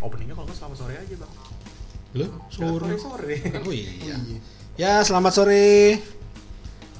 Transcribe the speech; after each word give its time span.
Openingnya 0.00 0.34
kalau 0.34 0.48
nggak 0.48 0.58
selamat 0.58 0.76
sore 0.80 0.94
aja 0.96 1.14
bang. 1.20 1.32
Lu 2.16 2.26
Sore 2.48 2.94
sore. 2.96 2.96
sore. 3.04 3.36
Oh 3.68 3.72
iya. 3.72 4.16
Ya, 4.80 4.92
selamat 5.04 5.32
sore. 5.36 6.00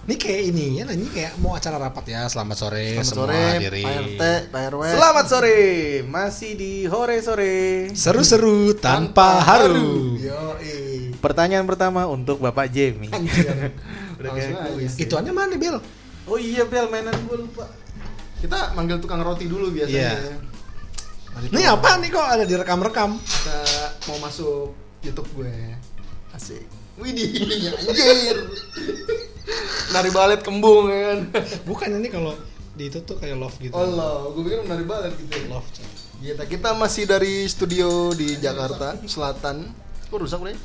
Ini 0.01 0.17
kayak 0.17 0.43
ini 0.53 0.81
ya, 0.81 0.85
ini 0.91 1.07
kayak 1.13 1.39
mau 1.39 1.55
acara 1.57 1.77
rapat 1.77 2.13
ya. 2.13 2.27
Selamat 2.27 2.57
sore 2.57 2.99
Selamat 2.99 3.09
semua 3.09 3.21
sore, 3.31 3.43
hadirin. 3.57 3.85
Pak 3.85 3.95
RT, 4.01 4.23
Pak 4.51 4.63
RW. 4.73 4.83
Selamat 4.91 5.27
sore, 5.29 5.61
masih 6.09 6.51
di 6.57 6.73
hore 6.89 7.17
sore. 7.21 7.57
Seru-seru 7.95 8.75
tanpa 8.75 9.39
haru. 9.45 10.17
Yo, 10.19 10.57
eh. 10.61 11.13
Pertanyaan 11.21 11.69
pertama 11.69 12.09
untuk 12.09 12.41
Bapak 12.41 12.73
Jamie. 12.73 13.13
Udah 14.19 14.31
kayak. 14.35 14.89
Ituannya 14.99 15.33
mana, 15.33 15.55
Bel? 15.61 15.79
Oh 16.29 16.37
iya 16.41 16.65
Bel, 16.69 16.89
mainan 16.89 17.15
gue 17.29 17.37
lupa. 17.37 17.69
Kita 18.41 18.73
manggil 18.73 18.99
tukang 19.05 19.21
roti 19.21 19.47
dulu 19.47 19.69
biasanya. 19.73 20.17
Iya. 20.17 20.50
Ini 21.39 21.63
apa 21.71 21.97
nih 22.03 22.09
kok 22.11 22.27
ada 22.27 22.45
direkam-rekam? 22.45 23.17
Kita 23.17 23.59
mau 24.11 24.19
masuk 24.23 24.75
YouTube 25.01 25.31
gue. 25.41 25.55
Asik. 26.35 26.67
Widih, 27.01 27.33
anjir. 27.81 28.37
Nari 29.97 30.11
balet 30.13 30.41
kembung 30.45 30.93
ya 30.93 31.17
kan. 31.17 31.19
Bukan 31.65 31.89
ini 31.97 32.13
kalau 32.13 32.37
di 32.77 32.93
itu 32.93 33.01
tuh 33.03 33.17
kayak 33.17 33.41
love 33.41 33.57
gitu. 33.57 33.73
Allah, 33.73 34.29
gue 34.37 34.43
pikir 34.45 34.61
menari 34.69 34.85
balet 34.85 35.13
gitu. 35.17 35.49
Love. 35.49 35.65
coy. 35.73 35.89
Kita 36.21 36.45
kita 36.45 36.77
masih 36.77 37.09
dari 37.09 37.49
studio 37.49 38.13
di 38.13 38.37
Jakarta 38.37 39.01
Selatan. 39.09 39.65
Kok 40.13 40.21
rusak 40.21 40.45
nih? 40.45 40.57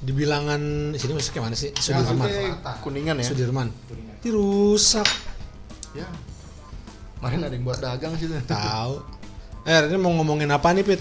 Di 0.00 0.12
bilangan 0.14 0.94
sini 0.94 1.12
masuk 1.18 1.42
mana 1.42 1.58
sih? 1.58 1.74
Sudirman. 1.74 2.24
Maksudnya 2.24 2.78
Kuningan 2.80 3.16
ya. 3.18 3.26
Sudirman. 3.26 3.68
Ini 4.22 4.30
rusak. 4.30 5.08
Ya. 5.92 6.06
Kemarin 7.18 7.50
ada 7.50 7.54
yang 7.58 7.66
buat 7.66 7.82
dagang 7.82 8.14
sih. 8.16 8.30
Tahu. 8.46 9.19
Eh, 9.68 9.80
ini 9.92 9.96
mau 10.00 10.12
ngomongin 10.16 10.48
apa 10.48 10.72
nih, 10.72 10.84
Pit? 10.84 11.00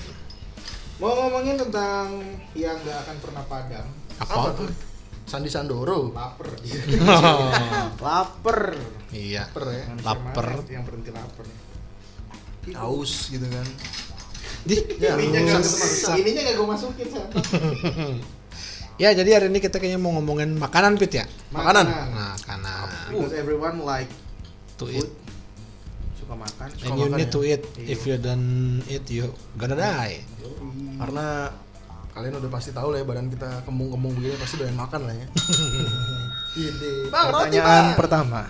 Mau 0.99 1.15
ngomongin 1.15 1.55
tentang 1.55 2.19
yang 2.51 2.75
nggak 2.75 2.97
akan 3.07 3.17
pernah 3.23 3.43
padam. 3.47 3.87
Apa 4.19 4.51
tuh? 4.51 4.67
Sandi 5.23 5.47
Sandoro. 5.47 6.11
Lapar. 6.11 6.49
Oh, 6.49 7.49
Lapar. 8.05 8.59
iya. 9.13 9.47
Per 9.47 9.63
ya. 9.69 9.85
Mana 9.95 10.59
Yang 10.67 10.83
berhenti 10.89 11.11
lapar. 11.13 11.45
Aus 12.75 13.31
gitu 13.31 13.47
kan. 13.47 13.67
Di. 14.67 14.75
Ya, 14.99 15.15
Ininya 15.23 15.55
nggak 15.55 16.19
ininya 16.19 16.41
nggak 16.43 16.55
gue 16.59 16.67
masukin. 16.67 17.07
Ya, 18.99 19.15
jadi 19.15 19.39
hari 19.39 19.47
ini 19.47 19.63
kita 19.63 19.79
kayaknya 19.79 19.95
mau 19.95 20.11
ngomongin 20.19 20.59
makanan, 20.59 20.99
Pit 20.99 21.23
ya. 21.23 21.25
Makanan. 21.55 21.87
Makanan. 21.87 22.87
Because 23.15 23.31
everyone 23.31 23.87
like 23.87 24.11
To 24.75 24.83
food. 24.83 25.07
eat. 25.07 25.09
Suka 26.29 26.45
makan. 26.45 26.67
And 26.69 26.77
Suka 26.77 26.93
you 26.93 27.01
makan 27.01 27.17
need 27.17 27.25
ya? 27.25 27.33
to 27.33 27.39
eat. 27.41 27.61
Iya. 27.73 27.87
If 27.89 27.99
you 28.05 28.15
don't 28.15 28.47
eat, 28.85 29.05
you 29.09 29.25
gonna 29.57 29.73
die. 29.73 30.21
Karena 30.95 31.25
kalian 32.09 32.33
udah 32.37 32.51
pasti 32.51 32.69
tahu 32.69 32.93
lah 32.93 33.01
ya 33.01 33.05
badan 33.07 33.27
kita 33.27 33.65
kembung-kembung 33.65 34.13
begini 34.13 34.37
pasti 34.37 34.55
doyan 34.55 34.77
makan 34.77 35.01
lah 35.03 35.15
ya. 35.15 35.25
Iya. 36.51 36.71
Bang, 37.09 37.25
roti 37.29 37.37
Pertanyaan 37.53 37.65
bang. 37.85 37.87
pertama. 37.93 38.41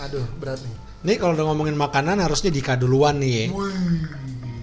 Aduh, 0.00 0.26
berat 0.38 0.62
nih. 0.62 0.74
Nih 1.02 1.16
kalau 1.18 1.34
udah 1.34 1.46
ngomongin 1.46 1.74
makanan 1.74 2.18
harusnya 2.18 2.50
Dika 2.50 2.74
duluan 2.74 3.18
nih 3.18 3.50
ya. 3.50 3.54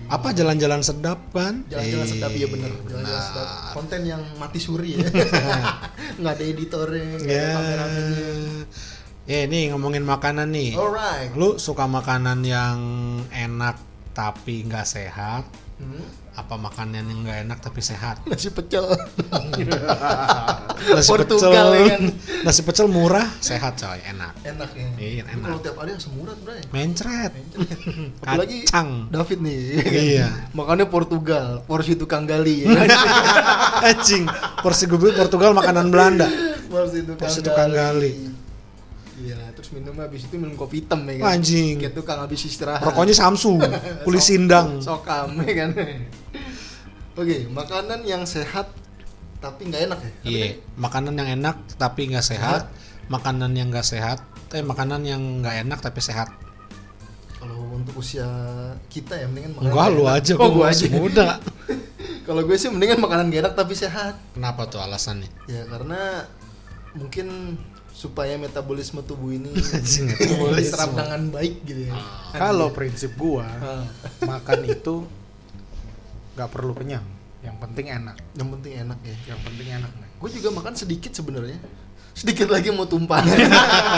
Apa 0.07 0.31
jalan-jalan 0.31 0.79
sedap 0.79 1.19
kan? 1.31 1.63
Jalan-jalan 1.67 2.07
sedap 2.07 2.31
iya 2.31 2.47
bener. 2.47 2.71
Jalan-jalan 2.87 3.03
benar. 3.03 3.19
sedap. 3.21 3.47
Konten 3.71 4.01
yang 4.03 4.23
mati 4.35 4.59
suri 4.59 4.95
ya. 4.95 5.07
Nggak 6.19 6.33
ada 6.33 6.43
editornya, 6.45 7.03
nggak 7.19 7.27
ada 7.27 7.85
Ya. 7.87 8.63
Ya 9.23 9.47
nih 9.47 9.71
ngomongin 9.71 10.03
makanan 10.03 10.51
nih. 10.51 10.75
Alright. 10.75 11.31
Lu 11.39 11.55
suka 11.55 11.87
makanan 11.87 12.43
yang 12.43 12.79
enak 13.31 13.79
tapi 14.11 14.67
nggak 14.67 14.83
sehat? 14.83 15.47
Hmm? 15.79 16.03
Apa 16.35 16.59
makanan 16.59 17.07
yang 17.07 17.23
nggak 17.23 17.47
enak 17.47 17.63
tapi 17.63 17.79
sehat? 17.79 18.19
Nasi 18.27 18.51
pecel. 18.51 18.83
Nasi 20.91 21.07
Portugal, 21.07 21.39
pecel, 21.39 21.67
ya 21.71 21.83
kan? 21.95 22.03
nasi 22.43 22.61
pecel 22.67 22.91
murah, 22.91 23.23
sehat 23.39 23.79
coy, 23.79 23.95
enak. 24.03 24.35
enak 24.43 24.69
ya. 24.75 24.87
Iya, 24.99 25.23
enak. 25.31 25.47
Kalau 25.47 25.59
tiap 25.63 25.75
hari 25.79 25.91
asam 25.95 26.19
urat, 26.19 26.35
Bray. 26.43 26.59
Mencret. 26.75 27.31
Apalagi 28.27 28.67
Kacang. 28.67 29.07
David 29.07 29.39
nih. 29.39 29.59
Iya. 30.19 30.27
Makannya 30.51 30.91
Portugal, 30.91 31.63
porsi 31.63 31.95
tukang 31.95 32.27
gali. 32.27 32.67
ya. 32.67 32.75
Anjing. 33.87 34.27
Porsi 34.59 34.83
gue 34.83 35.15
Portugal 35.15 35.55
makanan 35.55 35.87
Belanda. 35.87 36.27
porsi 36.67 37.07
tukang 37.07 37.23
Porsi 37.23 37.39
tukang 37.39 37.71
gali. 37.71 38.33
Iya, 39.13 39.37
terus 39.53 39.69
minum 39.69 39.93
habis 40.01 40.25
itu 40.25 40.35
minum 40.35 40.57
kopi 40.57 40.81
hitam 40.81 41.05
ya 41.05 41.21
kan. 41.21 41.37
Anjing. 41.37 41.77
Kayak 41.77 41.93
tukang 41.93 42.17
habis 42.17 42.41
istirahat. 42.43 42.81
Rokoknya 42.81 43.13
Samsung, 43.13 43.61
kulit 44.05 44.23
sindang. 44.25 44.81
Sokam 44.81 45.37
ya 45.45 45.53
kan. 45.53 45.69
Oke, 47.21 47.45
makanan 47.45 48.01
yang 48.03 48.25
sehat 48.25 48.73
tapi 49.37 49.69
nggak 49.69 49.81
enak 49.85 49.99
ya. 50.01 50.11
Iya, 50.25 50.47
makanan 50.75 51.13
yang 51.13 51.29
enak 51.37 51.55
tapi 51.77 52.09
nggak 52.09 52.25
sehat. 52.25 52.73
Makanan 53.05 53.51
yang 53.53 53.67
nggak 53.69 53.83
sehat, 53.83 54.23
eh 54.49 54.63
makanan 54.63 55.03
yang 55.03 55.21
nggak 55.43 55.67
enak 55.67 55.77
tapi 55.77 55.99
sehat. 55.99 56.31
Kalau 57.35 57.75
untuk 57.75 57.99
usia 57.99 58.25
kita 58.87 59.19
ya 59.19 59.27
mendingan 59.27 59.51
makanan 59.53 59.67
Enggak 59.69 59.83
nggak 59.83 59.93
lu 59.93 60.03
enak. 60.07 60.15
aja, 60.17 60.31
Oh, 60.33 60.39
gua 60.39 60.47
gua 60.49 60.65
masih 60.71 60.87
aja. 60.89 60.95
muda. 60.97 61.27
Kalau 62.27 62.41
gue 62.47 62.55
sih 62.55 62.71
mendingan 62.71 63.03
makanan 63.03 63.27
gak 63.27 63.41
enak 63.43 63.55
tapi 63.59 63.75
sehat. 63.75 64.15
Kenapa 64.31 64.63
tuh 64.71 64.79
alasannya? 64.79 65.27
Ya 65.51 65.67
karena 65.67 66.23
mungkin 66.95 67.59
supaya 67.93 68.35
metabolisme 68.41 69.05
tubuh 69.05 69.31
ini 69.31 69.53
diserap 70.57 70.91
dengan 70.97 71.29
baik 71.29 71.61
gitu 71.63 71.87
ya. 71.87 71.95
Kalau 72.33 72.73
prinsip 72.73 73.13
gua, 73.15 73.45
makan 74.25 74.59
itu 74.65 75.05
nggak 76.33 76.49
perlu 76.49 76.73
kenyang. 76.73 77.05
Yang 77.43 77.57
penting 77.59 77.85
enak. 77.91 78.15
yang 78.39 78.49
penting 78.49 78.73
enak 78.87 78.99
ya. 79.03 79.15
Yang 79.35 79.39
penting 79.43 79.67
enak. 79.69 79.91
Gue 80.17 80.29
juga 80.31 80.49
makan 80.55 80.73
sedikit 80.79 81.11
sebenarnya. 81.11 81.59
Sedikit 82.15 82.47
lagi 82.47 82.71
mau 82.71 82.87
tumpah. 82.87 83.19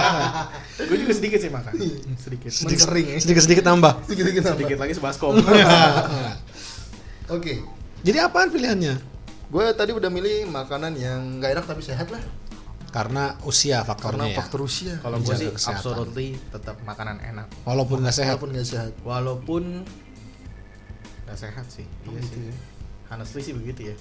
gue 0.89 0.97
juga 0.97 1.13
sedikit 1.13 1.37
sih 1.37 1.53
makan. 1.53 1.77
Sedikit. 2.17 2.49
Sedikit 2.49 2.89
Mensering 2.89 3.07
ya. 3.13 3.17
sedikit, 3.21 3.43
sedikit 3.45 3.63
nambah. 3.69 3.93
Sedikit 4.09 4.23
sedikit 4.25 4.43
Sedikit 4.57 4.77
lagi 4.81 4.93
sebaskom. 4.97 5.33
Oke. 7.37 7.61
Jadi 8.01 8.17
apaan 8.17 8.49
pilihannya? 8.49 8.97
Gue 9.53 9.65
tadi 9.77 9.93
udah 9.93 10.09
milih 10.09 10.49
makanan 10.49 10.97
yang 10.97 11.37
gak 11.37 11.61
enak 11.61 11.65
tapi 11.69 11.85
sehat 11.85 12.09
lah. 12.09 12.23
Karena 12.95 13.35
usia 13.43 13.83
Karena 13.83 13.89
faktornya 13.91 14.27
ya. 14.31 14.37
faktor 14.39 14.59
usia. 14.63 14.95
Kalau 15.03 15.19
gue 15.19 15.35
sih 15.35 15.51
kesehatan. 15.51 15.75
absolutely 15.75 16.27
tetap 16.47 16.79
makanan 16.81 17.19
enak. 17.19 17.47
Walaupun 17.67 17.97
nggak 17.99 18.15
sehat. 18.15 18.39
Walaupun 18.39 18.49
gak 18.55 18.67
sehat. 18.67 18.91
Walaupun 19.03 19.63
nggak 21.27 21.35
sehat 21.37 21.65
sih. 21.67 21.83
Iya 22.07 22.19
gitu 22.21 22.37
sih. 22.39 22.47
ya. 22.47 22.55
Honestly 23.11 23.41
sih 23.43 23.53
begitu 23.53 23.91
ya. 23.91 23.95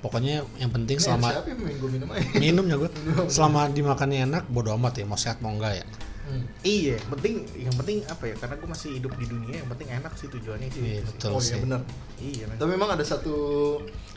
Pokoknya 0.00 0.42
yang 0.56 0.72
penting 0.72 0.96
Ini 0.96 1.04
selama 1.04 1.28
siapa 1.30 1.48
yang 1.52 1.60
gue 1.76 1.90
minum 1.92 2.08
aja? 2.08 2.24
minumnya 2.40 2.76
gue 2.80 2.90
selama 3.28 3.68
dimakannya 3.68 4.24
enak 4.24 4.48
bodo 4.48 4.72
amat 4.74 4.96
ya 4.96 5.04
mau 5.04 5.14
sehat 5.14 5.38
mau 5.38 5.52
enggak 5.52 5.84
ya 5.84 5.86
Hmm. 6.20 6.46
Iya, 6.62 6.94
penting 7.10 7.42
yang 7.58 7.74
penting 7.74 8.06
apa 8.06 8.22
ya? 8.30 8.38
Karena 8.38 8.54
gue 8.54 8.68
masih 8.70 9.02
hidup 9.02 9.18
di 9.18 9.26
dunia, 9.26 9.66
yang 9.66 9.66
penting 9.66 9.88
enak 9.90 10.14
sih 10.14 10.30
tujuannya 10.30 10.68
sih. 10.70 10.78
Iya, 10.78 11.00
betul. 11.02 11.30
Oh 11.34 11.42
sih. 11.42 11.58
iya 11.58 11.58
benar. 11.58 11.80
Iya. 12.22 12.44
Tapi 12.54 12.70
memang 12.70 12.90
ada 12.94 13.02
satu 13.02 13.34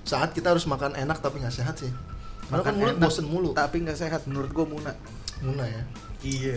saat 0.05 0.29
kita 0.29 0.53
harus 0.53 0.69
makan 0.69 0.93
enak 0.93 1.17
tapi 1.25 1.41
nggak 1.41 1.49
sehat 1.49 1.73
sih. 1.81 1.89
Kan 2.43 2.59
Makan 2.59 2.73
mulut 2.75 2.95
enak, 2.95 3.03
bosen 3.03 3.25
mulu. 3.25 3.49
Tapi 3.53 3.75
nggak 3.81 3.97
sehat 3.97 4.21
menurut 4.27 4.51
gue 4.51 4.65
Muna. 4.65 4.91
Muna 5.43 5.65
ya. 5.67 5.81
Iya. 6.23 6.55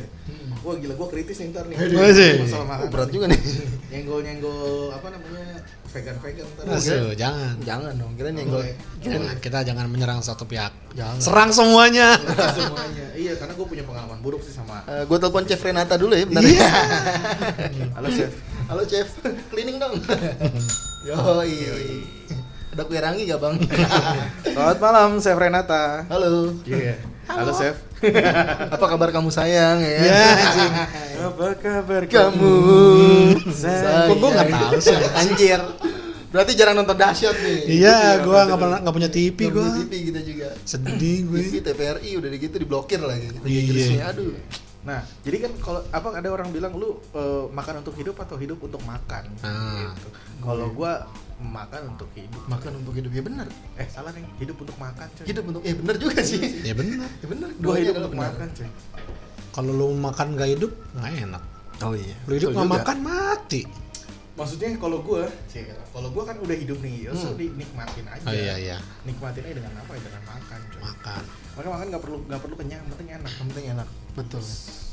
Wah 0.63 0.79
gila 0.79 0.95
gue 0.95 1.09
kritis 1.11 1.43
nih 1.43 1.51
ntar 1.51 1.67
nih. 1.67 1.75
Aduh. 1.75 1.99
Masih. 1.99 2.31
Masalah 2.39 2.63
Oh, 2.63 2.67
makanan 2.71 2.91
berat 2.95 3.09
juga 3.11 3.27
nih. 3.27 3.41
Nyenggol 3.91 4.21
nyenggol 4.23 4.95
apa 4.95 5.07
namanya 5.11 5.59
vegan 5.91 6.17
vegan 6.23 6.47
ntar. 6.55 6.65
Masuk, 6.71 7.11
jangan 7.19 7.55
Jangan 7.67 7.93
dong, 7.99 8.13
kira 8.15 8.31
nyenggol. 8.31 8.63
Jangan, 9.03 9.37
kita 9.43 9.59
jangan 9.67 9.87
menyerang 9.91 10.23
satu 10.23 10.47
pihak 10.47 10.71
Jangan. 10.95 11.19
serang 11.19 11.51
semuanya 11.51 12.15
semuanya. 12.55 13.07
Iya 13.19 13.33
karena 13.35 13.59
gue 13.59 13.67
punya 13.67 13.83
pengalaman 13.83 14.19
buruk 14.23 14.45
sih 14.47 14.55
sama. 14.55 14.87
gue 14.87 15.19
telepon 15.19 15.43
Chef 15.51 15.59
Renata 15.59 15.99
dulu 15.99 16.15
ya, 16.15 16.27
bentar. 16.31 16.47
Iya. 16.47 16.71
Halo 17.99 18.09
chef. 18.13 18.33
Halo 18.67 18.83
Chef, 18.83 19.09
cleaning 19.51 19.79
dong. 19.79 19.95
Yo, 21.07 21.15
Ada 22.77 22.85
kue 22.85 23.01
rangi 23.01 23.25
gak 23.25 23.41
bang? 23.41 23.57
Selamat 24.53 24.79
malam 24.85 25.17
chef 25.17 25.33
Renata. 25.33 26.05
Halo. 26.13 26.53
Iya. 26.69 27.01
Halo 27.25 27.57
chef. 27.57 27.81
Apa 28.77 28.85
kabar 28.85 29.09
kamu 29.09 29.33
sayang 29.33 29.81
ya? 29.81 29.97
ya 29.97 30.21
anjing 30.37 30.73
Apa 31.33 31.57
kabar 31.57 32.05
Kamu. 32.05 32.53
Sayang. 33.49 34.13
kok 34.13 34.17
gue 34.21 34.29
nggak 34.29 34.49
tahu 34.53 34.77
sih 34.77 34.93
Anjir. 34.93 35.61
Berarti 36.29 36.53
jarang 36.53 36.77
nonton 36.77 37.01
dahsyat 37.01 37.33
nih. 37.41 37.81
iya 37.81 38.21
gue 38.21 38.39
nggak 38.45 38.61
pernah 38.61 38.79
nggak 38.85 38.93
punya 39.01 39.09
TV 39.09 39.39
Nggak 39.41 39.53
gue 39.57 39.63
punya 39.65 39.81
TV 39.81 39.95
kita 40.13 40.21
juga. 40.21 40.49
sedih 40.69 41.19
gue 41.25 41.39
TV 41.41 41.55
TVRI 41.65 42.11
udah 42.21 42.29
gitu 42.29 42.57
diblokir 42.61 43.01
lagi. 43.01 43.33
Iya. 43.41 44.13
Aduh. 44.13 44.37
Nah, 44.87 45.03
jadi 45.21 45.37
kan 45.43 45.53
kalau 45.59 45.81
apa 45.91 46.09
ada 46.15 46.29
orang 46.31 46.49
bilang 46.49 46.73
lu 46.73 46.95
eh, 47.11 47.45
makan 47.51 47.83
untuk 47.83 47.93
hidup 47.93 48.15
atau 48.17 48.39
hidup 48.39 48.63
untuk 48.63 48.79
makan. 48.81 49.27
Ah. 49.43 49.91
Gitu. 49.91 50.09
Kalau 50.39 50.71
gua 50.71 51.11
makan 51.37 51.93
untuk 51.93 52.07
hidup. 52.15 52.43
Makan 52.47 52.73
untuk 52.81 52.95
hidup 52.95 53.11
ya 53.11 53.21
benar. 53.21 53.47
Eh 53.75 53.89
salah 53.91 54.15
nih, 54.15 54.23
hidup 54.39 54.57
untuk 54.57 54.79
makan. 54.79 55.07
Coy. 55.13 55.25
Hidup 55.27 55.45
untuk 55.45 55.63
eh 55.63 55.75
benar 55.75 55.97
juga 55.99 56.23
sih. 56.23 56.41
ya 56.63 56.73
benar 56.73 57.11
Ya 57.23 57.27
benar. 57.27 57.49
Duanya 57.59 57.83
hidup 57.83 57.95
untuk 57.99 58.13
benar. 58.15 58.31
makan, 58.33 58.49
coy. 58.55 58.69
kalau 59.51 59.73
lu 59.73 59.87
makan 59.93 60.27
nggak 60.33 60.49
hidup 60.53 60.73
nggak 60.95 61.13
enak 61.25 61.43
Oh 61.81 61.93
iya. 61.93 62.15
lu 62.25 62.33
hidup 62.37 62.49
nggak 62.53 62.71
makan 62.73 62.97
mati 63.03 63.61
maksudnya 64.37 64.69
kalau 64.77 65.01
gue 65.01 65.23
kalau 65.91 66.09
gue 66.09 66.23
kan 66.23 66.37
udah 66.37 66.55
hidup 66.55 66.79
nih 66.79 66.95
ya 67.03 67.11
so 67.13 67.27
Hmm. 67.27 67.37
dinikmatin 67.37 68.05
aja 68.07 68.21
Oh 68.23 68.33
iya 68.33 68.55
iya, 68.57 68.77
nikmatin 69.03 69.43
aja 69.43 69.55
dengan 69.57 69.73
apa 69.75 69.91
ya 69.91 70.03
dengan 70.03 70.23
makan 70.25 70.61
coy. 70.67 70.81
makan. 70.83 71.23
maka 71.57 71.69
makan 71.71 71.87
nggak 71.89 72.03
perlu 72.03 72.17
nggak 72.23 72.41
perlu 72.41 72.55
kenyang 72.55 72.79
yang 72.79 72.91
penting 72.91 73.09
enak 73.11 73.33
penting 73.39 73.65
enak. 73.71 73.89
Betul. 74.13 74.43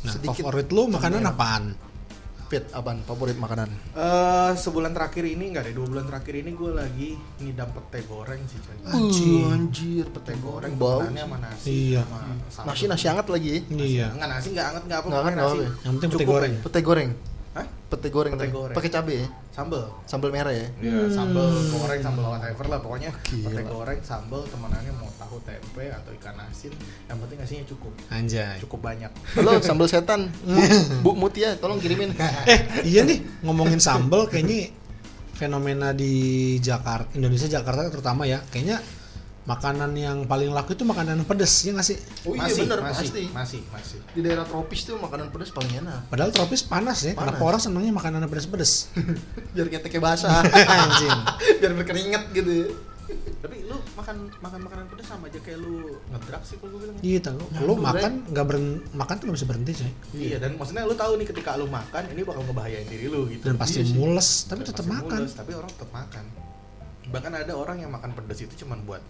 Nah, 0.01 0.11
Sedikit 0.11 0.41
favorit 0.41 0.67
lu 0.69 0.83
makanan 0.87 1.23
apaan? 1.25 1.63
fit 2.45 2.69
apaan? 2.69 3.01
Favorit 3.01 3.33
makanan? 3.35 3.67
Eh 3.93 4.51
sebulan 4.53 4.91
terakhir 4.91 5.25
ini 5.25 5.49
nggak 5.49 5.63
deh 5.65 5.73
dua 5.73 5.87
bulan 5.87 6.05
terakhir 6.05 6.33
ini 6.37 6.51
gue 6.53 6.71
lagi 6.71 7.09
ngidam 7.37 7.69
pete 7.73 7.99
goreng 8.05 8.41
sih 8.45 8.59
coy 8.59 8.77
Anjing. 8.85 9.41
Uh, 9.41 9.55
anjir, 9.55 10.05
pete 10.07 10.33
goreng 10.37 10.73
bau. 10.73 11.01
sama 11.03 11.37
nasi 11.41 11.91
Iya. 11.91 12.03
sama. 12.47 12.69
Nasi 12.69 12.83
nasi 12.85 13.05
hangat 13.07 13.27
lagi. 13.27 13.59
ya? 13.65 13.75
Iya. 13.75 14.07
Enggak 14.13 14.29
nasi 14.29 14.47
enggak 14.51 14.67
enggak 14.77 14.99
apa 14.99 15.07
Nggak 15.09 15.19
anget, 15.19 15.33
nasi. 15.35 15.57
nggak 15.57 15.71
Yang 15.81 15.93
penting 15.93 16.09
pete 16.11 16.25
goreng. 16.25 16.53
Pete 16.61 16.79
goreng. 16.81 17.09
Pete 17.93 18.09
goreng. 18.09 18.33
Pete 18.33 18.49
goreng. 18.49 18.73
Pakai 18.73 18.89
cabe 18.89 19.13
ya? 19.15 19.27
Sambel. 19.49 19.85
Sambal 20.03 20.29
merah 20.29 20.49
ya? 20.49 20.65
Iya, 20.77 20.97
Hmm. 20.99 21.13
sambel 21.13 21.45
goreng, 21.69 22.01
sambel 22.01 22.25
whatever 22.25 22.65
lah 22.65 22.79
pokoknya 22.79 23.11
Gila. 23.23 23.47
pete 23.47 23.63
goreng, 23.63 23.99
sambel 24.01 24.41
temenannya 24.43 24.93
mau 24.93 25.09
tahu 25.15 25.37
tempe 25.41 25.85
atau 25.87 26.11
ikan 26.15 26.35
asin, 26.41 26.73
yang 27.05 27.17
penting 27.17 27.37
nasinya 27.37 27.65
cukup, 27.65 27.93
Anjay. 28.09 28.57
cukup 28.59 28.79
banyak. 28.81 29.11
Halo, 29.35 29.61
sambal 29.63 29.85
setan. 29.85 30.33
Bu, 30.41 30.61
Bu 31.05 31.11
Mutia, 31.15 31.53
tolong 31.55 31.77
kirimin. 31.77 32.17
Eh, 32.49 32.59
iya 32.83 33.01
nih 33.01 33.21
ngomongin 33.41 33.77
sambal 33.77 34.25
kayaknya 34.25 34.73
fenomena 35.33 35.91
di 35.91 36.13
Jakarta, 36.57 37.13
Indonesia 37.13 37.45
Jakarta 37.47 37.89
terutama 37.89 38.23
ya, 38.23 38.41
kayaknya 38.47 38.81
makanan 39.43 39.91
yang 39.93 40.23
paling 40.23 40.49
laku 40.49 40.71
itu 40.71 40.87
makanan 40.87 41.27
pedes 41.27 41.51
ya 41.63 41.75
nggak 41.75 41.83
sih? 41.83 41.97
Oh 42.23 42.31
iya 42.31 42.47
masih, 42.47 42.63
bener, 42.63 42.79
masih, 42.79 43.07
pasti. 43.11 43.23
masih, 43.29 43.61
masih. 43.67 43.99
Di 44.15 44.19
daerah 44.23 44.47
tropis 44.47 44.87
tuh 44.87 44.95
makanan 44.95 45.27
pedas 45.29 45.51
paling 45.51 45.83
enak. 45.83 46.07
Padahal 46.07 46.31
tropis 46.31 46.63
panas 46.63 47.03
ya. 47.03 47.11
Panas. 47.11 47.35
Kenapa 47.35 47.43
orang 47.43 47.61
senangnya 47.61 47.91
makanan 47.91 48.23
pedes-pedes? 48.31 48.95
Biar 49.55 49.67
keteknya 49.67 49.99
basah. 49.99 50.47
Anjing. 50.79 51.19
Biar 51.59 51.71
berkeringat 51.75 52.23
gitu 52.31 52.51
ya. 52.51 52.67
Tapi 53.43 53.67
lu 53.67 53.75
makan 53.99 54.31
makan 54.39 54.59
makanan 54.63 54.85
pedas 54.87 55.11
sama 55.11 55.27
aja 55.27 55.35
kayak 55.43 55.59
lu 55.59 55.99
ngedrak 56.07 56.41
sih 56.47 56.55
kalau 56.55 56.79
gue 56.79 56.87
bilang. 56.87 56.95
Iya 57.03 57.19
tahu. 57.19 57.35
Lu 57.35 57.51
Nyambung, 57.51 57.79
makan 57.83 58.11
nggak 58.31 58.45
beren 58.47 58.65
makan 58.95 59.13
tuh 59.19 59.25
nggak 59.27 59.37
bisa 59.43 59.47
berhenti 59.51 59.71
coy. 59.75 59.91
Iya, 60.15 60.37
dan 60.39 60.51
maksudnya 60.55 60.87
lu 60.87 60.95
tahu 60.95 61.11
nih 61.19 61.27
ketika 61.27 61.59
lu 61.59 61.67
makan 61.67 62.03
ini 62.15 62.23
bakal 62.23 62.47
ngebahayain 62.47 62.87
diri 62.87 63.11
lu 63.11 63.27
gitu. 63.27 63.43
Dan 63.43 63.59
pasti 63.59 63.83
Iya 63.83 63.91
sih. 63.91 63.95
mules, 63.99 64.47
tapi 64.47 64.63
Dan 64.63 64.67
tetap 64.71 64.85
makan. 64.87 65.19
mules, 65.19 65.33
tapi 65.35 65.51
orang 65.51 65.67
tetap 65.67 65.91
makan. 65.91 66.23
Bahkan 67.09 67.31
ada 67.33 67.53
orang 67.53 67.77
yang 67.79 67.91
makan 67.91 68.13
pedas 68.13 68.39
itu 68.39 68.53
cuman 68.63 68.83
buat 68.83 69.03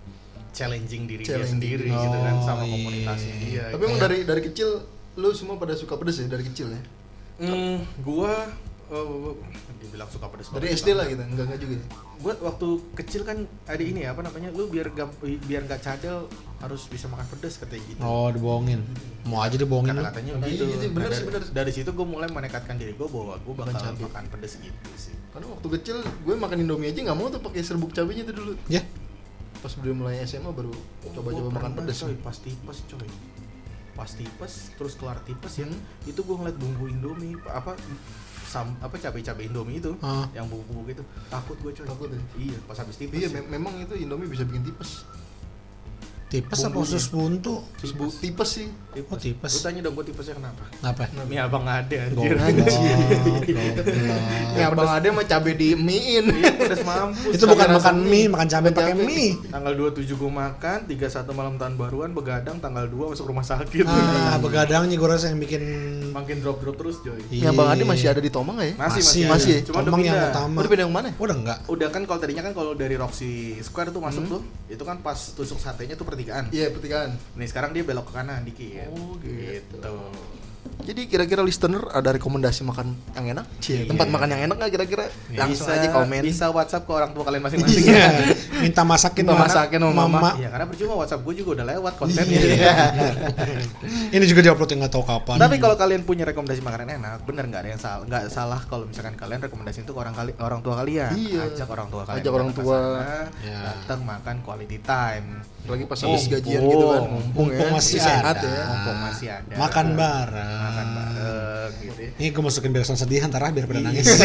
challenging 0.54 1.10
diri 1.10 1.25
dia 1.25 1.42
sendiri 1.42 1.90
gitu 1.90 2.18
kan 2.18 2.36
Oh, 2.38 2.45
sama 2.45 2.63
iya. 2.63 2.72
komunitasnya 2.72 3.36
dia. 3.42 3.66
Tapi 3.74 3.81
emang 3.84 4.00
dari 4.01 4.18
dari 4.24 4.42
kecil 4.42 4.69
lu 5.13 5.30
semua 5.34 5.57
pada 5.57 5.74
suka 5.74 5.98
pedas 5.98 6.18
ya 6.18 6.30
dari 6.30 6.45
kecil 6.45 6.74
ya? 6.74 6.81
Hmm, 7.42 7.81
gua 8.06 8.45
eh, 8.94 9.34
dibilang 9.80 10.07
suka 10.07 10.25
pedas 10.28 10.48
Dari 10.48 10.63
banget 10.63 10.78
SD 10.78 10.88
lah 10.92 11.06
gitu, 11.06 11.22
enggak 11.22 11.45
enggak 11.45 11.60
juga. 11.60 11.75
Gua 12.18 12.34
waktu 12.44 12.68
kecil 12.94 13.22
kan 13.22 13.38
ada 13.63 13.81
ini 13.81 14.00
ya, 14.01 14.12
apa 14.12 14.22
namanya? 14.22 14.50
Lu 14.50 14.66
biar 14.66 14.88
gam, 14.90 15.10
biar 15.19 15.62
nggak 15.63 15.81
cadel 15.81 16.30
harus 16.60 16.86
bisa 16.86 17.06
makan 17.07 17.28
pedas 17.28 17.57
katanya 17.57 17.84
gitu. 17.86 18.00
Oh, 18.00 18.30
dibohongin. 18.30 18.80
Mau 19.24 19.40
aja 19.40 19.54
dibohongin 19.54 19.92
lu. 19.92 20.00
Kata-katanya 20.00 20.31
Nah, 20.34 20.42
begitu. 20.42 20.63
iya, 20.63 20.75
iya, 20.78 20.90
bener 20.90 21.10
Nah, 21.10 21.13
sih, 21.13 21.24
dari, 21.24 21.31
bener. 21.34 21.42
dari 21.51 21.72
situ 21.72 21.90
gue 21.90 22.07
mulai 22.07 22.30
menekatkan 22.30 22.75
diri 22.75 22.94
gue 22.94 23.04
bahwa 23.06 23.34
gue 23.36 23.54
Makan 23.54 23.68
bakal 23.68 23.81
cabai. 23.92 24.04
makan 24.06 24.24
pedas 24.30 24.54
gitu 24.57 24.90
sih. 24.96 25.16
Karena 25.30 25.48
waktu 25.50 25.68
kecil 25.74 25.98
gue 26.00 26.36
makan 26.36 26.57
Indomie 26.60 26.88
aja 26.88 27.00
nggak 27.01 27.18
mau 27.18 27.28
tuh 27.28 27.42
pakai 27.42 27.62
serbuk 27.62 27.92
cabenya 27.92 28.24
tuh 28.24 28.36
dulu. 28.36 28.54
Ya. 28.68 28.80
Pas 29.60 29.72
udah 29.74 29.92
mulai 29.92 30.22
SMA 30.22 30.48
baru 30.50 30.72
coba-coba 31.06 31.31
Gua 31.42 31.51
makan 31.51 31.72
pernah, 31.74 31.88
pedas. 31.88 32.00
coy, 32.00 32.16
pas 32.18 32.38
tipes 32.38 32.80
coy. 32.86 33.10
Pas 33.94 34.10
tipes, 34.10 34.54
terus 34.74 34.94
keluar 34.94 35.22
tipes 35.22 35.54
ya, 35.56 35.66
Hmm. 35.66 35.78
itu 36.04 36.18
gue 36.18 36.34
ngeliat 36.34 36.56
bumbu 36.56 36.88
Indomie 36.88 37.38
apa 37.46 37.78
sam 38.54 38.70
apa 38.78 38.94
cabai-cabai 38.96 39.46
Indomie 39.46 39.78
itu 39.78 39.98
Ah. 40.00 40.30
yang 40.32 40.46
bumbu-bumbu 40.46 40.86
gitu 40.88 41.02
takut 41.28 41.58
gue 41.58 41.72
coy 41.74 41.86
Takut 41.88 42.08
ya? 42.08 42.22
iya 42.38 42.58
pas 42.64 42.78
habis 42.78 42.96
tipes 42.96 43.18
Iya, 43.18 43.28
ya. 43.28 43.36
me- 43.36 43.50
memang 43.52 43.74
itu 43.80 43.94
Indomie 43.98 44.28
bisa 44.28 44.46
bikin 44.46 44.62
tipes. 44.64 45.10
Tipes 46.34 46.66
apa 46.66 46.82
usus 46.82 47.14
buntu? 47.14 47.62
Terus 47.78 47.94
bu, 47.94 48.10
tipes 48.10 48.50
sih. 48.50 48.66
Oh, 49.06 49.18
tipes. 49.22 49.54
Lu 49.54 49.60
tanya 49.62 49.80
dong 49.86 49.94
gue 49.94 50.06
tipesnya 50.10 50.34
kenapa? 50.34 50.66
Kenapa? 50.74 51.06
Ini 51.30 51.38
abang 51.46 51.66
ada 51.70 51.98
anjir. 52.10 52.34
Ya 54.58 54.74
abang 54.74 54.90
ada 54.90 55.08
mah 55.14 55.26
cabe 55.26 55.54
di 55.54 55.78
mie-in. 55.78 56.26
Iya, 56.34 56.52
pedas 56.58 56.82
mampus. 56.82 57.38
Itu 57.38 57.46
bukan 57.46 57.78
makan 57.78 57.96
mie, 58.02 58.10
mie. 58.10 58.34
makan 58.34 58.48
cabai 58.50 58.72
pakai 58.74 58.94
mie. 58.98 59.38
Tanggal 59.46 59.74
27 59.78 60.10
gue 60.10 60.32
makan, 60.34 60.78
31 60.90 61.38
malam 61.38 61.54
tahun 61.62 61.74
baruan 61.78 62.10
begadang, 62.14 62.58
tanggal 62.58 62.90
2 62.90 63.14
masuk 63.14 63.30
rumah 63.30 63.46
sakit. 63.46 63.86
Ah, 63.86 64.42
begadangnya 64.42 64.98
gue 64.98 65.10
rasa 65.10 65.30
yang 65.30 65.38
bikin 65.38 65.62
Makin 66.14 66.46
drop-drop 66.46 66.78
terus, 66.78 67.02
Joy. 67.02 67.18
Ya 67.30 67.50
Bang 67.50 67.74
Ade 67.74 67.86
masih 67.86 68.10
ada 68.10 68.22
di 68.22 68.30
Tomang 68.30 68.62
ya? 68.62 68.78
Masih, 68.78 69.02
Masih, 69.02 69.22
masih. 69.26 69.54
Cuma 69.66 69.82
udah 69.82 69.90
Tomang 69.90 70.02
yang 70.06 70.30
utama. 70.30 70.58
Udah 70.62 70.70
pindah 70.70 70.86
yang 70.86 70.94
mana? 70.94 71.10
Udah 71.18 71.36
enggak? 71.38 71.58
Udah 71.66 71.88
kan 71.90 72.02
kalau 72.06 72.20
tadinya 72.22 72.44
kan 72.46 72.54
kalau 72.54 72.72
dari 72.74 72.94
Roxy 72.98 73.58
Square 73.62 73.90
tuh 73.90 74.02
masuk 74.02 74.22
Hmm. 74.24 74.34
tuh, 74.38 74.42
itu 74.70 74.84
kan 74.86 75.02
pas 75.02 75.18
tusuk 75.34 75.58
satenya 75.58 75.98
tuh 75.98 76.06
pertigaan. 76.06 76.23
Iya, 76.52 76.72
pertigaan. 76.72 77.12
Nih 77.36 77.48
sekarang 77.52 77.72
dia 77.75 77.84
belok 77.84 78.10
ke 78.10 78.14
kanan 78.16 78.42
dikit. 78.48 78.90
Oh, 78.94 79.20
gitu. 79.20 79.80
Jadi 80.80 81.06
kira-kira 81.06 81.40
listener 81.40 81.86
ada 81.88 82.10
rekomendasi 82.12 82.62
makan 82.62 82.92
yang 83.14 83.25
enak? 83.31 83.46
Cie, 83.58 83.74
Iya. 83.80 83.90
tempat 83.90 84.08
makan 84.08 84.28
yang 84.28 84.42
enak 84.44 84.56
nggak 84.58 84.72
kira-kira? 84.74 85.06
Langsung 85.31 85.66
bisa, 85.66 85.78
aja 85.78 85.88
komen. 85.90 86.22
Bisa 86.22 86.46
WhatsApp 86.50 86.84
ke 86.84 86.92
orang 86.92 87.12
tua 87.12 87.24
kalian 87.24 87.42
masing-masing. 87.42 87.84
Iya. 87.86 88.08
Minta 88.64 88.81
masakin 88.84 89.24
Minta 89.24 89.34
Mama. 89.34 89.46
masakin 89.46 89.80
sama 89.80 89.94
mama. 90.04 90.30
Iya, 90.36 90.50
karena 90.50 90.66
percuma 90.66 90.94
WhatsApp 90.96 91.22
gue 91.22 91.34
juga 91.36 91.50
udah 91.54 91.66
lewat 91.70 91.94
kontennya. 91.96 92.36
Iya. 92.38 92.74
Ini 94.12 94.24
juga 94.25 94.42
diupload 94.42 94.70
yang 94.70 94.80
nggak 94.81 94.94
tahu 94.94 95.06
kapan. 95.06 95.38
Tapi 95.38 95.56
kalau 95.58 95.75
kalian 95.75 96.02
punya 96.04 96.24
rekomendasi 96.24 96.62
makanan 96.62 96.88
enak, 96.94 97.18
bener 97.24 97.44
nggak 97.46 97.62
ada 97.62 97.70
yang 97.70 97.81
salah, 97.81 98.04
nggak 98.04 98.24
salah 98.30 98.60
kalau 98.64 98.84
misalkan 98.84 99.14
kalian 99.14 99.40
rekomendasi 99.42 99.81
itu 99.81 99.92
ke 99.92 100.00
orang 100.00 100.14
kali 100.14 100.31
orang 100.38 100.60
tua 100.60 100.74
kalian, 100.78 101.12
Iya. 101.14 101.42
ajak 101.50 101.68
orang 101.70 101.88
tua 101.88 102.04
kalian, 102.04 102.22
Ajak 102.22 102.34
orang 102.34 102.50
tua. 102.52 102.64
sana, 102.74 103.08
Ya. 103.42 103.60
datang 103.66 104.00
makan 104.04 104.36
quality 104.42 104.78
time, 104.80 105.28
Lagi 105.64 105.88
pas 105.88 105.96
habis 105.98 106.28
gajian 106.28 106.60
gitu 106.62 106.86
kan, 106.86 107.02
mumpung, 107.06 107.48
Mumpung 107.48 107.68
ya. 107.68 107.72
masih 107.72 107.98
sehat 107.98 108.36
ada. 108.36 108.44
ya. 108.44 108.64
mumpung 108.68 108.98
masih 109.02 109.28
ada, 109.31 109.54
Makan 109.56 109.88
bareng. 109.96 110.62
Makan 110.65 110.86
bareng, 110.89 111.71
gitu. 111.80 112.00
ya. 112.00 112.12
Ini 112.15 112.27
gue 112.30 112.44
masukin 112.44 112.71
beresan 112.71 112.95
sedih 112.95 113.19
antara 113.19 113.50
biar 113.50 113.65
pada 113.65 113.77
Iya. 113.77 113.86
nangis. 113.86 114.07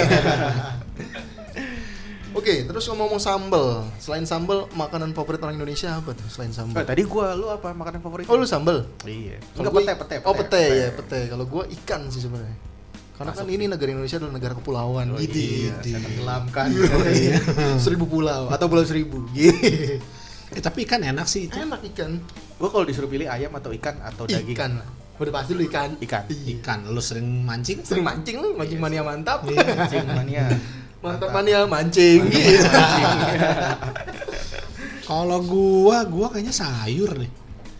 Oke, 2.30 2.62
terus 2.62 2.84
ngomong-ngomong 2.86 3.18
sambel. 3.18 3.66
Selain 3.98 4.22
sambel, 4.22 4.68
makanan 4.70 5.10
favorit 5.10 5.40
orang 5.40 5.56
Indonesia 5.56 5.90
apa 5.92 6.12
tuh 6.12 6.28
selain 6.28 6.50
Oh, 6.50 6.56
sambel? 6.56 6.84
tadi 6.84 7.02
gua 7.02 7.32
lu 7.32 7.48
apa 7.48 7.72
makanan 7.72 7.98
favorit? 7.98 8.24
Oh, 8.24 8.36
lu 8.36 8.44
sambel? 8.44 8.84
Iya. 9.02 9.40
Enggak 9.54 9.72
gua- 9.72 9.82
pete, 9.82 9.92
pete, 9.96 10.16
Oh, 10.22 10.34
pete, 10.36 10.62
ya, 10.62 10.88
pete. 10.92 11.20
Kalau 11.26 11.44
gua 11.44 11.64
ikan 11.66 12.06
sih 12.06 12.20
sebenarnya. 12.20 12.54
Karena 13.18 13.34
kan 13.34 13.42
Masuk. 13.42 13.50
ini 13.50 13.64
negara 13.66 13.90
Indonesia 13.90 14.16
adalah 14.16 14.30
negara 14.32 14.54
kepulauan 14.54 15.06
Oh, 15.10 15.18
gitu. 15.18 15.34
iya, 15.34 15.74
saya 15.82 15.98
tenggelamkan. 15.98 16.68
Iya. 16.70 17.36
seribu 17.82 18.06
pulau 18.06 18.46
atau 18.46 18.66
pulau 18.66 18.86
seribu. 18.86 19.26
Gitu. 19.28 19.98
eh, 20.48 20.62
tapi 20.62 20.86
ikan 20.86 21.02
enak 21.02 21.26
sih 21.26 21.50
itu. 21.50 21.58
Enak 21.58 21.82
ikan. 21.90 22.22
Gua 22.54 22.70
kalau 22.70 22.86
disuruh 22.86 23.10
pilih 23.10 23.26
ayam 23.26 23.50
atau 23.52 23.74
ikan 23.74 23.98
atau 23.98 24.28
daging. 24.28 24.54
Ikan. 24.54 24.72
Udah 25.18 25.32
pasti 25.34 25.52
lu 25.58 25.66
ikan. 25.66 25.98
Ikan. 25.98 26.22
Iya. 26.30 26.62
Ikan, 26.62 26.78
lu 26.94 27.02
sering 27.02 27.26
mancing? 27.42 27.82
Sering 27.82 28.06
mancing 28.06 28.38
lu, 28.38 28.54
mancing 28.54 28.78
mania 28.78 29.02
mantap. 29.02 29.42
Iya. 29.50 29.66
Mancing 29.66 30.06
mania. 30.06 30.46
Mantap 30.98 31.30
mania 31.30 31.62
mancing. 31.62 32.26
Gitu. 32.26 32.66
Kalau 35.08 35.38
gua, 35.46 36.02
gua 36.10 36.26
kayaknya 36.26 36.50
sayur 36.50 37.14
nih. 37.14 37.30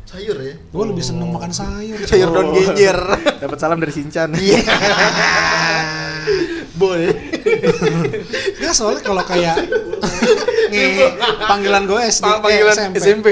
Sayur 0.07 0.39
ya. 0.39 0.55
Gua 0.71 0.85
lebih 0.87 1.03
seneng 1.03 1.35
makan 1.35 1.51
sayur. 1.51 1.99
Sayur 2.07 2.31
daun 2.31 2.55
genjer. 2.55 2.99
Dapat 3.43 3.59
salam 3.59 3.79
dari 3.83 3.91
Sinchan. 3.91 4.35
Iya. 4.39 4.63
Boleh. 6.79 7.11
Enggak 8.59 8.75
soalnya 8.75 9.03
kalau 9.03 9.23
kayak 9.27 9.67
panggilan 11.47 11.91
gue 11.91 12.01
SD, 12.07 12.23
eh, 12.23 12.39
Panggilan 12.39 12.77
SMP. 12.77 12.97
SMP. 13.03 13.27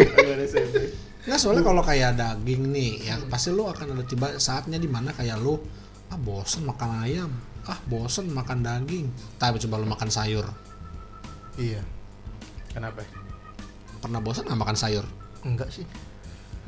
Nggak 1.26 1.38
soalnya 1.42 1.64
kalau 1.66 1.82
kayak 1.82 2.14
daging 2.14 2.70
nih, 2.70 2.92
ya 3.02 3.18
pasti 3.26 3.50
lu 3.50 3.66
akan 3.66 3.98
ada 3.98 4.04
tiba 4.06 4.38
saatnya 4.38 4.78
di 4.78 4.86
mana 4.86 5.10
kayak 5.10 5.42
lu 5.42 5.58
ah 6.06 6.14
bosen 6.14 6.62
makan 6.62 7.02
ayam, 7.02 7.30
ah 7.66 7.78
bosen 7.90 8.30
makan 8.30 8.62
daging. 8.62 9.10
Tapi 9.42 9.58
coba 9.66 9.82
lu 9.82 9.90
makan 9.90 10.06
sayur. 10.06 10.46
Iya. 11.58 11.82
Kenapa? 12.70 13.02
Pernah 13.98 14.22
bosen 14.22 14.46
nggak 14.46 14.60
makan 14.60 14.76
sayur? 14.78 15.04
Enggak 15.42 15.74
sih. 15.74 15.82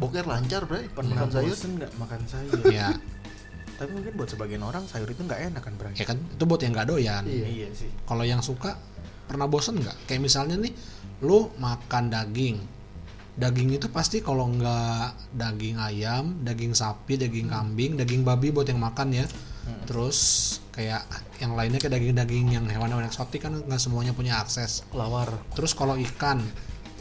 Boker 0.02 0.26
lancar, 0.26 0.66
Bray. 0.66 0.90
Pernah 0.90 1.22
makan 1.22 1.30
sayur. 1.30 1.54
bosen 1.54 1.70
nggak 1.78 1.92
makan 1.94 2.20
sayur? 2.26 2.58
ya, 2.82 2.90
Tapi 3.78 3.90
mungkin 3.94 4.12
buat 4.18 4.26
sebagian 4.26 4.62
orang 4.66 4.82
sayur 4.90 5.06
itu 5.06 5.22
nggak 5.22 5.54
enak 5.54 5.62
kan, 5.62 5.74
Bray? 5.78 5.94
ya 5.94 6.02
kan 6.02 6.18
itu 6.18 6.42
buat 6.42 6.58
yang 6.66 6.74
nggak 6.74 6.88
doyan. 6.90 7.22
Iya. 7.30 7.46
Iya 7.46 7.68
sih. 7.78 7.90
Kalau 8.10 8.26
yang 8.26 8.42
suka 8.42 8.74
pernah 9.30 9.46
bosen 9.46 9.78
nggak? 9.78 10.10
Kayak 10.10 10.26
misalnya 10.26 10.58
nih, 10.58 10.74
lu 11.22 11.46
makan 11.62 12.10
daging. 12.10 12.58
Daging 13.38 13.70
itu 13.78 13.86
pasti 13.94 14.18
kalau 14.18 14.50
nggak 14.50 15.30
daging 15.38 15.78
ayam, 15.78 16.42
daging 16.42 16.74
sapi, 16.74 17.14
daging 17.14 17.46
kambing, 17.54 17.94
daging 17.94 18.26
babi 18.26 18.50
buat 18.50 18.66
yang 18.66 18.82
makan 18.82 19.14
ya. 19.14 19.26
Terus 19.86 20.18
kayak 20.72 21.04
yang 21.40 21.54
lainnya 21.54 21.78
kayak 21.80 21.96
daging-daging 21.96 22.46
yang 22.50 22.64
hewan-hewan 22.66 23.06
eksotik 23.06 23.46
kan 23.46 23.54
nggak 23.56 23.80
semuanya 23.80 24.12
punya 24.12 24.40
akses. 24.40 24.84
Lawar. 24.92 25.30
Terus 25.54 25.72
kalau 25.72 25.94
ikan 25.96 26.42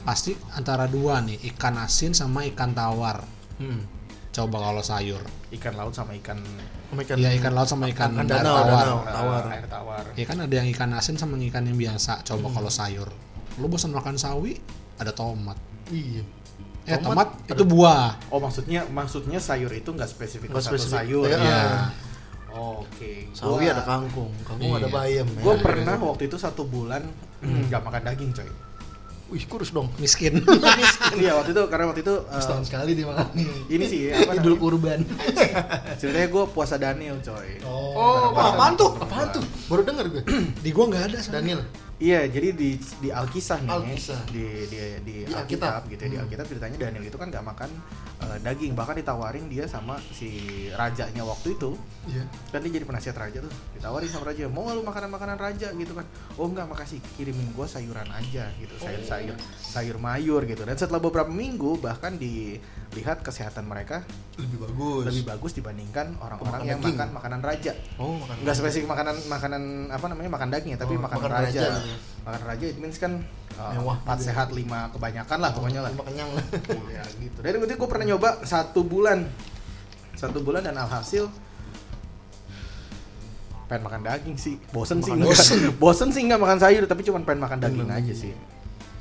pasti 0.08 0.38
antara 0.56 0.88
dua 0.88 1.20
nih, 1.20 1.42
ikan 1.56 1.76
asin 1.82 2.16
sama 2.16 2.48
ikan 2.54 2.72
tawar. 2.72 3.26
Hmm. 3.60 3.84
Coba 4.32 4.70
kalau 4.70 4.84
sayur. 4.86 5.24
Ikan 5.50 5.74
laut 5.74 5.98
sama 5.98 6.14
ikan 6.22 6.38
ikan. 6.94 7.16
Iya 7.18 7.34
ikan 7.42 7.58
laut 7.58 7.68
sama 7.68 7.90
ikan, 7.90 8.14
Ikan 8.14 8.24
air 8.24 8.30
danau, 8.30 8.56
tawar. 8.62 8.86
danau. 8.86 9.00
tawar. 9.04 9.44
air 9.50 9.66
tawar. 9.66 10.04
Ya 10.14 10.26
kan 10.30 10.38
ada 10.46 10.54
yang 10.54 10.68
ikan 10.70 10.94
asin 10.94 11.18
sama 11.18 11.42
ikan 11.50 11.66
yang 11.66 11.76
biasa. 11.76 12.22
Hmm. 12.22 12.26
Coba 12.30 12.62
kalau 12.62 12.70
sayur. 12.72 13.10
Lu 13.58 13.66
bosan 13.66 13.90
makan 13.90 14.16
sawi, 14.22 14.62
ada 15.02 15.10
tomat. 15.12 15.58
Iya. 15.90 16.24
Eh 16.88 16.96
Tomat 16.98 17.28
tomat, 17.36 17.52
itu 17.52 17.64
buah. 17.64 18.16
Oh 18.28 18.40
maksudnya 18.40 18.88
maksudnya 18.88 19.38
sayur 19.38 19.70
itu 19.70 19.88
nggak 19.88 20.08
spesifik 20.08 20.50
ke 20.50 20.58
satu 20.58 20.76
spesifik. 20.76 20.96
sayur. 20.98 21.26
Iya. 21.26 21.38
Iya. 21.38 21.62
Oke. 22.50 23.30
Sawi 23.32 23.64
Gua- 23.64 23.72
ada 23.72 23.84
kangkung, 23.84 24.32
kangkung 24.42 24.72
Iya. 24.72 24.80
ada 24.80 24.90
bayam. 24.90 25.28
Gue 25.36 25.54
ya. 25.54 25.62
pernah 25.62 25.96
waktu 26.00 26.24
itu 26.26 26.38
satu 26.38 26.64
bulan 26.64 27.04
nggak 27.68 27.82
makan 27.82 28.02
daging 28.04 28.32
coy. 28.32 28.50
Wih 29.28 29.44
kurus 29.44 29.70
dong. 29.70 29.92
Miskin. 29.98 30.40
Iya 31.14 31.36
waktu 31.36 31.52
itu 31.52 31.64
karena 31.68 31.86
waktu 31.86 32.00
itu 32.00 32.16
Setahun 32.32 32.64
sekali 32.64 32.96
dia 32.96 33.04
makan. 33.06 33.28
ini 33.68 33.84
sih 33.84 34.00
apa 34.10 34.34
Idul 34.34 34.56
kurban. 34.56 35.04
ceritanya 36.00 36.28
gue 36.30 36.44
puasa 36.48 36.76
Daniel 36.76 37.20
coy. 37.20 37.60
Oh, 37.62 38.32
Bareng-bareng 38.32 38.54
apaan 38.54 38.74
tuh? 38.74 38.92
Apaan 38.96 39.28
tuh? 39.30 39.44
Baru 39.68 39.82
denger 39.84 40.06
gue. 40.10 40.24
Di 40.64 40.70
gua 40.72 40.86
nggak 40.88 41.04
ada. 41.06 41.20
Daniel. 41.30 41.60
Iya, 41.98 42.30
jadi 42.30 42.54
di 42.54 42.78
di 42.78 43.10
Alkisah 43.10 43.58
nih, 43.58 43.74
Alkisah. 43.74 44.22
di 44.30 44.46
di 44.70 44.78
di, 45.02 45.16
Di 45.26 45.34
Alkitab, 45.34 45.82
Alkitab. 45.82 45.82
gitu 45.90 46.02
ya. 46.02 46.08
Di 46.08 46.16
Hmm. 46.16 46.24
Alkitab 46.30 46.46
ceritanya 46.46 46.78
Daniel 46.78 47.04
itu 47.04 47.18
kan 47.18 47.28
nggak 47.28 47.42
makan 47.44 47.70
eh, 48.18 48.38
daging, 48.42 48.74
bahkan 48.74 48.94
ditawarin 48.94 49.46
dia 49.46 49.66
sama 49.66 49.98
si 50.10 50.30
rajanya 50.72 51.26
waktu 51.26 51.58
itu. 51.58 51.74
Iya. 52.06 52.30
Kan 52.50 52.62
dia 52.62 52.72
jadi 52.72 52.86
penasihat 52.86 53.18
raja 53.18 53.42
tuh, 53.42 53.50
ditawarin 53.74 54.10
sama 54.10 54.30
raja, 54.30 54.46
mau 54.46 54.70
lu 54.70 54.82
makanan-makanan 54.82 55.38
raja 55.38 55.74
gitu 55.74 55.94
kan? 55.94 56.06
Oh 56.34 56.46
enggak, 56.46 56.66
makasih, 56.66 57.02
kirimin 57.14 57.50
gua 57.52 57.66
sayuran 57.66 58.06
aja 58.08 58.46
gitu, 58.58 58.78
sayur-sayur, 58.78 59.34
sayur 59.58 59.98
mayur 59.98 60.46
gitu. 60.46 60.62
Dan 60.64 60.74
setelah 60.74 60.98
beberapa 60.98 61.30
minggu 61.30 61.78
bahkan 61.78 62.14
dilihat 62.90 63.20
kesehatan 63.20 63.64
mereka 63.64 64.08
Lebih 64.36 64.58
bagus. 64.64 65.04
lebih 65.06 65.24
bagus 65.26 65.52
dibandingkan 65.54 66.16
orang-orang 66.18 66.62
yang 66.66 66.80
daging. 66.80 66.96
makan 66.96 67.10
makanan 67.14 67.42
raja. 67.42 67.72
Oh, 67.96 68.16
makan. 68.16 68.36
Nggak 68.42 68.56
spesifik 68.56 68.88
makanan 68.88 69.16
makanan 69.28 69.62
apa 69.90 70.06
namanya 70.08 70.30
makan 70.32 70.50
daging 70.50 70.72
ya, 70.74 70.80
tapi 70.80 70.94
Oh, 70.94 71.02
makan, 71.02 71.18
makan 71.18 71.32
raja. 71.32 71.62
raja 71.62 71.62
ya. 71.84 71.98
Makan 72.24 72.42
raja 72.44 72.66
it 72.66 72.78
means 72.78 72.96
kan 72.96 73.12
uh, 73.54 73.72
Mewah 73.74 73.98
empat 73.98 74.16
gitu 74.16 74.24
ya. 74.24 74.28
sehat 74.30 74.48
lima 74.52 74.80
kebanyakan 74.90 75.38
lah 75.38 75.52
pokoknya 75.52 75.80
lah. 75.82 75.92
Kenyang 75.94 76.30
lah. 76.32 76.44
Iya 76.90 77.04
gitu. 77.18 77.38
Dari 77.40 77.56
itu 77.58 77.74
gue 77.76 77.90
pernah 77.90 78.06
nyoba 78.08 78.30
satu 78.42 78.82
bulan, 78.82 79.20
satu 80.14 80.40
bulan 80.40 80.64
dan 80.64 80.76
alhasil 80.76 81.28
pengen 83.68 83.84
makan 83.84 84.02
daging 84.02 84.38
sih. 84.38 84.56
Bosen 84.70 85.02
sih 85.02 85.12
Makan 85.12 85.22
enggak. 85.22 85.36
bosen. 85.36 85.60
Bosen 85.84 86.10
sih 86.10 86.22
nggak 86.24 86.40
makan 86.40 86.58
sayur 86.58 86.84
tapi 86.86 87.04
cuma 87.04 87.20
pengen 87.22 87.44
makan 87.44 87.60
daging 87.60 87.84
Hmm. 87.86 88.00
aja 88.00 88.14
sih. 88.16 88.32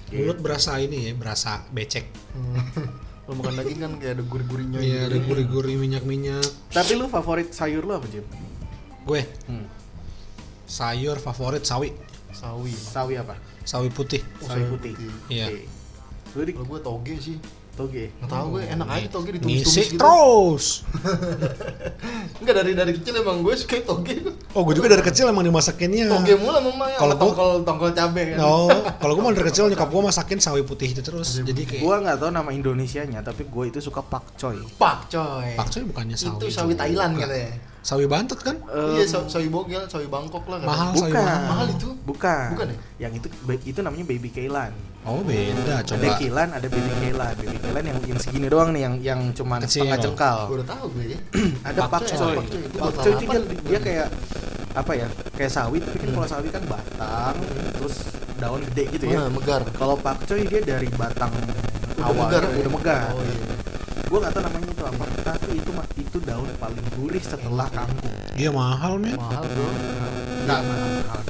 Mulut 0.09 0.37
Gitu. 0.37 0.43
berasa 0.43 0.75
ini 0.77 1.07
ya, 1.07 1.13
berasa 1.15 1.63
becek. 1.69 2.11
Kalau 3.27 3.43
makan 3.43 3.55
daging 3.59 3.81
kan 3.83 3.93
kayak 3.99 4.13
ada 4.15 4.25
gurih-gurihnya. 4.25 4.79
Iya, 4.79 5.01
gitu. 5.03 5.07
ada 5.11 5.19
gurih-gurih 5.27 5.77
minyak-minyak. 5.77 6.47
Tapi 6.71 6.93
lu 6.95 7.11
favorit 7.11 7.51
sayur 7.51 7.83
lu 7.83 7.93
apa 7.93 8.07
Jim? 8.07 8.23
Gue 9.03 9.27
Hmm. 9.51 9.67
sayur 10.67 11.19
favorit 11.19 11.63
sawi, 11.63 11.91
Sawi. 12.31 12.71
Sawi 12.71 13.15
apa? 13.19 13.35
sawi 13.67 13.91
putih. 13.91 14.23
Oh, 14.39 14.47
Sawi 14.47 14.63
sawi 14.63 14.71
putih. 14.71 14.93
Iya. 15.27 15.47
Lu 16.39 16.43
di 16.43 16.55
Kalau 16.55 16.67
gue 16.71 16.81
toge 16.81 17.15
sih. 17.19 17.37
Toge. 17.77 18.05
Nggak 18.19 18.31
tahu 18.33 18.47
gue 18.57 18.63
enak 18.73 18.89
aja 18.89 19.09
toge 19.13 19.31
ditumis-tumis 19.37 19.87
gitu. 19.93 20.01
terus. 20.01 20.65
Enggak 22.41 22.55
dari 22.65 22.73
dari 22.73 22.93
kecil 22.97 23.15
emang 23.21 23.45
gue 23.45 23.55
suka 23.55 23.77
toge. 23.85 24.17
Oh, 24.57 24.65
gue 24.65 24.75
juga 24.75 24.89
dari 24.89 25.05
kecil 25.05 25.29
emang 25.29 25.45
dimasakinnya. 25.45 26.09
Toge 26.09 26.35
mula 26.41 26.59
mama 26.65 26.89
Kalau 26.97 27.15
tongkol 27.21 27.51
tongkol 27.63 27.91
cabe 27.93 28.23
kan. 28.35 28.39
Oh, 28.41 28.73
kalau 29.05 29.13
gue 29.13 29.23
mau 29.23 29.33
dari 29.37 29.47
kecil 29.53 29.69
nyokap 29.69 29.89
gue 29.93 30.03
masakin 30.03 30.39
sawi 30.41 30.65
putih 30.65 30.97
itu 30.97 31.05
terus. 31.05 31.37
Jadi 31.45 31.63
kayak 31.69 31.85
Gua 31.85 32.01
nggak 32.01 32.17
tahu 32.19 32.31
nama 32.33 32.51
Indonesianya, 32.51 33.21
tapi 33.21 33.45
gue 33.45 33.65
itu 33.69 33.79
suka 33.85 34.01
pakcoy. 34.01 34.59
Pak 34.81 35.13
coy. 35.13 35.55
pakcoy 35.55 35.85
bukannya 35.85 36.17
sawi. 36.17 36.41
Itu 36.41 36.47
sawi. 36.49 36.73
Thailand 36.75 37.21
katanya. 37.21 37.76
Sawi 37.87 38.03
Bantet 38.05 38.43
kan? 38.43 38.59
Em, 38.67 38.99
Iya, 38.99 39.05
sawi, 39.07 39.27
sawi 39.31 39.47
bogel, 39.47 39.87
sawi 39.87 40.11
Bangkok 40.11 40.43
lah 40.51 40.59
katanya. 40.59 40.75
Mahal 40.75 40.91
sawi 40.91 41.07
bukan. 41.07 41.23
mahal. 41.23 41.43
Mahal 41.47 41.67
itu? 41.71 41.89
Bukan. 42.03 42.47
Bukan 42.51 42.67
ya? 42.67 42.77
Yang 42.99 43.13
itu 43.15 43.27
itu 43.65 43.79
namanya 43.79 44.05
baby 44.05 44.29
kailan. 44.29 44.73
Oh, 45.07 45.23
beda. 45.23 45.55
Ada 45.79 45.87
Coba. 45.87 46.19
kailan, 46.19 46.49
ada 46.51 46.67
baby 46.67 46.91
kailan. 46.99 47.35
Baby 47.39 47.57
kailan 47.57 47.85
yang 47.87 47.99
yang 48.05 48.19
segini 48.19 48.47
doang 48.51 48.75
nih, 48.75 48.83
yang 48.83 48.95
yang 49.01 49.21
cuman 49.31 49.63
Kecil. 49.63 49.87
setengah 49.87 49.99
jengkal. 50.03 50.39
Gue 50.51 50.57
udah 50.59 50.69
tahu 50.69 50.85
gue 50.93 51.05
ya. 51.15 51.19
Ada 51.71 51.81
Pakcoy. 51.87 52.35
pakcoy. 52.35 52.63
Pakcoy. 52.75 53.13
Itu 53.15 53.23
dia, 53.23 53.39
dia 53.63 53.79
kayak 53.79 54.07
apa 54.75 54.93
ya? 54.93 55.07
Kayak 55.33 55.53
sawi, 55.55 55.79
tapi 55.79 55.97
kan 55.97 56.11
kalau 56.11 56.27
sawi 56.27 56.49
kan 56.51 56.63
batang, 56.67 57.37
terus 57.73 57.97
daun 58.37 58.61
gede 58.67 58.85
gitu 58.93 59.05
ya. 59.07 59.17
Nah, 59.23 59.29
megar. 59.31 59.63
Kalau 59.71 59.95
pakcoy 59.95 60.43
dia 60.43 60.59
dari 60.61 60.91
batang 60.93 61.31
Udah 61.31 62.03
awal 62.03 62.19
megar, 62.27 62.43
udah 62.45 62.59
ya? 62.59 62.69
megar. 62.69 63.03
Oh 63.15 63.23
iya. 63.23 63.55
Gue 64.17 64.25
nggak 64.25 64.33
tahu 64.33 64.45
namanya 64.49 64.69
itu 64.73 64.85
apa, 64.89 65.05
tapi 65.29 65.51
itu 65.61 65.71
mah 65.77 65.87
itu 66.01 66.19
daun 66.25 66.49
paling 66.57 66.87
gurih 66.97 67.21
setelah 67.21 67.69
kangkung. 67.69 68.17
Iya 68.33 68.49
mahal 68.49 68.97
men. 68.97 69.13
Mahal 69.13 69.45
bro. 69.45 69.69
Nggak 70.49 70.61
mahal. 70.65 71.21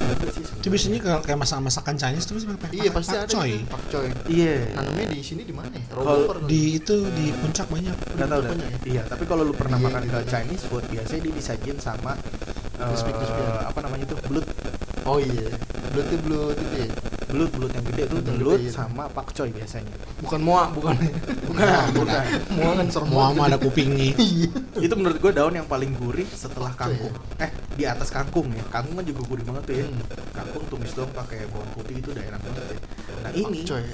Itu 0.63 0.67
biasanya 0.71 0.99
kayak 1.03 1.21
kayak 1.27 1.39
masak 1.43 1.59
masakan 1.67 1.95
Chinese 1.99 2.27
terus 2.31 2.47
pakai 2.47 2.79
Iya 2.79 2.91
pasti 2.95 3.19
ada 3.19 3.27
pakcoy. 3.27 3.51
gitu, 3.59 3.67
pakcoy. 3.75 4.07
Iya. 4.31 4.55
Tanamnya 4.71 5.07
di 5.11 5.19
sini 5.19 5.43
di 5.43 5.51
mana 5.51 5.67
ya? 5.75 5.83
Kalau. 5.91 6.31
Di 6.47 6.63
itu 6.79 6.97
di 7.11 7.27
puncak 7.35 7.67
banyak. 7.67 7.97
Nggak 8.15 8.29
tahu. 8.31 8.41
Banyak 8.55 8.69
ya? 8.71 8.79
Iya, 8.87 9.03
tapi 9.11 9.25
kalau 9.27 9.43
lu 9.43 9.55
pernah 9.59 9.79
Iya, 9.83 9.87
makan 9.91 10.01
gitu 10.07 10.15
ke 10.15 10.19
kan. 10.23 10.31
Chinese 10.31 10.65
food 10.71 10.85
biasanya 10.87 11.21
dia 11.27 11.35
disajin 11.35 11.77
sama 11.83 12.13
eh, 12.79 13.63
apa 13.67 13.79
namanya 13.83 14.07
itu 14.07 14.15
belut 14.31 14.47
Oh 15.03 15.19
iya. 15.19 15.51
Belut 15.91 16.07
itu 16.07 16.19
belut 16.23 16.55
itu 16.55 16.87
ya. 16.87 16.91
Belut 17.27 17.51
belut 17.51 17.73
yang 17.73 17.85
gede 17.85 18.03
Belut 18.07 18.25
belut 18.33 18.61
iya. 18.61 18.71
sama 18.71 19.05
pakcoy 19.07 19.51
biasanya 19.51 19.91
Bukan 20.17 20.41
moa, 20.41 20.71
bukan. 20.71 20.95
bukan 21.49 21.67
bukan 21.93 22.23
moa 22.55 22.73
kan 22.75 22.87
serem 22.87 23.09
Mau 23.09 23.19
banget 23.21 23.35
sama 23.35 23.45
ada 23.45 23.59
kupingnya. 23.59 24.11
Iya. 24.23 24.49
itu 24.79 24.95
menurut 24.95 25.19
gue 25.19 25.33
daun 25.33 25.55
yang 25.55 25.67
paling 25.67 25.93
gurih 25.93 26.29
setelah 26.29 26.71
kangkung 26.73 27.11
eh 27.37 27.51
di 27.75 27.85
atas 27.85 28.09
kangkung 28.09 28.49
ya 28.51 28.63
kangkung 28.69 28.97
kan 28.97 29.05
juga 29.05 29.23
gurih 29.27 29.45
banget 29.45 29.63
tuh 29.65 29.75
ya 29.75 29.87
Hmm. 29.87 30.03
kangkung 30.33 30.65
tumis 30.69 30.93
doang 30.93 31.11
pakai 31.11 31.45
bawang 31.49 31.71
putih 31.73 31.99
itu 31.99 32.09
udah 32.11 32.25
enak 32.27 32.41
banget 32.41 32.65
ya 32.69 32.79
nah 33.21 33.31
ini 33.33 33.61
Pakcoy. 33.63 33.85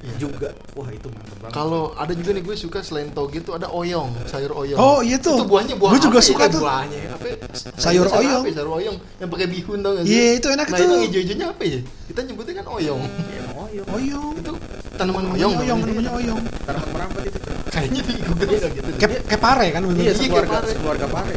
Iya. 0.00 0.16
juga 0.16 0.48
wah 0.72 0.88
itu 0.88 1.06
mantep 1.06 1.36
banget 1.38 1.52
Kalau 1.52 1.92
ada 1.92 2.12
juga 2.12 2.30
nih 2.32 2.40
gue 2.40 2.56
suka 2.56 2.80
selain 2.80 3.12
toge 3.12 3.38
tuh 3.40 3.52
ada 3.52 3.68
oyong, 3.68 4.08
sayur 4.24 4.48
oyong. 4.50 4.74
Oh, 4.74 5.00
iya 5.00 5.16
tuh. 5.16 5.36
Itu 5.36 5.44
buahnya 5.44 5.76
buah 5.76 5.92
Gue 5.92 6.00
juga 6.00 6.16
apa 6.16 6.24
ya? 6.24 6.30
suka 6.32 6.42
Eh, 6.42 6.48
tuh. 6.48 6.60
Buahnya 6.62 6.98
apa? 7.10 7.26
ya? 7.26 7.36
Sayur 7.76 8.06
Sayur 8.06 8.06
oyong. 8.10 8.40
Apa 8.40 8.48
ya? 8.48 8.54
Sayur 8.56 8.70
oyong 8.72 8.96
yang 9.18 9.28
pakai 9.28 9.46
bihun 9.46 9.78
tau 9.78 9.92
gak 9.92 10.04
sih? 10.04 10.10
Iya, 10.10 10.28
itu 10.34 10.46
enak 10.48 10.66
nah, 10.66 10.72
tuh. 10.72 10.84
itu 10.86 10.94
hijau-hijaunya 11.04 11.46
apa 11.48 11.62
ya? 11.62 11.80
Kita 12.08 12.20
nyebutnya 12.22 12.54
kan 12.56 12.66
oyong. 12.70 13.00
ya 13.28 13.42
oyong 13.52 13.86
Oyong. 13.90 14.32
itu 14.36 14.52
tanaman 14.94 15.22
Namanya 15.22 15.36
oyong. 15.36 15.52
oyong, 15.54 15.78
namanya. 15.78 15.92
namanya 15.92 16.12
oyong. 16.16 16.40
tanaman 16.64 16.88
merambat 16.90 17.22
itu 17.22 17.38
Kayaknya 17.70 18.00
di 18.02 18.12
Google 18.18 18.48
nggak 18.50 18.72
gitu. 18.72 18.88
Kayak 18.98 19.10
kayak 19.28 19.40
pare 19.40 19.66
kan 19.68 19.80
iya 19.80 19.86
bentuknya. 19.86 20.02
Iya, 20.02 20.12
sekeluarga 20.16 20.56
kayak 20.98 21.12
pare. 21.12 21.32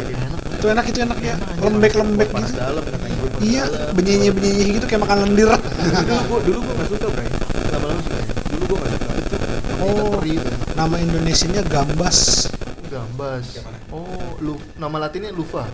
Itu 0.54 0.66
enak 0.66 0.86
itu 0.88 1.00
enak 1.04 1.20
ya. 1.20 1.36
Lembek-lembek 1.60 2.30
panas 2.32 2.50
gitu. 2.50 2.58
dalam 2.58 2.84
Iya, 3.38 3.64
benyenyi-benyenyi 3.92 4.64
gitu 4.74 4.86
kayak 4.88 5.04
makan 5.04 5.18
lendir. 5.22 5.52
dulu 5.52 5.60
gue 6.24 6.40
dulu 6.48 6.60
gue 6.60 6.74
nggak 6.74 6.88
suka 6.90 7.08
bray 7.12 7.28
Lama-lama 7.70 8.02
suka 8.02 8.16
ya. 8.16 8.34
dulu 8.50 8.63
gue 8.74 8.82
nggak 8.82 8.92
suka 8.98 9.14
Ikan 9.14 9.82
Oh. 9.84 10.20
itu. 10.24 10.50
Nama 10.74 10.96
Indonesianya 10.98 11.62
gambas. 11.68 12.48
Gambas. 12.88 13.46
Oh, 13.92 14.06
lu 14.40 14.56
nama 14.76 15.06
latinnya 15.06 15.30
lufa. 15.30 15.68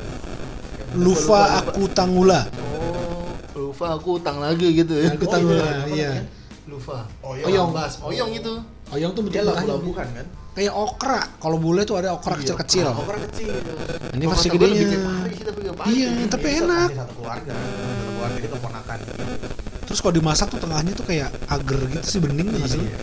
Lufa 0.98 1.62
aku 1.62 1.86
tangula. 1.90 2.50
Oh, 3.56 3.70
lufa 3.70 3.96
aku 3.96 4.18
utang 4.18 4.42
lagi 4.42 4.74
gitu 4.74 4.98
ya. 4.98 5.14
Aku 5.14 5.30
tangula, 5.30 5.62
Apa 5.62 5.94
iya. 5.94 6.10
namanya? 6.10 6.24
Lufa. 6.66 6.98
Oyong. 7.22 7.70
Gambas. 7.72 8.02
Oyong 8.02 8.32
itu. 8.34 8.54
Oyong 8.90 9.12
tuh 9.14 9.22
dia 9.30 9.46
bentuknya 9.46 9.62
labu-labuhan 9.62 10.08
kan 10.12 10.26
kayak 10.50 10.76
okra. 10.76 11.22
Kalau 11.40 11.56
bule 11.56 11.88
tuh 11.88 11.96
ada 12.02 12.12
okra 12.12 12.36
Iya, 12.36 12.52
kecil 12.58 12.84
Ini 14.12 14.24
Kalau 14.26 14.32
versi 14.34 14.48
kata 14.50 14.58
gue 14.60 14.68
lebih 14.68 14.86
gedenya. 14.92 15.12
Iya, 15.88 16.08
tapi 16.28 16.48
enak. 16.60 16.90
satu 16.98 17.14
keluarga 17.16 17.54
satu 17.56 18.12
keluarga 18.12 18.38
itu 18.42 18.48
keponakan 18.52 18.98
Terus 19.90 20.00
kalau 20.00 20.14
dimasak 20.14 20.48
tuh 20.48 20.62
tengahnya 20.62 20.94
tuh 20.94 21.02
kayak 21.04 21.34
agar 21.50 21.80
gitu 21.90 22.06
sih 22.08 22.20
bening 22.20 22.48
nggak 22.48 22.70
sih? 22.70 22.78
Iya. 22.80 22.98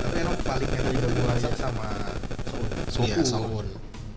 tapi 0.00 0.16
emang 0.20 0.38
paling 0.40 0.70
enak 0.70 0.90
juga 0.94 1.08
gue 1.10 1.24
masak 1.26 1.54
sama 1.54 1.86
soun 2.86 3.04
Iya, 3.04 3.16
saun. 3.24 3.66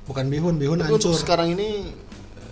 Bukan 0.06 0.26
bihun, 0.30 0.56
bihun 0.56 0.78
Tapi 0.78 0.94
untuk 0.94 1.12
hancur. 1.12 1.20
sekarang 1.20 1.52
ini 1.52 1.92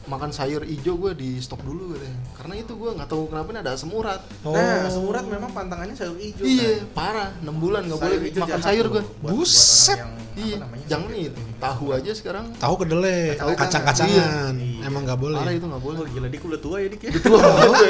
makan 0.06 0.30
sayur 0.30 0.62
hijau 0.62 0.98
gue 1.00 1.14
di 1.14 1.38
stop 1.38 1.62
dulu 1.62 1.94
katanya. 1.94 2.18
Karena 2.36 2.54
itu 2.58 2.74
gue 2.74 2.90
nggak 2.92 3.06
tahu 3.06 3.25
kenapa 3.25 3.48
ini 3.48 3.60
ada 3.60 3.72
asam 3.74 3.90
urat. 3.90 4.22
Oh. 4.42 4.54
nah 4.54 4.86
semurat 4.88 5.25
memang 5.25 5.50
pantangannya 5.50 5.94
sayur 5.94 6.14
hijau 6.16 6.42
Iya, 6.42 6.82
kan? 6.82 6.90
parah. 6.92 7.30
6 7.40 7.54
bulan 7.56 7.82
nggak 7.86 8.00
boleh 8.00 8.18
makan 8.36 8.62
sayur 8.62 8.86
gue. 8.92 9.04
Buset. 9.22 10.00
Iya, 10.36 10.58
jangan 10.86 11.10
itu. 11.16 11.42
Tahu 11.58 11.86
aja 11.92 12.12
sekarang. 12.12 12.46
Tahu 12.56 12.75
kedelai, 12.75 13.34
Kacang-kacangan. 13.34 13.56
kacang-kacangan. 13.56 14.54
Iya. 14.58 14.75
Emang 14.86 15.01
nggak 15.04 15.18
boleh. 15.18 15.38
Parah 15.38 15.51
itu 15.51 15.65
nggak 15.65 15.82
boleh. 15.82 15.98
Oh 15.98 16.08
gila 16.08 16.27
dik 16.27 16.42
udah 16.42 16.60
tua 16.60 16.77
ya 16.77 16.88
dik 16.88 17.01
ya. 17.01 17.12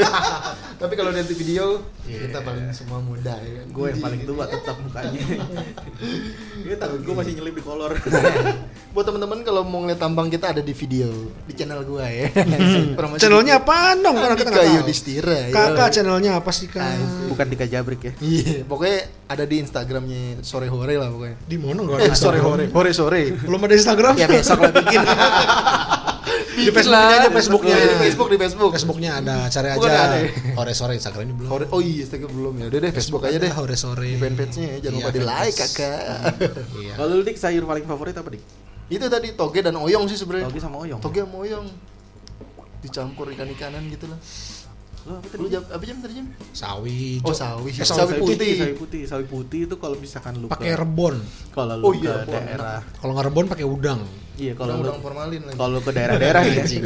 Tapi 0.81 0.93
kalau 0.93 1.11
lihat 1.11 1.25
di 1.25 1.35
video 1.35 1.65
Iya. 2.05 2.29
kita 2.29 2.39
paling 2.39 2.69
semua 2.69 2.99
muda 2.99 3.33
ya 3.35 3.65
gue 3.65 3.85
yang 3.87 3.97
paling 3.99 4.21
tua 4.23 4.45
tetap 4.45 4.77
mukanya. 4.77 5.19
Ini 6.57 6.75
takut 6.75 7.01
gue 7.01 7.13
masih 7.13 7.33
nyelip 7.33 7.53
di 7.53 7.63
kolor. 7.63 7.91
Buat 8.93 9.05
teman-teman 9.05 9.41
kalau 9.41 9.61
mau 9.61 9.81
ngeliat 9.81 9.97
tampang 9.97 10.27
kita 10.27 10.51
ada 10.51 10.61
di 10.61 10.71
video 10.71 11.11
di 11.43 11.51
channel 11.51 11.83
gua 11.83 12.07
ya. 12.07 12.31
Promosi 12.97 13.19
Channelnya 13.19 13.59
apaan 13.59 13.99
dong? 13.99 14.15
Karena 14.15 14.35
kita 14.35 14.49
nggak 14.49 14.63
tahu. 14.63 14.75
Yudhistira. 14.79 15.35
ya. 15.35 15.47
Kakak 15.51 15.89
channelnya 15.91 16.31
apa 16.35 16.47
sih 16.49 16.65
kak? 16.65 16.95
Bukan 17.27 17.45
Dika 17.45 17.65
Jabrik 17.65 18.01
ya. 18.01 18.13
Iya, 18.17 18.63
pokoknya 18.63 18.99
ada 19.27 19.43
di 19.43 19.55
Instagramnya 19.59 20.39
sore 20.41 20.67
hore 20.67 20.95
lah 20.95 21.09
pokoknya. 21.09 21.35
Di 21.43 21.57
mana 21.57 21.79
nggak 21.81 21.99
Eh 21.99 22.07
ada? 22.07 22.15
sore 22.15 22.39
hore, 22.39 22.71
hore 22.71 22.91
sore. 22.91 23.35
Belum 23.35 23.59
ada 23.59 23.73
Instagram? 23.73 24.13
ya 24.15 24.27
besok 24.29 24.57
lah 24.61 24.71
bikin. 24.71 25.01
Di 26.55 26.70
Facebooknya 26.70 27.15
aja 27.15 27.29
Facebooknya. 27.29 27.75
Di 27.75 27.98
Facebook 28.00 28.27
di 28.27 28.38
Facebook. 28.38 28.72
Facebooknya 28.72 29.12
ada, 29.17 29.36
cari 29.48 29.67
aja. 29.70 29.86
ada 29.86 30.17
ya? 30.17 30.29
Sore 30.53 30.74
sore 30.74 30.94
Instagramnya 30.96 31.36
belum. 31.36 31.50
Hore, 31.50 31.65
oh 31.70 31.79
iya, 31.79 32.01
Instagram 32.01 32.32
belum 32.32 32.53
ya. 32.58 32.65
Udah 32.67 32.79
deh 32.82 32.91
Facebook 32.91 33.24
aja 33.24 33.38
deh. 33.38 33.51
Sore 33.51 33.75
sore. 33.75 34.08
Di 34.08 34.17
fanpage-nya 34.17 34.67
ya, 34.67 34.77
jangan 34.84 34.96
Iya, 34.96 35.03
lupa 35.03 35.12
di 35.12 35.22
like 35.22 35.53
fanpage. 35.53 35.58
kakak. 35.72 36.03
Iya. 36.75 36.94
Kalau 37.00 37.12
lu 37.12 37.24
dik 37.24 37.38
sayur 37.38 37.63
paling 37.63 37.86
favorit 37.86 38.15
apa 38.15 38.29
dik? 38.29 38.44
Itu 38.86 39.05
tadi 39.05 39.27
toge 39.34 39.60
dan 39.60 39.75
oyong 39.75 40.05
sih 40.05 40.15
sebenarnya. 40.15 40.46
Toge 40.48 40.60
sama 40.60 40.77
oyong. 40.79 41.00
Toge 41.00 41.22
sama 41.22 41.38
oyong. 41.39 41.65
Dicampur 42.79 43.25
ikan-ikanan 43.32 43.84
gitu 43.89 44.05
lah. 44.05 44.20
Lu 45.05 45.13
apa 45.15 45.27
tadi? 45.27 45.41
Lu 45.41 45.48
jam 45.50 45.62
apa 45.63 45.84
jam 45.84 45.98
tadi 46.00 46.13
jam? 46.15 46.27
Sawi. 46.51 47.22
Oh, 47.22 47.29
hijau. 47.29 47.34
sawi. 47.34 47.70
Eh, 47.72 47.86
Sawi 47.86 48.13
putih. 48.17 48.53
Sawi 48.55 48.74
putih. 48.75 49.01
Sawi 49.05 49.25
putih 49.25 49.60
itu 49.65 49.75
kalau 49.75 49.98
misalkan 49.98 50.34
lu 50.36 50.46
Pakai 50.50 50.74
rebon. 50.74 51.17
kalau 51.53 51.77
lu 51.77 51.84
Oh 51.84 51.94
iya, 51.94 52.25
daerah 52.25 52.82
Kalau 52.96 53.13
nggak 53.13 53.25
rebon 53.25 53.46
pakai 53.46 53.65
udang. 53.65 54.01
Iya 54.37 54.53
kalau 54.53 54.75
lu 54.75 54.83
Udang 54.85 54.99
formalin 54.99 55.41
lagi. 55.41 55.55
kalau 55.55 55.79
ke 55.79 55.91
daerah-daerah 55.91 56.41
ya 56.43 56.53
Anjing. 56.61 56.83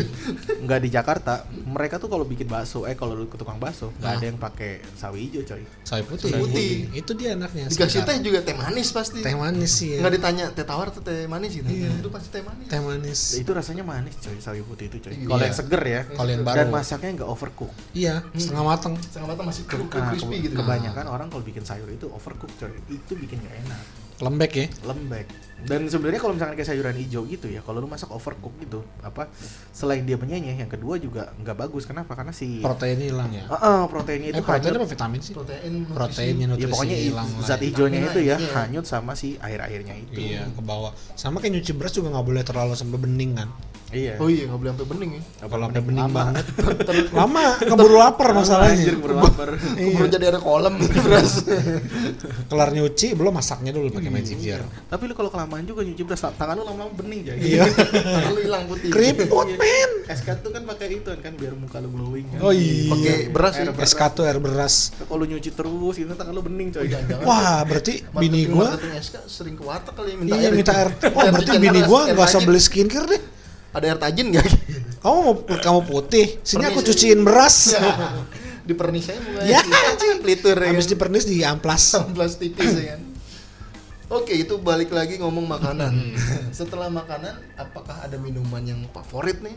nggak 0.60 0.80
di 0.80 0.90
Jakarta 0.90 1.34
mereka 1.66 1.96
tuh 1.96 2.08
kalau 2.08 2.24
bikin 2.24 2.46
bakso 2.46 2.84
eh 2.84 2.94
kalau 2.94 3.14
lu 3.14 3.26
ke 3.26 3.36
tukang 3.36 3.58
bakso 3.58 3.90
nggak 3.96 4.06
Nah. 4.06 4.16
ada 4.16 4.26
yang 4.26 4.38
pakai 4.38 4.72
sawi 4.94 5.20
hijau 5.24 5.42
coy 5.44 5.64
Sawi 5.82 6.04
putih. 6.04 6.30
Sawi 6.30 6.42
putih. 6.44 6.72
Itu 6.94 7.12
dia 7.14 7.34
anaknya. 7.34 7.66
Dikasih 7.68 8.02
teh 8.04 8.16
juga 8.20 8.40
teh 8.40 8.54
manis 8.54 8.90
pasti. 8.90 9.20
Teh 9.20 9.34
manis 9.34 9.72
sih 9.72 9.90
ya. 9.94 10.00
Nggak 10.00 10.14
ditanya 10.16 10.46
teh 10.52 10.62
tawar 10.64 10.88
atau 10.88 11.00
teh 11.00 11.26
manis 11.26 11.52
gitu. 11.52 11.66
Iya. 11.66 11.90
Itu 11.96 12.10
pasti 12.10 12.30
teh 12.30 12.42
manis. 12.42 12.68
Teh 12.68 12.80
manis. 12.80 13.20
itu 13.36 13.50
rasanya 13.50 13.84
manis 13.84 14.14
coy 14.16 14.38
sawi 14.38 14.62
putih 14.62 14.86
itu 14.88 14.98
coy 15.00 15.12
Iya. 15.12 15.26
kalau 15.28 15.44
yang 15.44 15.56
seger 15.56 15.82
ya 15.84 16.02
Kalau 16.08 16.30
yang 16.30 16.42
dan 16.44 16.56
baru. 16.62 16.70
masaknya 16.72 17.10
nggak 17.16 17.30
overcook 17.30 17.72
Iya, 17.92 18.22
setengah 18.32 18.64
matang. 18.64 18.94
Setengah 19.00 19.28
matang 19.28 19.46
masih 19.46 19.64
kru- 19.66 19.90
Nah, 19.90 20.10
crispy 20.10 20.38
gitu. 20.42 20.56
kebanyakan 20.56 21.06
orang 21.06 21.28
kalau 21.28 21.42
bikin 21.42 21.62
sayur 21.62 21.88
itu 21.88 22.06
overcook 22.08 22.52
coy 22.56 22.70
itu 22.88 23.14
bikin 23.16 23.40
gak 23.40 23.56
enak 23.60 23.82
Lembek 24.20 24.52
ya. 24.54 24.68
lembek 24.84 25.28
dan 25.60 25.84
sebenarnya 25.86 26.20
kalau 26.20 26.32
misalkan 26.34 26.56
kayak 26.56 26.70
sayuran 26.70 26.96
hijau 26.96 27.24
gitu 27.26 27.48
ya 27.48 27.60
kalau 27.60 27.80
lu 27.80 27.88
masak 27.88 28.08
overcook 28.08 28.56
gitu 28.60 28.80
apa 29.00 29.28
selain 29.70 30.04
dia 30.04 30.16
menyenyeh 30.16 30.56
yang 30.56 30.68
kedua 30.68 30.96
juga 30.96 31.36
nggak 31.36 31.52
bagus 31.58 31.84
kenapa 31.84 32.16
karena 32.16 32.32
si 32.32 32.60
Proteinnya 32.60 33.06
hilang 33.06 33.28
ya. 33.30 33.44
Ah, 33.50 33.60
ah, 33.60 33.82
proteinnya 33.84 34.32
Eh, 34.32 34.34
itu 34.34 34.40
protein 34.42 34.72
hanyut 34.72 34.80
apa 34.80 34.88
vitamin 34.90 35.20
sih? 35.20 35.34
Protein, 35.36 35.72
nutrisi. 35.84 35.92
Proteinnya 35.94 36.40
ya 36.40 36.52
nutrisi 36.54 36.72
pokoknya 36.72 36.96
i- 36.96 37.04
hilang 37.06 37.28
zat 37.42 37.60
ya. 37.60 37.66
hijaunya 37.66 38.00
itu 38.02 38.20
ya 38.22 38.36
Iya. 38.38 38.50
hanyut 38.56 38.86
sama 38.88 39.12
si 39.14 39.36
air 39.38 39.60
airnya 39.62 39.96
itu 39.98 40.16
Iya, 40.18 40.48
ke 40.48 40.62
bawah. 40.62 40.96
Sama 41.14 41.40
kayak 41.40 41.54
nyuci 41.56 41.72
beras 41.74 41.92
juga 41.92 42.08
nggak 42.10 42.24
boleh 42.26 42.44
terlalu 42.46 42.74
sampai 42.74 42.96
bening 42.98 43.32
kan. 43.36 43.50
Iya 43.92 44.14
Oh 44.18 44.28
iya, 44.28 44.46
nggak 44.46 44.58
boleh 44.58 44.70
sampai 44.72 44.88
bening 44.88 45.12
ya. 45.12 45.22
Kalau 45.42 45.64
sampai 45.66 45.82
bening 45.82 46.04
lama. 46.04 46.18
banget. 46.22 46.46
Lama, 47.20 47.44
keburu 47.58 47.96
lapar 47.96 48.30
masalahnya. 48.32 48.76
Anjir, 48.76 48.96
baru 48.96 49.16
lapar. 49.18 49.48
Keburu 49.80 50.08
jadi 50.08 50.26
ada 50.28 50.40
kolam 50.40 50.74
beras. 50.78 51.42
Kelar 52.50 52.70
nyuci 52.70 53.08
belum 53.14 53.32
masaknya 53.32 53.72
dulu 53.72 53.90
pakai 53.90 54.10
magic 54.10 54.38
jar. 54.40 54.62
tapi 54.86 55.06
lu 55.06 55.14
kalau 55.14 55.30
kelamaan 55.30 55.64
juga 55.64 55.82
nyuci 55.82 56.02
beras 56.02 56.22
tangan 56.22 56.56
lu 56.56 56.64
lama-lama 56.64 56.94
bening 56.96 57.22
jadi 57.24 57.40
Iya. 57.40 57.64
Tangan 57.66 58.32
lu 58.32 58.42
hilang 58.42 58.64
putih. 58.66 58.90
Keriput, 58.90 59.48
men. 59.56 59.92
SK 60.08 60.28
tuh 60.40 60.50
kan 60.50 60.62
pakai 60.66 60.88
itu 60.92 61.10
kan 61.16 61.34
biar 61.34 61.54
muka 61.54 61.78
lu 61.80 61.90
glowing 61.90 62.26
kan. 62.30 62.40
Oh 62.42 62.52
iya. 62.52 62.90
Pakai 62.90 63.16
beras 63.30 63.54
ya. 63.56 63.62
Air 63.64 63.72
beras. 63.72 63.90
SK 63.90 64.02
tuh 64.12 64.24
air 64.24 64.38
beras. 64.38 64.74
Kalau 65.00 65.24
nyuci 65.24 65.50
terus 65.50 65.96
itu 65.96 66.14
tangan 66.14 66.34
lu 66.34 66.42
bening 66.42 66.70
coy. 66.70 66.86
Jangan-jangan 66.86 67.26
Wah, 67.26 67.62
berarti 67.64 67.94
bini 68.14 68.46
gua 68.46 68.78
SK 68.96 69.16
sering 69.26 69.56
ke 69.56 69.64
warteg 69.64 69.94
kali 69.94 70.14
ya 70.14 70.18
minta 70.18 70.36
Iya 70.36 70.46
air. 70.46 70.54
minta 70.54 70.74
air. 70.76 70.90
Air 71.00 71.32
berarti 71.32 71.58
bini 71.58 71.80
gua 71.84 72.00
air 72.06 72.14
nggak 72.14 72.28
usah 72.28 72.42
beli 72.42 72.60
skincare 72.60 73.08
deh. 73.08 73.22
Ada 73.70 73.86
air 73.88 74.00
tajin 74.00 74.28
nggak? 74.30 74.48
Kamu 75.04 75.18
mau 75.24 75.34
kamu 75.40 75.82
putih, 75.88 76.44
sini 76.44 76.68
aku 76.68 76.84
cuciin 76.84 77.24
beras. 77.24 77.72
Di 78.68 78.76
pernis 78.76 79.08
saya 79.08 79.18
mukanya. 79.24 79.48
Ya, 79.48 79.62
Pelitur 80.20 80.54
ya. 80.54 80.70
Habis 80.70 80.86
kan? 80.86 80.92
dipernis 80.92 81.24
di 81.24 81.42
amplas. 81.42 81.96
16 82.12 82.20
tipis 82.36 82.70
ya 82.76 82.94
kan. 82.94 83.02
Oke, 84.12 84.34
itu 84.36 84.58
balik 84.58 84.92
lagi 84.92 85.18
ngomong 85.18 85.48
makanan. 85.48 85.94
Hmm. 85.94 86.52
Setelah 86.52 86.90
makanan, 86.90 87.32
apakah 87.56 88.02
ada 88.02 88.18
minuman 88.18 88.60
yang 88.62 88.82
favorit 88.90 89.40
nih? 89.40 89.56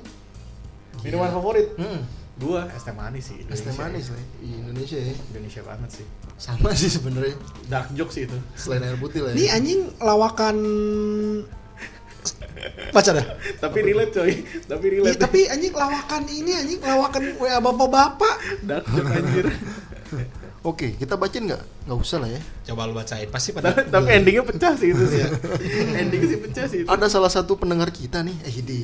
Minuman 1.03 1.29
favorit? 1.29 1.73
Hmm, 1.75 2.05
Gua 2.37 2.65
es 2.71 2.81
teh 2.81 2.93
manis 2.93 3.29
sih. 3.29 3.43
es 3.45 3.61
teh 3.61 3.75
manis 3.75 4.09
lah 4.09 4.23
di 4.39 4.49
Indonesia 4.55 4.97
ya. 4.97 5.13
Indonesia 5.29 5.61
banget 5.61 5.91
sih. 5.93 6.07
Sama 6.39 6.71
sih 6.73 6.89
sebenarnya 6.89 7.35
Dark 7.67 7.93
joke 7.93 8.09
sih 8.09 8.25
itu. 8.25 8.39
selain 8.55 8.81
air 8.83 8.97
putih 8.97 9.25
lah. 9.25 9.33
Nih 9.35 9.51
Ya. 9.51 9.57
anjing 9.57 9.91
lawakan 9.99 10.57
baca 12.93 13.11
dah. 13.11 13.27
Tapi 13.59 13.79
relate 13.83 14.13
coy. 14.15 14.33
Tapi 14.69 14.85
Ih, 14.87 14.93
relate. 15.01 15.19
tapi 15.19 15.41
anjing 15.51 15.75
lawakan 15.75 16.23
ini 16.31 16.53
anjing 16.55 16.81
lawakan 16.81 17.23
WA 17.41 17.59
bapak-bapak. 17.59 18.35
Joke 18.63 19.11
anjir. 19.11 19.47
Oke, 20.63 20.95
kita 20.95 21.19
bacain 21.19 21.43
nggak? 21.43 21.63
Nggak 21.91 21.99
usah 21.99 22.23
lah 22.23 22.31
ya. 22.31 22.41
Coba 22.71 22.87
lu 22.87 22.95
bacain 22.95 23.27
pasti 23.27 23.51
pada 23.51 23.75
tapi, 23.75 24.15
endingnya 24.15 24.47
pecah 24.47 24.79
sih 24.79 24.95
itu 24.95 25.05
sih. 25.11 25.27
endingnya 25.99 26.29
sih 26.31 26.39
pecah 26.39 26.65
sih 26.71 26.79
itu. 26.85 26.89
Ada 26.89 27.11
salah 27.11 27.35
satu 27.35 27.59
pendengar 27.59 27.91
kita 27.91 28.23
nih, 28.23 28.37
eh 28.47 28.53
Hidi. 28.53 28.83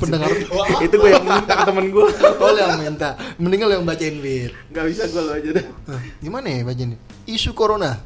pendengar 0.00 0.32
itu 0.88 0.94
gue 0.96 1.10
yang 1.12 1.22
minta 1.22 1.54
ke 1.54 1.64
temen 1.68 1.86
gue. 1.94 2.06
Oh 2.42 2.50
yang 2.50 2.82
minta, 2.82 3.14
mendingan 3.38 3.66
lo 3.70 3.74
yang 3.78 3.86
bacain 3.86 4.18
Bit. 4.18 4.50
Gak 4.74 4.90
bisa 4.90 5.06
gue 5.06 5.22
lo 5.22 5.32
aja. 5.38 5.50
Nah, 5.86 6.02
gimana 6.18 6.46
ya 6.50 6.66
bacain? 6.66 6.98
Isu 7.28 7.54
corona 7.54 8.02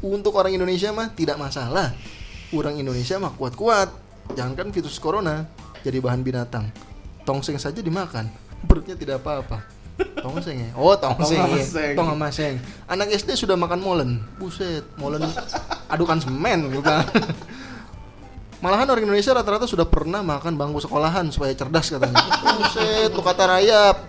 untuk 0.00 0.32
orang 0.40 0.56
Indonesia 0.56 0.96
mah 0.96 1.12
tidak 1.12 1.36
masalah. 1.36 1.92
Orang 2.54 2.78
Indonesia 2.78 3.18
mah 3.18 3.34
kuat-kuat. 3.34 3.90
Jangankan 4.38 4.72
virus 4.72 4.96
corona 5.02 5.44
jadi 5.84 6.00
bahan 6.00 6.24
binatang. 6.24 6.70
Tongseng 7.28 7.60
saja 7.60 7.82
dimakan, 7.82 8.30
perutnya 8.64 8.96
tidak 8.96 9.20
apa-apa. 9.20 9.60
Tongseng 10.22 10.56
ya? 10.58 10.70
Oh 10.78 10.96
tongseng. 10.96 11.38
Tong 11.38 11.54
ya. 11.58 11.92
Tong 11.92 12.08
amaseng. 12.14 12.56
Anak 12.88 13.12
SD 13.12 13.36
sudah 13.36 13.58
makan 13.58 13.80
molen. 13.84 14.10
Buset, 14.40 14.86
molen 14.96 15.22
adukan 15.92 16.18
semen 16.22 16.72
bukan. 16.72 17.04
Malahan 18.64 18.88
orang 18.88 19.04
Indonesia 19.04 19.36
rata-rata 19.36 19.68
sudah 19.68 19.84
pernah 19.84 20.24
makan 20.24 20.56
bangku 20.56 20.80
sekolahan 20.80 21.28
supaya 21.28 21.52
cerdas 21.52 21.92
katanya. 21.92 22.16
Buset, 22.56 23.12
lu 23.12 23.20
kata 23.20 23.44
rayap. 23.44 24.08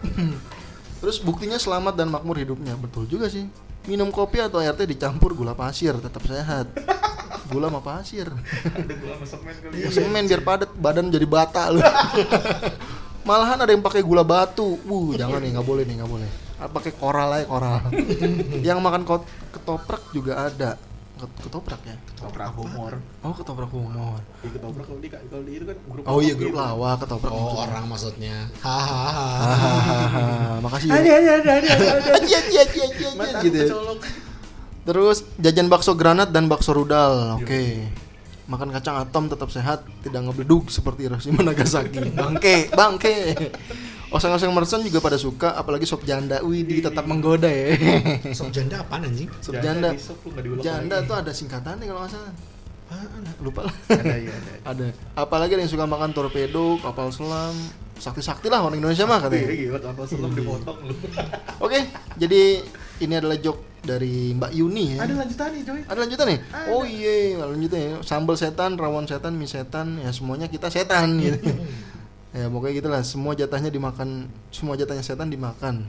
Terus 1.04 1.20
buktinya 1.20 1.60
selamat 1.60 2.00
dan 2.00 2.08
makmur 2.08 2.40
hidupnya. 2.40 2.80
Betul 2.80 3.04
juga 3.06 3.28
sih. 3.28 3.46
Minum 3.86 4.10
kopi 4.10 4.42
atau 4.42 4.64
air 4.64 4.74
teh 4.74 4.88
dicampur 4.88 5.36
gula 5.36 5.54
pasir 5.54 5.94
tetap 6.00 6.24
sehat. 6.26 6.72
Gula 7.46 7.70
sama 7.70 7.82
pasir. 7.82 8.28
Ada 8.28 8.94
gue 8.94 9.10
sama 9.12 9.26
semen 9.26 9.56
kali. 9.62 9.76
Ya, 9.78 9.90
semen 9.90 10.24
biar 10.26 10.42
padat, 10.42 10.72
badan 10.74 11.14
jadi 11.14 11.28
bata 11.30 11.70
lu. 11.70 11.82
Malahan 13.30 13.58
ada 13.62 13.74
yang 13.74 13.82
pakai 13.82 14.02
gula 14.02 14.22
batu. 14.22 14.78
Wuh, 14.86 15.14
jangan 15.14 15.42
nih, 15.42 15.58
nggak 15.58 15.66
boleh 15.66 15.84
nih, 15.86 15.98
nggak 16.02 16.12
boleh. 16.12 16.30
Ah, 16.56 16.70
Pakai 16.70 16.94
koral 16.94 17.30
aja 17.34 17.46
koral. 17.46 17.82
yang 18.68 18.78
makan 18.82 19.02
ketoprak 19.52 20.02
juga 20.14 20.46
ada. 20.46 20.78
Ket- 21.16 21.38
Ketoprak 21.48 21.82
ya? 21.88 21.96
Ketoprak 22.12 22.52
humor. 22.54 22.94
Oh, 23.24 23.34
ketoprak 23.34 23.72
humor. 23.72 24.20
Di 24.44 24.50
ketoprak 24.52 24.86
kalau 24.86 25.00
di 25.00 25.10
kalau 25.10 25.44
di 25.48 25.52
itu 25.58 25.66
kan 25.66 25.78
grup. 25.88 26.04
Oh 26.06 26.20
iya, 26.20 26.36
gitu. 26.36 26.52
grup 26.52 26.60
lawa 26.60 26.92
ketoprak. 27.00 27.32
Oh, 27.32 27.40
maksudnya. 27.40 27.64
orang 27.66 27.86
maksudnya. 27.88 28.36
Hahaha. 28.62 30.60
Makasih 30.60 30.88
Ada 30.92 31.02
ya. 31.02 31.16
ada 31.18 31.32
ada 31.40 31.52
ada 31.56 31.72
ada. 31.72 32.12
Aji, 32.20 32.32
aji, 32.36 32.56
aji, 32.62 32.80
aji, 32.84 33.04
aji, 33.10 33.50
Terus 34.86 35.26
jajan 35.42 35.68
bakso 35.68 35.98
granat 35.98 36.30
dan 36.30 36.46
bakso 36.46 36.72
rudal. 36.72 37.42
Oke. 37.42 37.90
Makan 38.46 38.70
kacang 38.70 39.02
atom 39.02 39.26
tetap 39.26 39.50
sehat, 39.50 39.82
tidak 40.06 40.22
ngebleduk 40.30 40.70
seperti 40.70 41.10
Hiroshima 41.10 41.42
Nagasaki. 41.50 42.14
Bangke, 42.14 42.70
bangke. 42.70 43.34
Oseng-oseng 44.14 44.54
merson 44.54 44.86
juga 44.86 45.02
pada 45.02 45.18
suka, 45.18 45.58
apalagi 45.58 45.90
sop 45.90 46.06
janda. 46.06 46.38
Wih, 46.46 46.62
tetap 46.62 47.10
menggoda 47.10 47.50
ya. 47.50 47.74
Sop 48.38 48.54
janda 48.54 48.86
apaan 48.86 49.10
anjing? 49.10 49.28
Sop 49.42 49.58
janda. 49.58 49.98
Janda 50.62 51.02
tuh 51.04 51.18
ada 51.18 51.34
singkatannya 51.34 51.90
kalau 51.90 52.06
nggak 52.06 52.14
salah. 52.14 52.34
Lupa 53.42 53.66
lah. 53.66 53.74
Ada 53.90 54.16
iya 54.22 54.30
ada. 54.32 54.52
ada. 54.72 54.86
Apalagi 55.18 55.58
ada 55.58 55.66
yang 55.66 55.74
suka 55.74 55.90
makan 55.90 56.14
torpedo, 56.14 56.78
kapal 56.80 57.10
selam, 57.10 57.58
sakti-sakti 57.98 58.46
lah 58.48 58.62
orang 58.62 58.78
Indonesia 58.78 59.10
mah 59.10 59.18
Iya 59.18 59.26
katanya. 59.26 59.56
gila 59.58 59.80
kapal 59.82 60.06
selam 60.06 60.32
dipotong 60.32 60.78
lu. 60.86 60.94
Oke, 61.60 61.80
jadi 62.16 62.62
ini 63.02 63.14
adalah 63.20 63.38
joke 63.40 63.82
dari 63.84 64.34
Mbak 64.34 64.52
Yuni 64.56 64.98
ya. 64.98 65.06
Ada 65.06 65.14
lanjutannya 65.14 65.62
coy. 65.62 65.82
Ada 65.86 66.00
lanjutan 66.00 66.26
nih? 66.32 66.40
Ada. 66.50 66.68
Oh 66.74 66.84
iya, 66.84 67.16
lanjutan 67.44 67.80
ya. 67.80 67.90
Sambal 68.02 68.36
setan, 68.40 68.78
rawon 68.80 69.06
setan, 69.06 69.34
mie 69.38 69.50
setan, 69.50 70.00
ya 70.02 70.10
semuanya 70.16 70.48
kita 70.50 70.74
setan 70.74 71.22
gitu. 71.22 71.38
ya 72.36 72.50
pokoknya 72.52 72.74
gitulah, 72.82 73.02
semua 73.06 73.38
jatahnya 73.38 73.70
dimakan, 73.70 74.28
semua 74.50 74.76
jatahnya 74.76 75.04
setan 75.06 75.30
dimakan. 75.30 75.86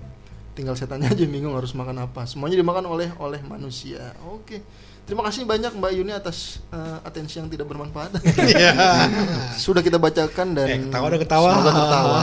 tinggal 0.57 0.73
setannya 0.73 1.13
aja 1.13 1.25
bingung 1.29 1.53
harus 1.53 1.77
makan 1.77 2.09
apa 2.09 2.25
semuanya 2.25 2.57
dimakan 2.57 2.89
oleh 2.89 3.13
oleh 3.21 3.45
manusia 3.45 4.17
oke 4.25 4.65
terima 5.07 5.23
kasih 5.23 5.43
banyak 5.43 5.73
mbak 5.73 5.93
Yuni 5.93 6.11
atas 6.11 6.59
eh, 6.69 6.99
atensi 7.01 7.39
yang 7.39 7.47
tidak 7.47 7.67
bermanfaat. 7.67 8.19
Iya. 8.27 8.75
sudah 9.65 9.81
kita 9.81 9.97
bacakan 9.97 10.53
dan 10.53 10.67
Eh, 10.67 10.79
ketawa 10.85 11.07
udah 11.09 11.21
ketawa. 11.21 11.49
semoga 11.53 11.73
tertawa 11.73 12.19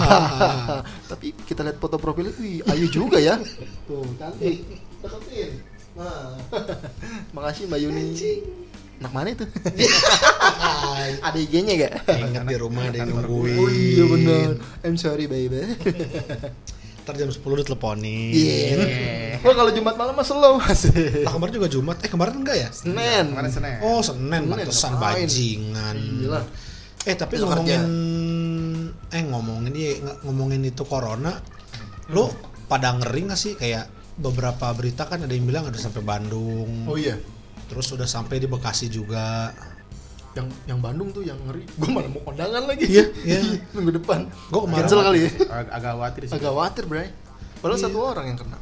tapi 1.12 1.28
kita 1.44 1.62
lihat 1.62 1.78
foto 1.78 1.96
profilnya 1.96 2.36
wih 2.38 2.60
ayu 2.66 2.86
juga 2.88 3.18
ya. 3.18 3.40
Tuh 3.88 4.04
cantik. 4.16 4.68
Deketin 5.00 5.52
nah. 5.94 6.36
Makasih 7.36 7.66
mbak 7.66 7.80
Yuni. 7.80 8.04
Anak 9.00 9.12
mana 9.12 9.30
itu? 9.32 9.44
Ada 11.20 11.36
IG-nya 11.36 11.74
gak 11.76 11.94
Ingat 12.08 12.44
di 12.46 12.56
rumah 12.56 12.88
ada 12.88 12.98
yang 12.98 13.12
nungguin. 13.12 13.58
oh 13.58 13.68
iya 13.68 14.04
benar. 14.06 14.50
I'm 14.80 14.96
sorry 14.96 15.28
baby 15.28 15.60
Ntar 17.04 17.20
jam 17.20 17.28
10 17.28 17.44
diteleponin. 17.44 18.32
iya 18.32 19.38
oh 19.44 19.52
kalau 19.52 19.72
Jumat 19.76 20.00
malam 20.00 20.16
mah 20.16 20.24
slow 20.24 20.56
asik 20.64 21.28
Lah 21.28 21.36
kemarin 21.36 21.54
juga 21.54 21.68
Jumat. 21.68 22.00
Eh 22.00 22.10
kemarin 22.10 22.40
enggak 22.40 22.58
ya? 22.64 22.70
Senin 22.72 23.36
Kemarin 23.36 23.52
Senin. 23.52 23.78
Oh 23.84 24.00
Senin, 24.00 24.48
Senin, 24.48 24.96
bajingan. 24.98 25.96
Gila. 26.00 26.42
Eh 27.04 27.16
tapi 27.20 27.44
ngomongin 27.44 27.84
eh 29.14 29.24
ngomongin 29.28 29.72
dia 29.76 30.00
ngomongin 30.26 30.64
itu 30.66 30.82
corona, 30.88 31.38
lu 32.10 32.26
pada 32.66 32.98
ngeri 32.98 33.30
gak 33.30 33.38
sih 33.38 33.54
kayak 33.54 33.86
beberapa 34.18 34.74
berita 34.74 35.06
kan 35.06 35.22
ada 35.22 35.30
yang 35.30 35.46
bilang 35.46 35.70
ada 35.70 35.78
sampai 35.78 36.02
Bandung, 36.02 36.90
oh 36.90 36.98
iya 36.98 37.18
terus 37.70 37.90
udah 37.94 38.06
sampai 38.10 38.42
di 38.42 38.50
Bekasi 38.50 38.90
juga. 38.90 39.54
Yang 40.34 40.48
yang 40.66 40.80
Bandung 40.80 41.10
tuh 41.10 41.22
yang 41.22 41.38
ngeri 41.40 41.62
gue 41.64 41.88
mana 41.88 42.08
mau 42.08 42.22
kondangan 42.24 42.64
lagi 42.64 42.86
Iya, 42.86 43.06
iya. 43.30 43.40
minggu 43.72 43.94
depan 43.96 44.26
Gua 44.50 44.66
kemarin- 44.66 44.82
cancel 44.84 45.00
kali 45.02 45.20
ya 45.20 45.30
Ag- 45.46 45.72
agak 45.72 45.92
khawatir 45.94 46.22
sih. 46.24 46.34
agak 46.34 46.50
khawatir 46.50 46.84
bray 46.86 47.08
padahal 47.60 47.78
Iya. 47.78 47.86
satu 47.86 47.98
orang 48.00 48.26
yang 48.28 48.40
kena 48.40 48.58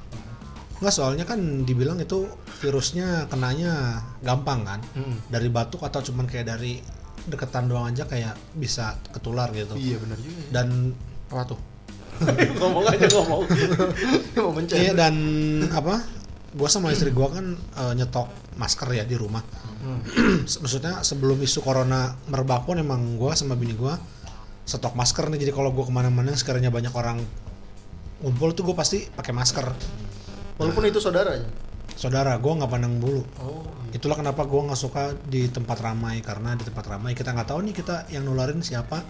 Nggak 0.78 0.92
soalnya 0.92 1.24
kan 1.24 1.38
dibilang 1.62 1.98
itu 1.98 2.26
virusnya 2.58 3.30
kenanya 3.30 4.02
gampang 4.20 4.66
kan, 4.66 4.82
Hmm. 4.92 5.14
dari 5.28 5.46
batuk 5.48 5.78
atau 5.80 6.02
cuman 6.02 6.26
kayak 6.26 6.46
dari 6.48 6.82
deketan 7.24 7.70
doang 7.70 7.86
aja 7.88 8.04
kayak 8.04 8.34
bisa 8.52 8.98
ketular 9.08 9.46
gitu. 9.52 9.78
iya 9.78 9.96
benar 9.96 10.18
juga 10.18 10.34
ya. 10.36 10.50
Dan 10.52 10.98
apa 11.30 11.44
tuh? 11.48 11.60
ngomong 12.58 12.84
aja 12.88 13.06
ngomong 13.12 13.42
mau 14.38 14.52
mencet 14.52 14.78
Iya 14.80 14.92
dan 14.96 15.16
apa? 15.70 16.02
Gua 16.52 16.68
sama 16.68 16.92
istri 16.92 17.16
gua 17.16 17.32
kan 17.32 17.56
eh, 17.56 17.94
nyetok 17.96 18.28
masker 18.60 18.90
ya 18.92 19.04
di 19.08 19.16
rumah. 19.16 19.44
Hmm. 19.82 20.04
Maksudnya 20.64 21.02
sebelum 21.02 21.40
isu 21.40 21.64
corona 21.64 22.16
merebak 22.28 22.68
pun 22.68 22.80
emang 22.80 23.16
gua 23.16 23.34
sama 23.36 23.56
bini 23.56 23.74
gua 23.74 23.96
stok 24.68 24.94
masker 24.94 25.32
nih. 25.32 25.48
Jadi 25.48 25.52
kalau 25.56 25.72
gua 25.72 25.88
ke 25.88 25.94
mana-mana 25.94 26.36
sekiranya 26.36 26.70
banyak 26.70 26.92
orang 26.92 27.24
ngumpul 28.22 28.54
tuh 28.54 28.64
gue 28.70 28.78
pasti 28.78 29.10
pakai 29.10 29.34
masker. 29.34 29.66
walaupun 30.62 30.86
itu 30.86 31.02
saudaranya 31.02 31.50
Saudara, 31.98 32.38
gua 32.38 32.58
nggak 32.58 32.72
pandang 32.72 32.98
bulu. 32.98 33.22
oh 33.42 33.66
Itulah 33.92 34.16
kenapa 34.16 34.48
gua 34.48 34.72
nggak 34.72 34.80
suka 34.80 35.12
di 35.28 35.52
tempat 35.52 35.84
ramai 35.84 36.24
karena 36.24 36.56
di 36.56 36.64
tempat 36.64 36.88
ramai 36.88 37.12
kita 37.12 37.36
nggak 37.36 37.50
tahu 37.52 37.60
nih 37.66 37.76
kita 37.76 38.08
yang 38.08 38.24
nularin 38.24 38.64
siapa 38.64 39.04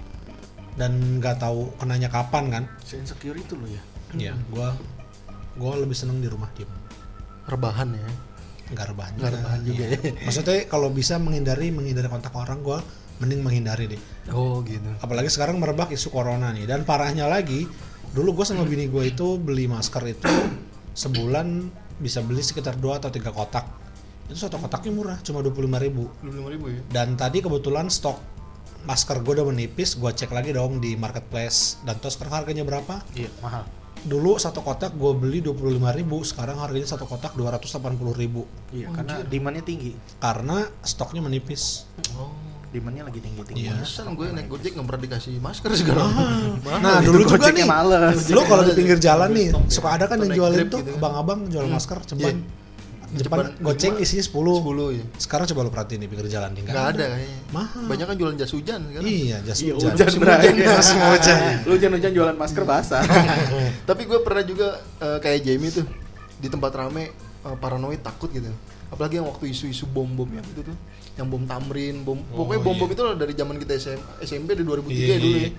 dan 0.75 1.21
nggak 1.21 1.37
tahu 1.37 1.69
kenanya 1.77 2.09
kapan 2.09 2.49
kan. 2.49 2.63
insecure 2.87 3.37
itu 3.37 3.53
lo 3.53 3.67
ya. 3.69 3.83
Iya, 4.17 4.33
gua 4.49 4.73
gua 5.55 5.77
lebih 5.77 5.93
seneng 5.93 6.17
di 6.23 6.27
rumah 6.27 6.49
diem. 6.57 6.67
Rebahan 7.51 7.89
ya. 7.93 8.09
Nggak 8.71 8.85
rebahan 8.95 9.11
Nggak 9.19 9.31
rebahan 9.35 9.59
juga 9.67 9.83
Iya. 9.83 10.11
Maksudnya 10.23 10.57
kalau 10.71 10.87
bisa 10.95 11.19
menghindari 11.19 11.67
menghindari 11.75 12.07
kontak 12.07 12.31
orang 12.31 12.63
gua 12.63 12.79
mending 13.21 13.45
menghindari 13.45 13.85
deh. 13.85 14.01
oh 14.33 14.65
gitu. 14.65 14.89
Apalagi 14.97 15.29
sekarang 15.29 15.61
merebak 15.61 15.93
isu 15.93 16.09
corona 16.09 16.49
nih. 16.49 16.65
Dan 16.65 16.81
parahnya 16.87 17.29
lagi 17.29 17.69
dulu 18.11 18.41
gue 18.41 18.45
sama 18.49 18.65
bini 18.67 18.89
gue 18.91 19.13
itu 19.13 19.39
beli 19.39 19.71
masker 19.71 20.03
itu 20.09 20.27
sebulan 20.97 21.69
bisa 22.01 22.19
beli 22.25 22.41
sekitar 22.41 22.75
2 22.81 22.97
atau 22.97 23.13
tiga 23.13 23.29
kotak. 23.29 23.63
Itu 24.25 24.41
satu 24.41 24.57
kotaknya 24.57 24.91
murah 24.95 25.17
cuma 25.21 25.45
25.000 25.45 25.85
ribu. 25.85 26.09
lima 26.25 26.49
ribu 26.49 26.65
ya? 26.73 26.81
Dan 26.89 27.13
tadi 27.13 27.45
kebetulan 27.45 27.93
stok 27.93 28.17
masker 28.89 29.21
gue 29.21 29.33
udah 29.37 29.45
menipis 29.45 29.93
gue 30.01 30.09
cek 30.09 30.33
lagi 30.33 30.49
dong 30.51 30.81
di 30.81 30.97
marketplace. 30.97 31.77
Dan 31.85 32.01
terus 32.01 32.17
sekarang 32.17 32.41
harganya 32.41 32.65
berapa? 32.65 33.05
Iya, 33.13 33.29
mahal. 33.45 33.69
Dulu 34.01 34.37
satu 34.37 34.65
kotak 34.65 34.97
gue 34.97 35.11
beli 35.13 35.39
25.000 35.45 35.77
sekarang 36.25 36.57
harganya 36.57 36.89
satu 36.89 37.05
kotak 37.05 37.37
280.000 37.37 38.73
Iya, 38.73 38.87
karena 38.89 39.15
demandnya 39.25 39.63
tinggi. 39.65 39.91
karena 40.17 40.65
stoknya 40.81 41.21
menipis 41.21 41.85
oh 42.17 42.51
Demandnya 42.71 43.03
lagi 43.03 43.19
tinggi 43.19 43.43
tinggi. 43.43 43.67
Iya. 43.67 43.83
Pantesan 43.83 44.15
gue 44.15 44.31
naik 44.31 44.47
gojek 44.47 44.71
nggak 44.79 44.87
pernah 44.87 45.01
dikasih 45.03 45.33
masker 45.43 45.69
Mahal. 45.75 46.79
Nah 46.79 47.03
itu 47.03 47.11
dulu 47.11 47.23
juga 47.27 47.51
nih, 47.51 47.67
males. 47.67 48.31
lo 48.31 48.41
kalau 48.47 48.63
di 48.63 48.71
pinggir 48.71 48.95
jalan 48.95 49.27
nih 49.35 49.51
ya. 49.51 49.59
suka 49.67 49.99
ada 49.99 50.07
kan 50.07 50.15
yang 50.23 50.31
jualin 50.31 50.71
tuh 50.71 50.79
gitu 50.79 50.95
kan. 50.95 50.99
abang-abang 51.03 51.39
jual 51.51 51.67
masker 51.67 51.99
ceban. 52.07 52.39
Iya. 53.11 53.21
Depan 53.21 53.37
Ceban 53.43 53.59
goceng 53.61 53.93
lima. 53.93 54.03
isinya 54.03 54.23
10. 54.23 54.31
10 54.31 54.87
ya 54.93 55.03
Sekarang 55.17 55.45
coba 55.45 55.59
lo 55.61 55.69
perhatiin 55.69 55.99
di 55.99 56.07
pinggir 56.07 56.27
jalan 56.27 56.49
nih 56.49 56.61
nggak 56.63 56.75
ada 56.89 57.05
kayaknya 57.11 57.39
Mahal. 57.49 57.83
banyak 57.85 58.05
kan 58.05 58.15
jualan 58.15 58.35
jas 58.35 58.51
hujan 58.51 58.79
sekarang 58.81 59.03
Iya, 59.05 59.37
jas 59.43 59.57
Iya, 59.59 59.73
hujan. 59.73 59.91
hujan 59.91 60.11
bray. 60.15 60.39
hujan, 60.47 60.73
musim 60.73 60.99
hujan. 61.01 61.37
Lu 61.61 61.71
hujan-hujan 61.73 62.11
jualan 62.11 62.35
masker 62.35 62.63
basah. 62.63 63.03
tapi 63.89 64.01
gue 64.03 64.19
pernah 64.21 64.41
juga 64.41 64.67
eh, 64.97 65.19
kayak 65.19 65.39
Jamie 65.41 65.69
tuh 65.69 65.85
di 66.37 66.47
tempat 66.47 66.71
rame 66.71 67.11
eh, 67.41 67.55
paranoid 67.57 67.99
takut 67.99 68.27
gitu 68.27 68.47
apalagi 68.87 69.17
yang 69.17 69.25
waktu 69.25 69.47
isu-isu 69.49 69.83
bom-bom 69.85 70.27
yang 70.27 70.43
itu 70.45 70.63
tuh 70.63 70.75
yang 71.13 71.23
bom 71.25 71.39
Tamrin 71.41 72.01
bom 72.01 72.19
Oh, 72.29 72.43
pokoknya 72.43 72.59
bom-bom 72.61 72.85
iya. 72.85 72.95
itu 72.95 73.01
lah 73.01 73.15
dari 73.15 73.33
zaman 73.33 73.55
kita 73.55 73.71
SM, 73.73 73.99
SMP 74.21 74.51
di 74.51 74.63
2003 74.63 74.87
Iya, 74.89 75.15
dulu 75.17 75.37
iya. 75.37 75.43
ya 75.45 75.51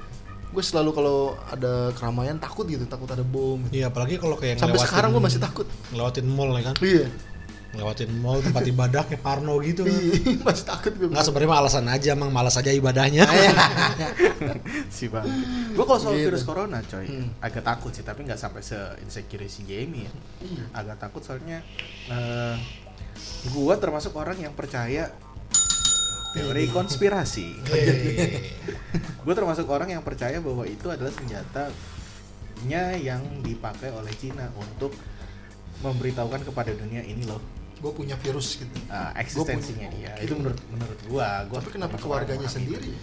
gue 0.53 0.61
selalu 0.63 0.91
kalau 0.93 1.19
ada 1.47 1.73
keramaian 1.93 2.37
takut 2.37 2.65
gitu 2.67 2.85
takut 2.85 3.09
ada 3.09 3.21
bom 3.23 3.57
gitu. 3.65 3.73
Iya, 3.75 3.89
apalagi 3.89 4.17
kalau 4.17 4.37
kayak 4.37 4.57
sampai 4.59 4.77
sekarang 4.79 5.11
gue 5.11 5.23
masih 5.23 5.41
takut 5.41 5.65
Ngelewatin 5.91 6.27
mall 6.27 6.53
ya 6.53 6.63
kan. 6.63 6.75
iya 6.79 7.07
Ngelewatin 7.73 8.11
mall 8.21 8.39
tempat 8.39 8.65
ibadah 8.65 9.03
kayak 9.05 9.21
Parno 9.21 9.57
gitu. 9.61 9.89
kan. 9.89 9.97
Iya, 9.97 10.45
masih 10.45 10.65
takut 10.69 10.93
gue 10.93 11.09
Nggak 11.09 11.25
sebenarnya 11.25 11.57
alasan 11.57 11.87
aja, 11.89 12.09
emang 12.13 12.29
malas 12.29 12.53
aja 12.55 12.69
ibadahnya. 12.69 13.25
si 14.93 15.09
bang. 15.09 15.25
Gue 15.73 15.81
kalau 15.83 15.97
soal 15.97 16.15
Gitu. 16.15 16.29
virus 16.29 16.45
corona 16.45 16.79
coy, 16.83 17.09
Hmm. 17.09 17.33
agak 17.41 17.65
takut 17.65 17.89
sih, 17.91 18.05
tapi 18.05 18.23
nggak 18.23 18.37
sampai 18.37 18.61
se 18.61 18.77
insecure 19.01 19.49
si 19.49 19.65
Jamie 19.65 20.05
ya. 20.05 20.13
Iya. 20.43 20.65
Agak 20.75 21.01
takut 21.01 21.23
soalnya 21.23 21.65
eh 22.09 22.57
gua 23.53 23.77
termasuk 23.77 24.13
orang 24.15 24.37
yang 24.37 24.53
percaya 24.53 25.09
teori 26.33 26.69
konspirasi. 26.69 27.47
Hei. 27.73 28.53
gue 29.23 29.35
termasuk 29.35 29.65
orang 29.67 29.89
yang 29.91 30.03
percaya 30.03 30.41
bahwa 30.41 30.65
itu 30.65 30.89
adalah 30.89 31.09
senjatanya 31.09 31.73
yang 32.99 33.23
dipakai 33.41 33.89
oleh 33.89 34.13
Cina 34.13 34.51
untuk 34.53 34.93
memberitahukan 35.81 36.43
kepada 36.45 36.71
dunia 36.73 37.01
ini 37.01 37.25
loh 37.25 37.41
gue 37.83 37.91
punya 37.93 38.15
virus 38.23 38.63
gitu. 38.63 38.71
Uh, 38.87 39.11
eksistensinya 39.19 39.91
dia. 39.91 40.15
Itu 40.23 40.39
menurut 40.39 40.63
menurut 40.71 40.99
gua. 41.11 41.43
Gua 41.51 41.59
tapi 41.59 41.75
kenapa 41.75 41.99
keluarganya 41.99 42.47
yang 42.47 42.55
sendiri? 42.55 42.95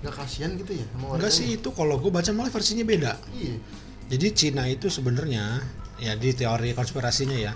Nggak 0.00 0.14
kasihan 0.16 0.56
gitu 0.56 0.72
ya 0.72 0.86
sama 0.88 0.96
Enggak 0.96 1.28
warganya? 1.28 1.36
sih 1.36 1.48
itu 1.60 1.68
kalau 1.76 1.94
gue 2.00 2.10
baca 2.10 2.30
malah 2.32 2.50
versinya 2.50 2.84
beda. 2.88 3.12
iya. 3.36 3.60
Jadi 4.08 4.26
Cina 4.32 4.64
itu 4.64 4.88
sebenarnya 4.88 5.60
ya 6.00 6.16
di 6.16 6.32
teori 6.32 6.72
konspirasinya 6.72 7.36
ya. 7.36 7.52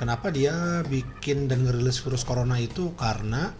Kenapa 0.00 0.32
dia 0.32 0.80
bikin 0.88 1.44
dan 1.44 1.68
ngerilis 1.68 2.00
virus 2.00 2.24
corona 2.24 2.56
itu 2.56 2.96
karena 2.96 3.52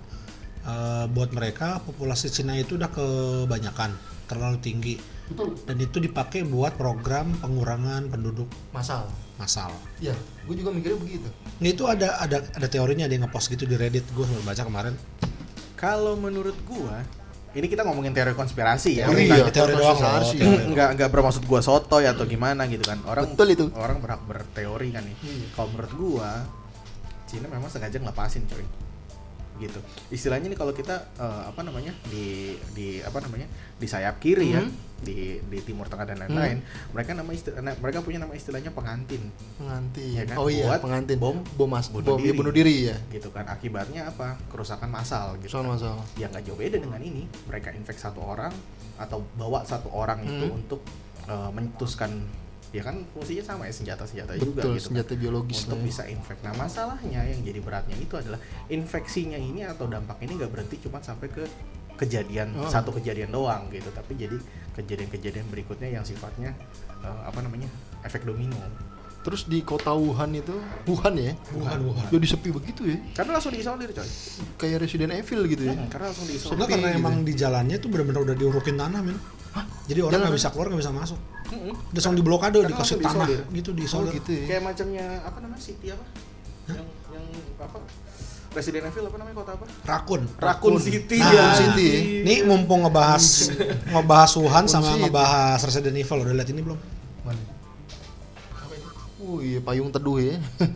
eh, 0.65 1.05
buat 1.13 1.37
mereka 1.37 1.85
populasi 1.85 2.33
Cina 2.33 2.57
itu 2.57 2.81
udah 2.81 2.89
kebanyakan, 2.89 3.93
terlalu 4.25 4.57
tinggi. 4.65 4.97
Betul. 5.29 5.53
Dan 5.69 5.85
itu 5.85 6.01
dipakai 6.01 6.49
buat 6.49 6.81
program 6.81 7.37
pengurangan 7.45 8.09
penduduk. 8.09 8.49
Masal 8.73 9.05
massal. 9.41 9.73
ya 9.99 10.13
gue 10.45 10.55
juga 10.55 10.69
mikirnya 10.69 10.99
begitu 10.99 11.29
Nah, 11.57 11.69
itu 11.69 11.85
ada 11.85 12.17
ada 12.17 12.45
ada 12.47 12.67
teorinya 12.67 13.05
ada 13.05 13.13
yang 13.13 13.25
ngepost 13.25 13.49
gitu 13.49 13.65
di 13.65 13.75
Reddit 13.75 14.05
gue 14.07 14.23
sempat 14.23 14.45
baca 14.47 14.63
kemarin. 14.63 14.95
kalau 15.75 16.13
menurut 16.15 16.57
gua 16.63 17.01
ini 17.51 17.67
kita 17.67 17.83
ngomongin 17.83 18.13
teori 18.13 18.31
konspirasi 18.31 19.01
ya 19.01 19.09
Teori, 19.09 19.27
iya, 19.27 19.49
teori 19.49 19.75
doang 19.75 19.97
loh, 19.97 20.23
teori. 20.23 20.71
nggak 20.71 20.89
nggak 20.95 21.11
bermaksud 21.11 21.43
gua 21.45 21.59
sotoy 21.59 22.05
atau 22.05 22.23
gimana 22.23 22.65
gitu 22.65 22.85
kan 22.85 23.01
orang 23.03 23.27
Betul 23.27 23.49
itu. 23.51 23.65
orang 23.75 23.99
berhak 23.99 24.23
berteori 24.23 24.89
kan 24.91 25.03
nih 25.03 25.17
Iya. 25.19 25.47
kalau 25.53 25.69
menurut 25.73 25.93
gua 25.95 26.31
Cina 27.25 27.47
memang 27.47 27.67
sengaja 27.67 27.97
ngelepasin 27.97 28.45
coy 28.45 28.63
gitu. 29.61 29.79
Istilahnya 30.09 30.49
nih 30.49 30.57
kalau 30.57 30.73
kita 30.73 31.13
eh, 31.15 31.43
apa 31.47 31.61
namanya 31.61 31.93
di 32.07 32.27
di 32.73 32.99
apa 32.99 33.21
namanya 33.21 33.45
di 33.77 33.85
sayap 33.85 34.17
kiri 34.17 34.51
ya 34.51 34.61
Hmm. 34.61 34.73
di 34.99 35.17
di 35.43 35.59
timur 35.61 35.87
tengah 35.87 36.05
dan 36.05 36.19
lain-lain 36.19 36.61
mereka 36.91 37.13
nama 37.13 37.29
istilah 37.31 37.57
mereka 37.75 38.01
punya 38.01 38.19
nama 38.19 38.33
istilahnya 38.33 38.69
pengantin. 38.71 39.29
Pengantin. 39.55 40.13
Ya 40.13 40.25
kan? 40.25 40.37
oh 40.37 40.49
iya 40.49 40.67
Buat 40.67 40.81
pengantin. 40.81 41.17
bom- 41.17 41.45
bom 41.55 41.69
mas 41.69 41.89
bunuh 41.89 42.05
bom 42.07 42.19
diri. 42.19 42.33
bunuh 42.35 42.51
diri 42.51 42.75
ya. 42.87 42.97
Gitu 43.09 43.29
kan. 43.29 43.45
Akibatnya 43.47 44.05
apa? 44.07 44.41
Kerusakan 44.47 44.89
massal 44.89 45.37
gitu 45.39 45.53
soal 45.53 45.65
masalah 45.65 46.01
ya 46.15 46.27
nggak 46.27 46.43
jauh 46.43 46.57
beda 46.57 46.77
dengan 46.77 46.99
ini. 46.99 47.29
Mereka 47.47 47.73
infek 47.73 47.97
satu 47.97 48.21
orang 48.21 48.53
atau 48.97 49.25
bawa 49.35 49.63
satu 49.63 49.89
orang 49.89 50.21
itu 50.23 50.47
Hmm. 50.47 50.59
untuk 50.59 50.81
eh, 51.23 51.51
mencetuskan 51.51 52.11
ya 52.71 52.83
kan 52.87 53.03
fungsinya 53.11 53.43
sama 53.43 53.67
ya 53.67 53.75
senjata 53.75 54.07
senjata 54.07 54.39
juga 54.39 54.63
betul 54.63 54.79
gitu 54.79 54.87
kan. 54.87 54.87
senjata 54.95 55.13
biologis 55.19 55.59
untuk 55.67 55.81
ya. 55.83 55.87
bisa 55.91 56.03
infek 56.07 56.39
nah 56.47 56.55
masalahnya 56.55 57.21
yang 57.27 57.41
jadi 57.43 57.59
beratnya 57.59 57.97
itu 57.99 58.15
adalah 58.15 58.39
infeksinya 58.71 59.39
ini 59.39 59.67
atau 59.67 59.91
dampak 59.91 60.23
ini 60.23 60.39
nggak 60.39 60.51
berhenti 60.55 60.77
cuma 60.79 61.03
sampai 61.03 61.27
ke 61.35 61.43
kejadian 61.99 62.55
Oh. 62.57 62.71
satu 62.71 62.95
kejadian 62.97 63.29
doang 63.29 63.69
gitu 63.69 63.91
tapi 63.93 64.17
jadi 64.17 64.39
kejadian-kejadian 64.73 65.45
berikutnya 65.51 65.91
yang 65.93 66.05
sifatnya 66.07 66.55
eh, 67.03 67.21
apa 67.27 67.43
namanya 67.43 67.67
efek 68.07 68.25
domino 68.25 68.57
Terus 69.21 69.45
di 69.45 69.61
kota 69.61 69.93
Wuhan 69.93 70.33
itu, 70.33 70.57
Wuhan 70.89 71.13
ya, 71.15 71.37
Wuhan 71.53 71.79
Wuhan 71.85 72.09
jadi 72.09 72.25
sepi 72.27 72.49
begitu 72.49 72.89
ya, 72.89 72.97
Karena 73.13 73.37
langsung 73.37 73.53
diisolir 73.53 73.93
coy. 73.93 74.09
kayak 74.57 74.81
Resident 74.81 75.13
Evil 75.13 75.45
gitu 75.45 75.69
ya. 75.69 75.77
Karena 75.93 76.09
langsung 76.09 76.25
diisolir. 76.25 76.57
Enggak 76.57 76.69
karena 76.73 76.89
gitu. 76.89 76.99
emang 77.05 77.15
di 77.21 77.33
jalannya 77.37 77.77
tuh 77.77 77.89
benar-benar 77.93 78.21
udah 78.25 78.33
diurukin 78.35 78.81
tanah 78.81 79.01
men 79.01 79.21
jadi 79.85 80.01
orang 80.01 80.13
Jalan 80.15 80.25
nggak 80.25 80.39
bisa 80.39 80.49
keluar 80.55 80.67
nggak 80.71 80.81
bisa 80.81 80.95
masuk 80.95 81.19
Mm-mm. 81.51 81.75
udah 81.75 81.91
langsung 81.93 82.15
diblokade 82.15 82.55
Karena 82.55 82.71
dikasih 82.71 82.97
tanah 82.97 83.27
diisolir. 83.27 83.41
gitu 83.51 83.71
di 83.75 83.85
Oh 83.85 84.03
gitu 84.09 84.31
ya. 84.31 84.45
Kayak 84.47 84.63
macamnya 84.63 85.05
apa 85.21 85.39
namanya 85.43 85.61
City 85.61 85.87
apa? 85.91 86.05
Yang 86.71 86.87
yang 87.11 87.25
apa? 87.59 87.79
Resident 88.51 88.85
Evil 88.87 89.05
apa 89.05 89.17
namanya 89.19 89.37
kota 89.37 89.53
apa? 89.53 89.65
rakun 89.85 90.23
Raccoon 90.39 90.75
City. 90.79 91.19
Nah, 91.19 91.29
ya. 91.29 91.45
City. 91.53 91.91
Nih 92.23 92.39
mumpung 92.43 92.87
ngebahas 92.87 93.51
ngebahas 93.93 94.31
Wuhan 94.39 94.65
sama 94.65 94.95
City. 94.95 95.03
ngebahas 95.03 95.61
Resident 95.61 95.97
Evil 95.99 96.19
udah 96.23 96.35
lihat 96.35 96.49
ini 96.49 96.61
belum? 96.63 96.79
Mana? 97.21 97.43
Oh 99.21 99.39
iya 99.39 99.61
payung 99.61 99.89
teduh 99.89 100.17
ya. 100.17 100.37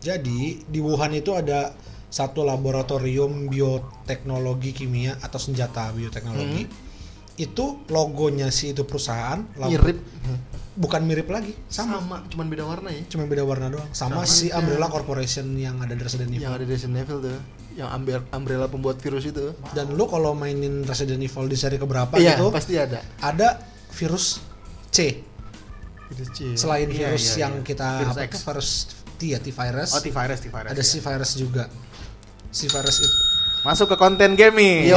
Jadi 0.00 0.64
di 0.64 0.80
Wuhan 0.80 1.12
itu 1.12 1.32
ada 1.32 1.76
satu 2.08 2.42
laboratorium 2.42 3.46
bioteknologi 3.46 4.72
kimia 4.72 5.16
atau 5.18 5.36
senjata 5.36 5.92
bioteknologi. 5.92 6.64
Itu 7.36 7.84
logonya 7.86 8.48
si 8.50 8.72
itu 8.72 8.84
perusahaan 8.84 9.40
lab- 9.56 9.70
Mirip. 9.70 9.96
bukan 10.70 11.02
mirip 11.02 11.28
lagi, 11.28 11.52
sama. 11.66 11.96
Sama, 11.98 12.16
cuman 12.26 12.46
beda 12.48 12.64
warna 12.64 12.88
ya. 12.88 13.00
Cuma 13.06 13.24
beda 13.24 13.44
warna 13.44 13.68
doang. 13.68 13.88
Sama, 13.90 14.24
Sama. 14.24 14.24
si 14.24 14.48
Umbrella 14.48 14.88
Corporation 14.88 15.52
yang 15.54 15.76
ada 15.78 15.92
di 15.92 16.00
Resident 16.00 16.28
Evil. 16.30 16.40
Yang 16.40 16.52
ada 16.52 16.62
di 16.62 16.70
Resident 16.70 16.98
Evil 16.98 17.18
tuh, 17.20 17.38
yang 17.74 17.88
Umbre- 17.90 18.28
Umbrella 18.30 18.66
pembuat 18.66 18.96
virus 18.98 19.24
itu. 19.26 19.52
Dan 19.70 19.92
lu 19.92 20.04
kalau 20.06 20.32
mainin 20.32 20.80
Resident 20.82 21.20
Evil 21.20 21.44
di 21.46 21.56
seri 21.56 21.76
keberapa 21.76 22.16
Iya, 22.16 22.36
gitu, 22.36 22.48
pasti 22.48 22.76
ada. 22.76 23.00
ada 23.18 23.60
virus 23.90 24.40
C. 24.90 25.20
Virus 26.10 26.28
C. 26.30 26.38
Selain 26.54 26.84
Iya, 26.84 26.96
virus 27.08 27.24
iya, 27.28 27.34
yang 27.40 27.54
iya. 27.56 27.64
kita 27.64 27.88
Virus 28.00 28.12
apa 28.12 28.22
X. 28.22 28.30
tuh, 28.30 28.42
virus 28.44 28.68
T 29.14 29.22
ya, 29.26 29.38
T-virus. 29.38 29.90
Oh, 29.92 30.00
T-virus, 30.00 30.38
T-virus. 30.40 30.70
ada 30.70 30.76
ya. 30.76 30.86
C-virus 30.86 31.30
juga. 31.34 31.64
C-virus 32.50 32.96
itu 32.98 33.10
Masuk 33.60 33.86
ke 33.86 33.96
konten 33.96 34.32
gaming. 34.34 34.88
Yo. 34.88 34.96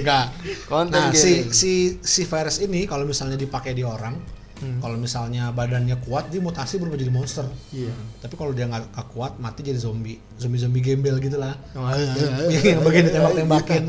enggak. 0.00 0.30
Konten 0.64 0.94
Nah, 0.94 1.10
gaming. 1.10 1.50
si 1.50 1.50
si 1.50 1.72
si 1.98 2.22
virus 2.22 2.58
ini 2.58 2.86
kalau 2.86 3.02
misalnya 3.02 3.34
dipakai 3.34 3.72
di 3.72 3.82
orang, 3.82 4.14
Hmm. 4.54 4.78
kalau 4.78 4.94
misalnya 4.94 5.50
badannya 5.50 5.98
kuat 6.00 6.30
dia 6.30 6.38
mutasi 6.38 6.78
berubah 6.78 6.94
jadi 6.94 7.10
monster. 7.10 7.42
Iya. 7.68 7.90
Tapi 8.22 8.34
kalau 8.34 8.54
dia 8.54 8.64
nggak 8.64 8.86
kuat 9.10 9.34
mati 9.36 9.60
jadi 9.60 9.76
zombie, 9.76 10.22
zombie 10.36 10.56
zombie 10.56 10.78
gembel 10.78 11.18
gitu 11.18 11.34
lah. 11.34 11.58
Oh, 11.74 11.90
iya, 11.90 12.14
iya, 12.14 12.30
iya. 12.46 12.60
yang 12.72 12.80
bagian 12.80 13.10
ditembak-tembakin. 13.10 13.82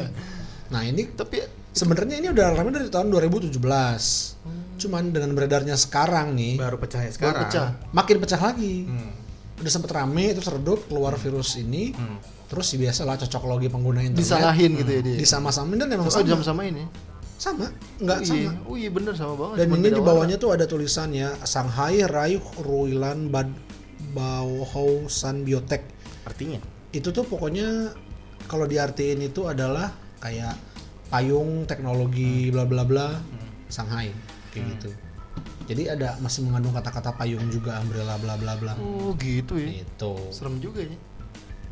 Nah 0.66 0.82
ini 0.82 1.06
Tapi 1.08 1.38
sebenarnya 1.70 2.18
ini 2.18 2.28
udah 2.34 2.46
rame 2.52 2.74
dari 2.74 2.90
tahun 2.90 3.14
2017. 3.14 3.54
Cuman 4.76 5.10
dengan 5.10 5.32
beredarnya 5.32 5.76
sekarang 5.76 6.34
nih, 6.34 6.56
Baru 6.56 6.76
pecah 6.76 7.00
ya 7.00 7.08
baru 7.08 7.16
sekarang. 7.16 7.42
pecah. 7.48 7.68
makin 7.92 8.18
pecah 8.20 8.40
lagi. 8.40 8.76
Hmm. 8.84 9.12
Udah 9.56 9.72
sempet 9.72 9.90
rame 9.90 10.32
itu 10.32 10.44
redup 10.44 10.84
keluar 10.86 11.16
virus 11.16 11.56
ini. 11.56 11.92
Hmm. 11.92 12.20
Terus 12.46 12.66
si 12.68 12.76
biasa 12.76 13.04
lah 13.04 13.16
cocok 13.16 13.44
logi 13.46 13.68
pengguna 13.68 14.04
internet. 14.04 14.22
Disalahin 14.22 14.72
gitu 14.76 14.92
ya 14.92 15.02
dia. 15.02 15.16
Disama-samain 15.18 15.80
dan 15.80 15.90
emang 15.90 16.06
Oh, 16.06 16.14
sama. 16.14 16.28
jam 16.28 16.40
sama 16.40 16.64
ini. 16.64 16.84
sama, 17.36 17.68
nggak 18.00 18.20
oh, 18.20 18.24
sama. 18.24 18.40
Iya. 18.40 18.52
Oh 18.64 18.76
iya 18.76 18.90
bener 18.90 19.12
sama 19.12 19.34
banget. 19.36 19.56
Dan 19.60 19.68
ini 19.74 19.90
di 19.90 19.96
warna. 19.96 20.08
bawahnya 20.08 20.38
tuh 20.38 20.50
ada 20.52 20.64
tulisannya 20.64 21.28
Shanghai 21.44 22.04
Rai 22.06 22.40
Ruilan 22.58 23.28
Bad 23.28 23.52
Bauhau 24.12 25.08
San 25.08 25.44
Biotech. 25.44 25.84
Artinya 26.24 26.64
Itu 26.90 27.12
tuh 27.12 27.28
pokoknya 27.28 27.92
kalau 28.46 28.64
diartiin 28.64 29.20
itu 29.22 29.44
adalah 29.46 29.92
kayak 30.18 30.56
payung 31.08 31.66
teknologi 31.66 32.48
bla 32.50 32.64
bla 32.64 32.88
bla 32.88 33.20
Shanghai 33.68 34.16
kayak 34.56 34.64
Hmm. 34.64 34.74
gitu. 34.80 34.90
Jadi 35.66 35.84
ada 35.90 36.16
masih 36.22 36.46
mengandung 36.48 36.72
kata-kata 36.72 37.12
payung 37.12 37.50
juga 37.52 37.76
umbrella 37.82 38.16
bla 38.16 38.40
bla 38.40 38.56
bla. 38.56 38.74
Oh 38.80 39.12
gitu 39.20 39.60
ya. 39.60 39.84
Itu. 39.84 40.14
Serem 40.32 40.62
juga 40.64 40.80
ya. 40.80 40.96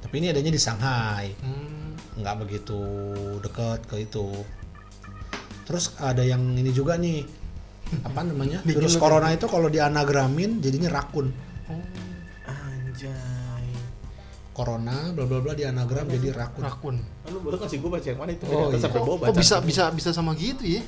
Tapi 0.04 0.20
ini 0.20 0.28
adanya 0.30 0.52
di 0.52 0.60
Shanghai. 0.60 1.32
Hmm. 1.40 1.96
nggak 2.14 2.46
begitu 2.46 2.78
deket 3.42 3.80
ke 3.90 4.06
itu. 4.06 4.28
Terus 5.66 5.96
ada 5.98 6.22
yang 6.22 6.44
ini 6.54 6.70
juga 6.70 6.94
nih 6.94 7.26
apa 8.06 8.22
namanya 8.22 8.62
virus 8.68 9.00
corona 9.00 9.32
itu 9.32 9.48
kalau 9.48 9.66
dianagramin 9.66 10.60
jadinya 10.60 10.94
rakun. 10.94 11.34
anjay. 12.46 13.66
Corona 14.54 15.10
bla 15.10 15.26
bla 15.26 15.42
bla 15.42 15.54
dianagram 15.58 16.06
jadi 16.06 16.30
rakun. 16.38 16.62
Rakun. 16.62 16.96
Lu 17.34 17.38
baru 17.42 17.58
kasih 17.58 17.82
gue 17.82 17.90
baca 17.90 18.06
yang 18.06 18.20
mana 18.22 18.32
itu? 18.38 18.46
Oh, 18.46 18.70
iya. 18.70 18.78
sampai 18.78 19.00
Oh, 19.02 19.18
oh, 19.18 19.34
bisa 19.34 19.58
bisa 19.66 19.90
bisa 19.90 20.10
sama 20.14 20.38
gitu 20.38 20.62
ya? 20.62 20.82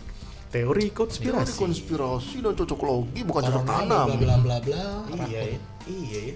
Teori 0.55 0.87
Teori 0.87 0.95
konspirasi. 0.95 1.59
konspirasi 1.59 2.35
dan 2.39 2.53
cocok 2.55 2.81
logi 2.87 3.21
bukan 3.27 3.41
cocok 3.51 3.63
tanam. 3.67 4.07
bla 4.15 4.15
bla 4.15 4.35
bla 4.39 4.57
bla. 4.63 4.83
Iya, 5.27 5.41
ya. 5.51 5.57
iya, 5.91 6.19
ya. 6.31 6.35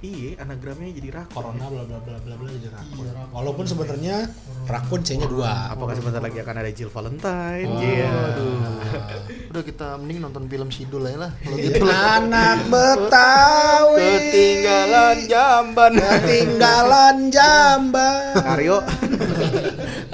Iya, 0.00 0.30
anagramnya 0.38 0.90
jadi 0.92 1.08
rakun. 1.12 1.34
Corona 1.34 1.66
bla 1.66 1.82
bla 1.84 1.98
bla 2.00 2.16
bla 2.18 2.34
bla 2.34 2.48
jadi 2.50 2.68
rakun. 2.72 3.04
Walaupun 3.30 3.64
sebenarnya 3.64 4.16
rakun 4.64 5.00
C-nya 5.00 5.26
dua. 5.26 5.70
Apakah 5.70 5.92
sebentar 5.92 6.18
lagi 6.18 6.38
akan 6.38 6.54
ada 6.56 6.70
Jill 6.70 6.88
Valentine? 6.88 7.68
Oh, 7.68 7.80
Iya. 7.80 8.08
Aduh. 8.08 8.60
Udah 9.50 9.62
kita 9.62 9.88
mending 9.98 10.18
nonton 10.20 10.44
film 10.46 10.68
Sidul 10.70 11.04
aja 11.04 11.28
lah. 11.28 11.32
Kalau 11.36 11.56
gitu 11.58 11.82
lah. 11.82 12.00
Anak 12.16 12.58
Betawi 12.66 14.00
Ketinggalan 14.00 15.16
jamban. 15.26 15.92
ketinggalan 15.98 17.16
jamban. 17.28 18.34
Karyo. 18.40 18.78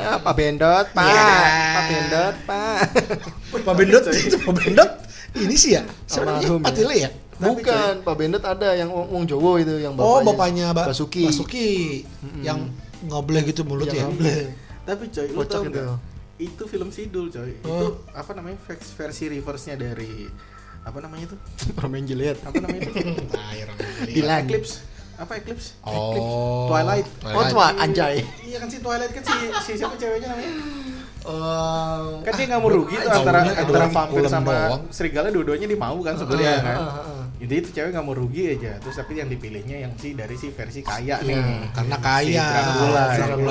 Ah, 0.01 0.19
Pak 0.25 0.35
Bendot, 0.35 0.87
Pak. 0.91 1.05
Iya. 1.05 1.31
Pak 1.75 1.85
Bendot, 1.87 2.35
Pak. 2.43 2.79
Pak 3.63 3.75
Bendot 3.77 4.05
itu 4.11 4.37
Pak 4.41 4.55
Bendot 4.57 4.91
ini 5.37 5.55
sih 5.55 5.77
ya. 5.77 5.83
Sebenarnya 6.09 6.49
Almarhum 6.49 6.97
ya. 6.97 7.11
Bukan, 7.39 7.93
Pak 8.01 8.15
Bendot 8.15 8.41
ada 8.41 8.73
yang 8.73 8.89
wong 8.89 9.25
Jowo 9.25 9.57
itu 9.57 9.77
yang 9.77 9.93
Oh, 9.95 10.19
bapaknya. 10.19 10.27
bapaknya 10.27 10.67
Ba- 10.73 10.87
Basuki. 10.89 11.25
Basuki 11.25 11.69
yang 12.41 12.73
ngobleh 13.03 13.45
gitu 13.45 13.61
mulut 13.63 13.87
Yang 13.87 13.97
ya. 13.97 14.05
ngobleh. 14.07 14.41
Tapi 14.89 15.05
coy, 15.07 15.27
lu 15.29 15.43
tau 15.43 15.63
itu. 15.63 15.83
Itu 16.39 16.63
film 16.65 16.89
Sidul 16.89 17.29
coy. 17.29 17.53
Itu 17.55 17.69
Oh. 17.69 18.01
apa 18.11 18.33
namanya 18.33 18.57
vers- 18.63 18.89
versi 18.91 19.27
reverse-nya 19.27 19.77
dari 19.77 20.25
apa 20.81 20.99
namanya 20.99 21.29
itu? 21.29 21.37
Permen 21.77 22.05
Juliet. 22.05 22.41
Apa 22.41 22.57
namanya 22.57 22.87
itu? 22.87 23.05
Dilan. 24.17 24.43
Eclipse. 24.45 24.81
Apa 25.17 25.33
Eclipse? 25.37 25.77
Oh. 25.83 26.69
Twilight. 26.69 27.09
Oh, 27.27 27.45
tua 27.47 27.73
anjay. 27.75 28.21
Iya 28.43 28.57
kan 28.59 28.69
si 28.69 28.79
Twilight 28.79 29.11
kan 29.11 29.23
si, 29.23 29.35
si 29.61 29.73
siapa 29.75 29.97
ceweknya 29.97 30.29
namanya? 30.31 30.53
Oh. 31.27 32.23
Kan 32.23 32.33
dia 32.33 32.47
nggak 32.47 32.61
mau 32.61 32.71
rugi 32.71 32.95
tuh 32.95 33.09
Ah, 33.09 33.19
antara 33.19 33.39
jauhnya 33.43 33.55
antara 33.59 33.79
ulen- 33.83 33.93
vampir 33.93 34.23
sama 34.27 34.53
doang. 34.53 34.83
serigala 34.89 35.29
dua-duanya 35.29 35.67
dia 35.67 35.81
mau 35.81 35.99
kan 35.99 36.15
sebenarnya 36.15 36.53
Ah, 36.53 36.63
kan. 36.63 36.77
ah, 36.77 36.87
ah, 36.87 37.03
ah. 37.03 37.26
Jadi 37.37 37.55
itu 37.55 37.69
cewek 37.71 37.91
nggak 37.91 38.01
mau 38.03 38.13
rugi 38.13 38.43
aja. 38.51 38.79
Terus 38.79 38.95
tapi 38.95 39.13
yang 39.15 39.29
dipilihnya 39.29 39.77
yang 39.79 39.93
si 39.95 40.13
dari 40.13 40.35
si 40.35 40.49
versi 40.49 40.81
kaya 40.81 41.21
Iya. 41.21 41.37
nih. 41.37 41.37
Karena 41.71 41.97
kaya. 41.99 42.25
Si 42.25 42.51
Dracula. 42.51 43.05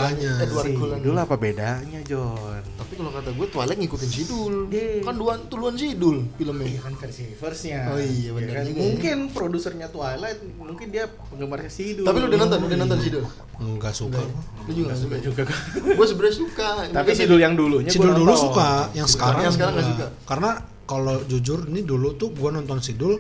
Si. 0.10 0.26
Edward 0.41 0.65
Si. 0.65 0.74
Sidul 0.74 1.15
apa 1.15 1.36
bedanya 1.36 2.00
John? 2.02 2.62
Tapi 2.76 2.93
kalau 2.93 3.12
kata 3.12 3.30
gue 3.30 3.48
Twilight 3.48 3.78
ngikutin 3.78 4.10
Sidul. 4.10 4.56
Iya. 4.67 5.02
Kan 5.02 5.13
duluan 5.15 5.39
duluan 5.45 5.76
Sidul 5.76 6.17
Iya 6.19 6.34
filmnya. 6.36 6.82
kan 6.82 6.93
versi 6.95 7.21
reverse-nya. 7.28 7.80
Oh 7.88 8.00
iya, 8.00 8.30
benar 8.32 8.52
kan? 8.52 8.63
juga 8.63 8.74
ya. 8.74 8.82
Mungkin 8.84 9.17
produsernya 9.30 9.88
Twilight 9.88 10.39
mungkin 10.56 10.88
dia 10.89 11.06
penggemar 11.30 11.60
Sidul. 11.67 12.04
Tapi 12.04 12.17
lu 12.17 12.26
udah 12.28 12.39
nonton, 12.41 12.60
udah 12.62 12.78
nonton 12.80 13.00
Sidul. 13.00 13.24
Enggak 13.56 13.93
suka. 13.93 14.17
Lu 14.17 14.71
juga 14.71 14.74
Nggak 14.74 14.82
nggak 14.88 14.98
suka 14.98 15.15
juga 15.21 15.41
kan. 15.50 15.60
Gue 15.93 16.06
sebenarnya 16.06 16.36
suka. 16.36 16.67
Tapi 16.89 17.10
Sidul 17.13 17.39
yang 17.39 17.54
dulunya 17.54 17.88
Sidul 17.88 18.12
dulu 18.13 18.34
suka, 18.34 18.89
yang 18.93 19.06
sekarang 19.06 19.45
Yang 19.45 19.54
sekarang 19.56 19.74
nggak 19.74 19.86
enggak. 19.88 20.10
suka. 20.10 20.26
Karena 20.26 20.52
kalau 20.86 21.17
jujur 21.24 21.60
ini 21.65 21.82
dulu 21.82 22.13
tuh 22.13 22.30
gua 22.32 22.50
nonton 22.52 22.78
Sidul 22.78 23.17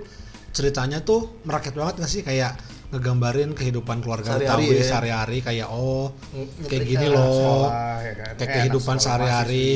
ceritanya 0.55 0.99
tuh 1.01 1.43
merakyat 1.43 1.75
banget 1.75 1.95
gak 1.99 2.09
sih 2.09 2.21
kayak 2.21 2.55
ngegambarin 2.87 3.51
kehidupan 3.51 3.99
keluarga 3.99 4.39
Sehari-hari 4.39 4.65
ya. 4.71 4.85
sehari-hari 4.85 5.37
kayak 5.41 5.67
oh 5.67 6.15
Nge- 6.31 6.69
kayak 6.69 6.85
gini 6.85 7.07
loh 7.07 7.27
sekolah, 7.27 7.73
ya 7.99 8.13
kan. 8.15 8.33
kayak 8.33 8.39
Eh, 8.41 8.55
kehidupan 8.55 8.95
sehari-hari 8.97 9.67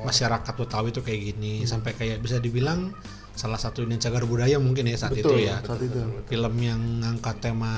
masyarakat 0.00 0.52
Betawi 0.56 0.88
tuh 0.90 1.02
kayak 1.02 1.20
gini 1.28 1.54
sampai 1.62 1.92
kayak 1.92 2.18
bisa 2.18 2.38
dibilang 2.38 2.94
salah 3.32 3.56
satu 3.56 3.82
ini 3.82 3.96
cagar 3.96 4.24
budaya 4.24 4.56
mungkin 4.56 4.84
ya 4.84 4.96
saat 4.98 5.12
Betul, 5.12 5.40
itu 5.40 5.48
ya 5.48 5.56
Saat 5.58 5.80
itu. 5.80 6.00
film 6.26 6.54
yang 6.58 6.80
ngangkat 6.98 7.40
tema 7.42 7.72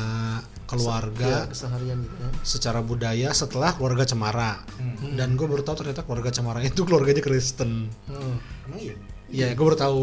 keluarga 0.65 1.47
keseharian 1.47 1.99
gitu 2.01 2.15
ya. 2.17 2.29
secara 2.43 2.81
budaya 2.81 3.29
setelah 3.33 3.71
keluarga 3.73 4.03
Cemara 4.05 4.63
Hmm. 4.75 5.15
dan 5.15 5.35
gue 5.35 5.45
baru 5.45 5.63
tahu 5.63 5.81
ternyata 5.81 6.03
keluarga 6.03 6.31
Cemara 6.31 6.59
itu 6.61 6.83
keluarganya 6.83 7.19
Kristen 7.21 7.87
Hmm. 8.05 8.37
Emang 8.65 8.79
iya? 8.79 8.95
Iya, 9.25 9.47
gue 9.51 9.65
baru 9.65 9.75
tahu. 9.75 10.03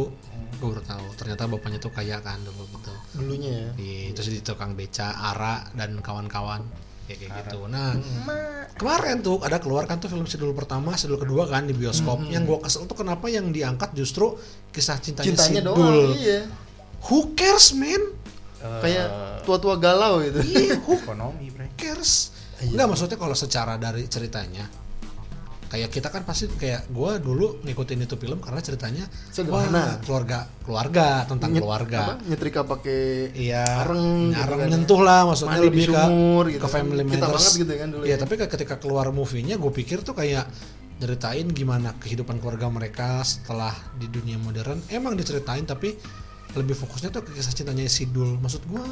Gue 0.61 0.77
baru 0.77 0.85
tahu. 0.85 1.05
Ternyata 1.17 1.49
bapaknya 1.49 1.81
tuh 1.81 1.89
kaya 1.89 2.21
kan 2.21 2.37
dulu 2.45 2.69
gitu. 2.69 2.93
Dulunya 3.17 3.49
ya. 3.49 3.69
Iya, 3.81 4.13
terus 4.13 4.29
di 4.29 4.45
tukang 4.45 4.77
beca, 4.77 5.09
Ara 5.33 5.65
dan 5.73 5.97
kawan-kawan 5.97 6.61
kayak 7.09 7.17
kayak 7.17 7.31
gitu. 7.49 7.65
Nah, 7.65 7.97
kemarin 8.77 9.25
tuh 9.25 9.41
ada 9.41 9.57
keluar 9.57 9.89
kan 9.89 9.97
tuh 9.97 10.07
film 10.07 10.29
Sidul 10.29 10.53
pertama, 10.53 10.93
Sidul 10.93 11.17
kedua 11.17 11.49
kan 11.49 11.65
di 11.65 11.73
bioskop. 11.73 12.21
Yang 12.29 12.43
gue 12.45 12.57
kesel 12.61 12.85
tuh 12.85 13.01
kenapa 13.01 13.25
yang 13.27 13.49
diangkat 13.49 13.97
justru 13.97 14.37
kisah 14.69 15.01
cintanya, 15.01 15.33
Cintanya 15.33 15.61
Sidul. 15.65 15.75
doang. 15.75 16.13
Iya. 16.15 16.39
Who 17.09 17.33
cares, 17.33 17.73
man? 17.73 18.21
Kayak 18.61 19.07
tua-tua 19.41 19.81
galau 19.81 20.21
gitu. 20.21 20.37
Iya, 20.45 20.77
who 20.85 20.93
ekonomi, 21.01 21.49
cares? 21.73 22.29
Iya. 22.61 22.77
Enggak 22.77 22.87
maksudnya 22.93 23.17
kalau 23.17 23.33
secara 23.33 23.73
dari 23.81 24.05
ceritanya 24.05 24.69
kayak 25.71 25.87
kita 25.87 26.11
kan 26.11 26.21
pasti 26.21 26.51
kayak 26.51 26.91
gua 26.91 27.15
dulu 27.15 27.63
ngikutin 27.63 28.03
itu 28.03 28.15
film 28.15 28.37
karena 28.37 28.59
ceritanya 28.59 29.07
Sederhana. 29.31 29.71
wah, 29.71 29.91
keluarga 30.03 30.39
keluarga 30.61 31.07
tentang 31.23 31.49
Nyet- 31.49 31.63
keluarga 31.63 31.99
apa, 32.03 32.13
nyetrika 32.27 32.61
pakai 32.61 33.01
Iya, 33.31 33.63
Areng 33.79 34.35
gitu 34.35 34.51
kan 34.51 34.59
ya. 34.59 34.67
nyentuh 34.67 34.99
lah 34.99 35.21
maksudnya 35.23 35.55
Mandi 35.55 35.63
di 35.63 35.69
lebih 35.71 35.85
ke 35.87 35.95
sumur 35.97 36.43
gitu 36.45 36.59
ke 36.59 36.67
kan. 36.67 36.73
family 36.75 37.01
Kita 37.01 37.15
matters. 37.17 37.31
banget 37.33 37.53
gitu 37.57 37.71
kan 37.73 37.87
dulu 37.89 38.03
Iya, 38.03 38.11
ya. 38.11 38.17
tapi 38.19 38.33
ke- 38.35 38.49
ketika 38.51 38.75
keluar 38.77 39.07
movie-nya 39.09 39.55
gue 39.55 39.71
pikir 39.71 39.97
tuh 40.01 40.11
kayak 40.11 40.45
ceritain 40.97 41.47
gimana 41.49 41.97
kehidupan 41.97 42.37
keluarga 42.37 42.67
mereka 42.67 43.23
setelah 43.23 43.71
di 43.95 44.05
dunia 44.05 44.37
modern. 44.37 44.85
Emang 44.87 45.15
diceritain 45.15 45.63
tapi 45.63 45.95
lebih 46.51 46.75
fokusnya 46.75 47.09
tuh 47.09 47.23
ke 47.23 47.33
kisah 47.33 47.55
cintanya 47.55 47.87
Sidul. 47.87 48.37
Maksud 48.37 48.67
gua 48.67 48.85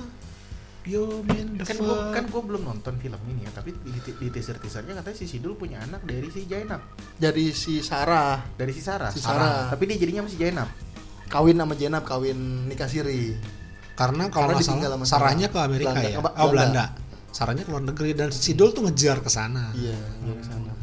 Yo 0.90 1.22
man 1.22 1.54
the 1.54 1.70
kan 1.70 1.78
gue 1.78 1.98
kan 2.18 2.24
gue 2.26 2.42
belum 2.42 2.62
nonton 2.66 2.98
film 2.98 3.20
ini 3.30 3.46
ya 3.46 3.52
tapi 3.54 3.78
di, 3.78 3.94
di, 3.94 4.28
teaser 4.34 4.58
teasernya 4.58 4.98
katanya 4.98 5.18
si 5.22 5.26
Sidul 5.30 5.54
punya 5.54 5.78
anak 5.86 6.02
dari 6.02 6.34
si 6.34 6.50
Jainab 6.50 6.82
Jadi 7.22 7.54
si 7.54 7.86
Sarah 7.86 8.42
dari 8.58 8.74
si 8.74 8.82
Sarah 8.82 9.14
Si 9.14 9.22
Sarah. 9.22 9.70
tapi 9.70 9.86
dia 9.86 10.02
jadinya 10.02 10.26
masih 10.26 10.42
Jainab 10.42 10.90
kawin 11.30 11.56
sama 11.56 11.74
Jenab 11.78 12.04
kawin 12.04 12.66
nikah 12.66 12.90
siri. 12.90 13.38
Karena 13.94 14.28
kalau 14.34 14.50
Karena 14.50 14.60
nggak 14.60 14.66
salah 14.66 14.98
sama 14.98 15.06
sarahnya 15.06 15.48
ke 15.48 15.60
Sarah. 15.60 15.70
Amerika 15.70 15.90
Belanda, 15.94 16.10
ya. 16.10 16.18
ke 16.18 16.20
Oh, 16.20 16.50
Belanda. 16.50 16.50
Belanda. 16.50 16.86
Sarahnya 17.30 17.64
ke 17.64 17.70
luar 17.70 17.84
negeri 17.86 18.12
dan 18.18 18.30
Sidul 18.34 18.74
tuh 18.74 18.82
ngejar 18.90 19.22
ke 19.22 19.30
sana. 19.30 19.70
Iya, 19.78 19.94
dari 20.26 20.44
sana. 20.44 20.74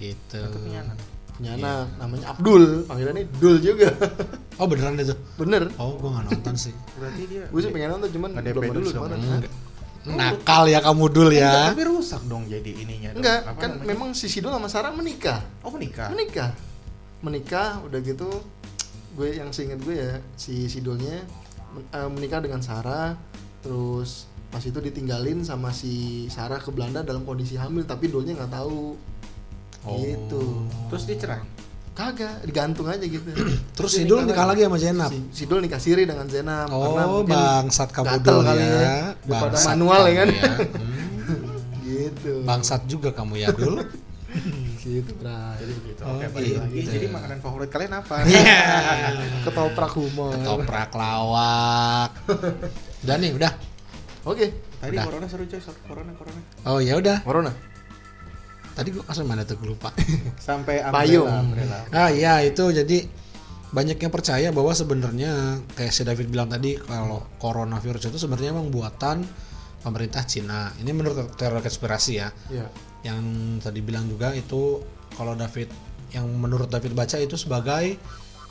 Gitu. 0.00 0.40
itu 0.40 0.58
punya 0.64 0.80
anak 0.80 0.96
Punya 1.40 1.50
Iya. 1.50 1.64
anak 1.64 1.86
namanya 1.96 2.26
Abdul, 2.30 2.64
panggilannya 2.84 3.24
Dul 3.34 3.56
juga. 3.58 3.88
Oh, 4.60 4.68
beneran 4.68 4.92
itu. 4.94 5.16
Bener. 5.40 5.72
Oh, 5.80 5.96
gua 5.96 6.20
nggak 6.20 6.36
nonton 6.36 6.52
sih. 6.54 6.76
berarti 6.92 7.22
dia 7.24 7.48
Gue 7.48 7.64
sih 7.64 7.72
pengen 7.72 7.96
nonton 7.96 8.12
cuman 8.12 8.30
belum 8.36 8.76
dulu. 8.76 8.88
Enggak. 8.92 9.48
Nakal 10.00 10.62
ya 10.66 10.80
kamu 10.80 11.04
dul 11.08 11.28
Enggak, 11.28 11.44
ya. 11.48 11.72
tapi 11.72 11.82
rusak 11.86 12.22
dong 12.24 12.44
jadi 12.44 12.70
ininya 12.70 13.08
dong. 13.10 13.20
Enggak, 13.20 13.40
kan 13.54 13.70
namanya? 13.70 13.88
memang 13.88 14.08
si 14.12 14.28
Sidul 14.28 14.48
sama 14.50 14.68
Sarah 14.68 14.92
menikah. 14.92 15.40
oh 15.60 15.68
menikah 15.70 16.08
Menikah. 16.08 16.52
Menikah 17.20 17.80
udah 17.84 18.00
gitu 18.00 18.28
gue 19.10 19.28
yang 19.34 19.48
seingat 19.48 19.80
gue 19.80 19.96
ya 19.96 20.12
si 20.34 20.68
Sidulnya 20.68 21.24
men- 21.70 21.88
eh, 21.90 22.08
menikah 22.10 22.40
dengan 22.40 22.60
Sarah 22.60 23.16
terus 23.60 24.24
pas 24.48 24.60
itu 24.60 24.76
ditinggalin 24.76 25.40
sama 25.40 25.68
si 25.70 26.24
Sarah 26.26 26.56
ke 26.56 26.68
Belanda 26.68 27.00
dalam 27.00 27.22
kondisi 27.22 27.56
hamil 27.56 27.84
tapi 27.84 28.08
Dulnya 28.08 28.36
nggak 28.36 28.52
tahu 28.54 28.92
Oh. 29.82 29.96
gitu 29.98 30.42
terus 30.86 31.04
dia 31.04 31.16
cerai 31.16 31.40
kagak 31.90 32.44
digantung 32.44 32.86
aja 32.86 33.00
gitu 33.00 33.28
Terus 33.76 33.90
Sidul 33.94 34.24
nikah 34.24 34.44
lagi 34.44 34.62
sama 34.62 34.76
Jenab. 34.76 35.10
si 35.10 35.18
Sidul 35.34 35.60
nikah 35.60 35.76
siri 35.76 36.04
dengan 36.04 36.24
Zenab 36.24 36.68
karena 36.68 37.02
Oh, 37.04 37.20
bangsat 37.22 37.88
kamu 37.90 38.20
kali 38.20 38.60
ya. 38.60 38.78
ya, 38.78 38.98
Bangsat 39.26 39.74
manual 39.74 40.02
ya 40.06 40.14
kan. 40.20 40.28
Hmm. 41.20 41.46
gitu 41.82 42.32
Bangsat 42.42 42.82
juga 42.86 43.10
kamu 43.10 43.38
ya 43.38 43.48
dul. 43.50 43.84
gitu 44.80 45.12
Bray. 45.14 45.58
jadi 45.58 45.72
begitu 45.74 46.00
Oh, 46.00 46.14
oke 46.14 46.26
balik 46.30 46.54
lagi 46.56 46.74
gitu. 46.76 46.90
jadi 46.90 47.06
makanan 47.08 47.38
favorit 47.38 47.68
kalian 47.68 47.92
apa 47.94 48.14
Iya. 48.26 48.58
ketoprak 49.42 49.92
humor 49.92 50.32
Ketoprak 50.32 50.90
lawak. 50.90 52.10
Udah 53.00 53.16
nih, 53.16 53.30
udah. 53.34 53.52
oke 54.22 54.46
tadi 54.78 54.94
Udah. 54.94 55.04
corona 55.04 55.26
seru 55.26 55.44
coy 55.44 55.60
corona 55.82 56.12
corona 56.14 56.40
Oh 56.64 56.78
ya 56.78 56.96
udah. 56.96 57.20
corona 57.20 57.52
Tadi 58.80 58.96
gua 58.96 59.04
kasih 59.04 59.28
mana 59.28 59.44
tuh 59.44 59.60
gua 59.60 59.76
lupa. 59.76 59.92
sampai 60.48 60.80
Payung. 60.88 61.28
umbrella, 61.28 61.84
ah 61.92 62.08
iya 62.08 62.40
itu 62.40 62.64
jadi 62.72 63.04
banyak 63.76 64.00
yang 64.00 64.08
percaya 64.08 64.48
bahwa 64.50 64.72
sebenarnya 64.72 65.60
kayak 65.76 65.92
si 65.92 66.02
David 66.02 66.32
bilang 66.32 66.48
tadi 66.48 66.80
kalau 66.80 67.28
coronavirus 67.36 68.08
itu 68.08 68.18
sebenarnya 68.18 68.56
emang 68.56 68.72
buatan 68.72 69.20
pemerintah 69.84 70.24
Cina. 70.24 70.72
Ini 70.80 70.90
menurut 70.96 71.36
teori 71.36 71.60
konspirasi 71.60 72.12
ya. 72.16 72.32
ya 72.48 72.66
yang 73.04 73.20
tadi 73.60 73.80
bilang 73.84 74.08
juga 74.08 74.32
itu 74.32 74.80
kalau 75.16 75.36
David 75.36 75.68
yang 76.12 76.26
menurut 76.26 76.68
David 76.68 76.92
baca 76.96 77.16
itu 77.16 77.36
sebagai 77.38 77.96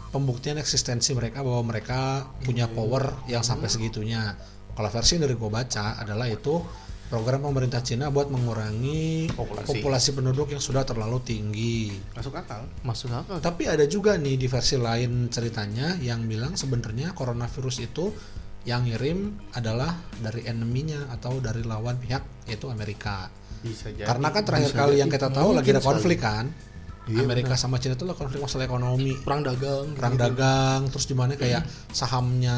pembuktian 0.10 0.58
eksistensi 0.58 1.14
mereka 1.14 1.46
bahwa 1.46 1.70
mereka 1.70 2.26
punya 2.42 2.66
power 2.70 3.26
yang 3.30 3.46
sampai 3.46 3.70
segitunya. 3.70 4.38
Kalau 4.74 4.90
versi 4.90 5.20
yang 5.20 5.28
dari 5.28 5.36
gue 5.36 5.52
baca 5.52 6.00
adalah 6.00 6.26
itu 6.32 6.64
program 7.10 7.42
pemerintah 7.42 7.82
Cina 7.82 8.08
buat 8.08 8.30
mengurangi 8.30 9.34
Populasi. 9.34 9.68
populasi 9.68 10.10
penduduk 10.14 10.48
yang 10.48 10.62
sudah 10.62 10.82
terlalu 10.84 11.18
tinggi. 11.20 11.90
masuk 12.14 12.34
akal 12.34 12.64
masuk 12.82 13.10
akal 13.12 13.38
Tapi 13.40 13.66
ada 13.66 13.84
juga 13.84 14.14
nih 14.14 14.36
di 14.36 14.46
versi 14.46 14.78
lain 14.78 15.28
ceritanya 15.28 15.98
yang 15.98 16.24
bilang 16.24 16.54
sebenarnya 16.54 17.12
coronavirus 17.12 17.82
itu 17.82 18.14
yang 18.62 18.86
ngirim 18.86 19.34
adalah 19.52 19.98
dari 20.16 20.46
enemy-nya 20.46 21.10
atau 21.10 21.40
dari 21.40 21.64
lawan 21.64 21.98
pihak 21.98 22.46
yaitu 22.46 22.70
Amerika. 22.70 23.34
bisa 23.60 23.90
jadi 23.90 24.06
Karena 24.06 24.30
kan 24.30 24.44
terakhir 24.46 24.70
bisa 24.70 24.78
kali 24.78 24.92
jadi. 24.92 25.02
yang 25.02 25.10
kita 25.10 25.28
tahu 25.28 25.50
Mungkin 25.50 25.58
lagi 25.58 25.70
ada 25.70 25.82
sekali. 25.82 25.90
konflik 25.92 26.20
kan. 26.20 26.46
Iya, 27.10 27.26
Amerika 27.26 27.58
sama 27.58 27.82
Cina 27.82 27.98
itu 27.98 28.06
lah 28.06 28.14
konflik 28.14 28.38
masalah 28.38 28.64
ekonomi, 28.64 29.18
perang 29.18 29.42
dagang 29.42 29.98
perang 29.98 30.14
gitu. 30.14 30.22
dagang, 30.22 30.80
terus 30.94 31.06
di 31.06 31.16
mana 31.18 31.34
kayak 31.34 31.66
sahamnya 31.90 32.54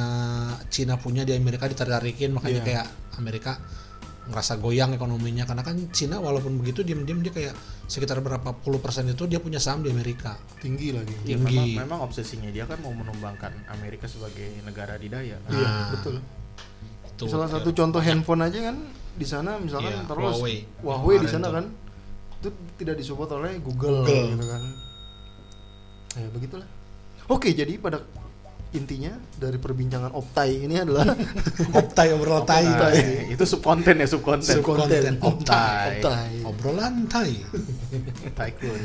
Cina 0.67 0.95
punya 0.95 1.23
di 1.23 1.31
Amerika 1.31 1.65
ditarik-tarikin, 1.65 2.35
makanya 2.35 2.59
Iya. 2.59 2.67
kayak 2.67 2.85
Amerika 3.15 3.63
ngerasa 4.21 4.61
goyang 4.61 4.93
ekonominya 4.93 5.43
karena 5.43 5.61
kan 5.61 5.75
Cina 5.89 6.21
walaupun 6.21 6.61
begitu 6.61 6.81
diam-diam 6.81 7.19
dia 7.19 7.29
kayak 7.29 7.53
sekitar 7.85 8.21
berapa 8.21 8.53
puluh 8.53 8.77
persen 8.77 9.05
itu 9.05 9.25
dia 9.25 9.41
punya 9.41 9.57
saham 9.57 9.81
di 9.81 9.89
Amerika. 9.89 10.37
tinggi 10.59 10.93
lagi 10.93 11.09
Ya, 11.25 11.35
tinggi. 11.35 11.57
memang, 11.75 11.89
memang 11.89 11.99
obsesinya 12.05 12.47
dia 12.47 12.63
kan 12.63 12.77
mau 12.79 12.93
menumbangkan 12.93 13.49
Amerika 13.69 14.05
sebagai 14.05 14.61
negara 14.61 14.95
didaya 14.95 15.41
kan? 15.41 15.51
iya 15.51 15.67
Nah, 15.67 15.89
betul 15.91 16.15
Itu. 17.11 17.23
salah 17.27 17.49
satu 17.49 17.69
contoh 17.71 17.97
handphone 17.97 18.41
aja 18.41 18.71
kan 18.71 18.77
di 19.11 19.25
sana 19.25 19.57
misalkan 19.57 19.91
Iya, 19.91 20.05
taruhlah 20.05 20.33
Huawei. 20.33 20.57
Huawei 20.79 21.17
di 21.17 21.27
sana 21.27 21.47
kan 21.49 21.65
itu 22.39 22.49
tidak 22.75 22.95
disupport 22.97 23.29
oleh 23.37 23.57
Google, 23.57 24.01
Google. 24.01 24.33
gitu 24.33 24.45
kan 24.47 24.61
ya 26.13 26.27
begitulah 26.29 26.67
oke 27.27 27.47
jadi 27.47 27.73
pada 27.77 28.01
intinya 28.71 29.11
dari 29.35 29.59
perbincangan 29.59 30.15
Optai 30.15 30.63
ini 30.63 30.79
adalah 30.79 31.11
Optai 31.79 32.15
obrolan 32.15 32.47
tai. 32.47 32.63
Nah, 32.63 32.91
itu 33.27 33.43
subkonten 33.43 33.99
ya 33.99 34.07
subkonten. 34.07 34.55
Subkonten. 34.63 35.19
Optai. 35.19 35.99
Optai. 35.99 36.31
Obrolan 36.47 36.93
tai. 37.11 37.35
Taikun 38.37 38.81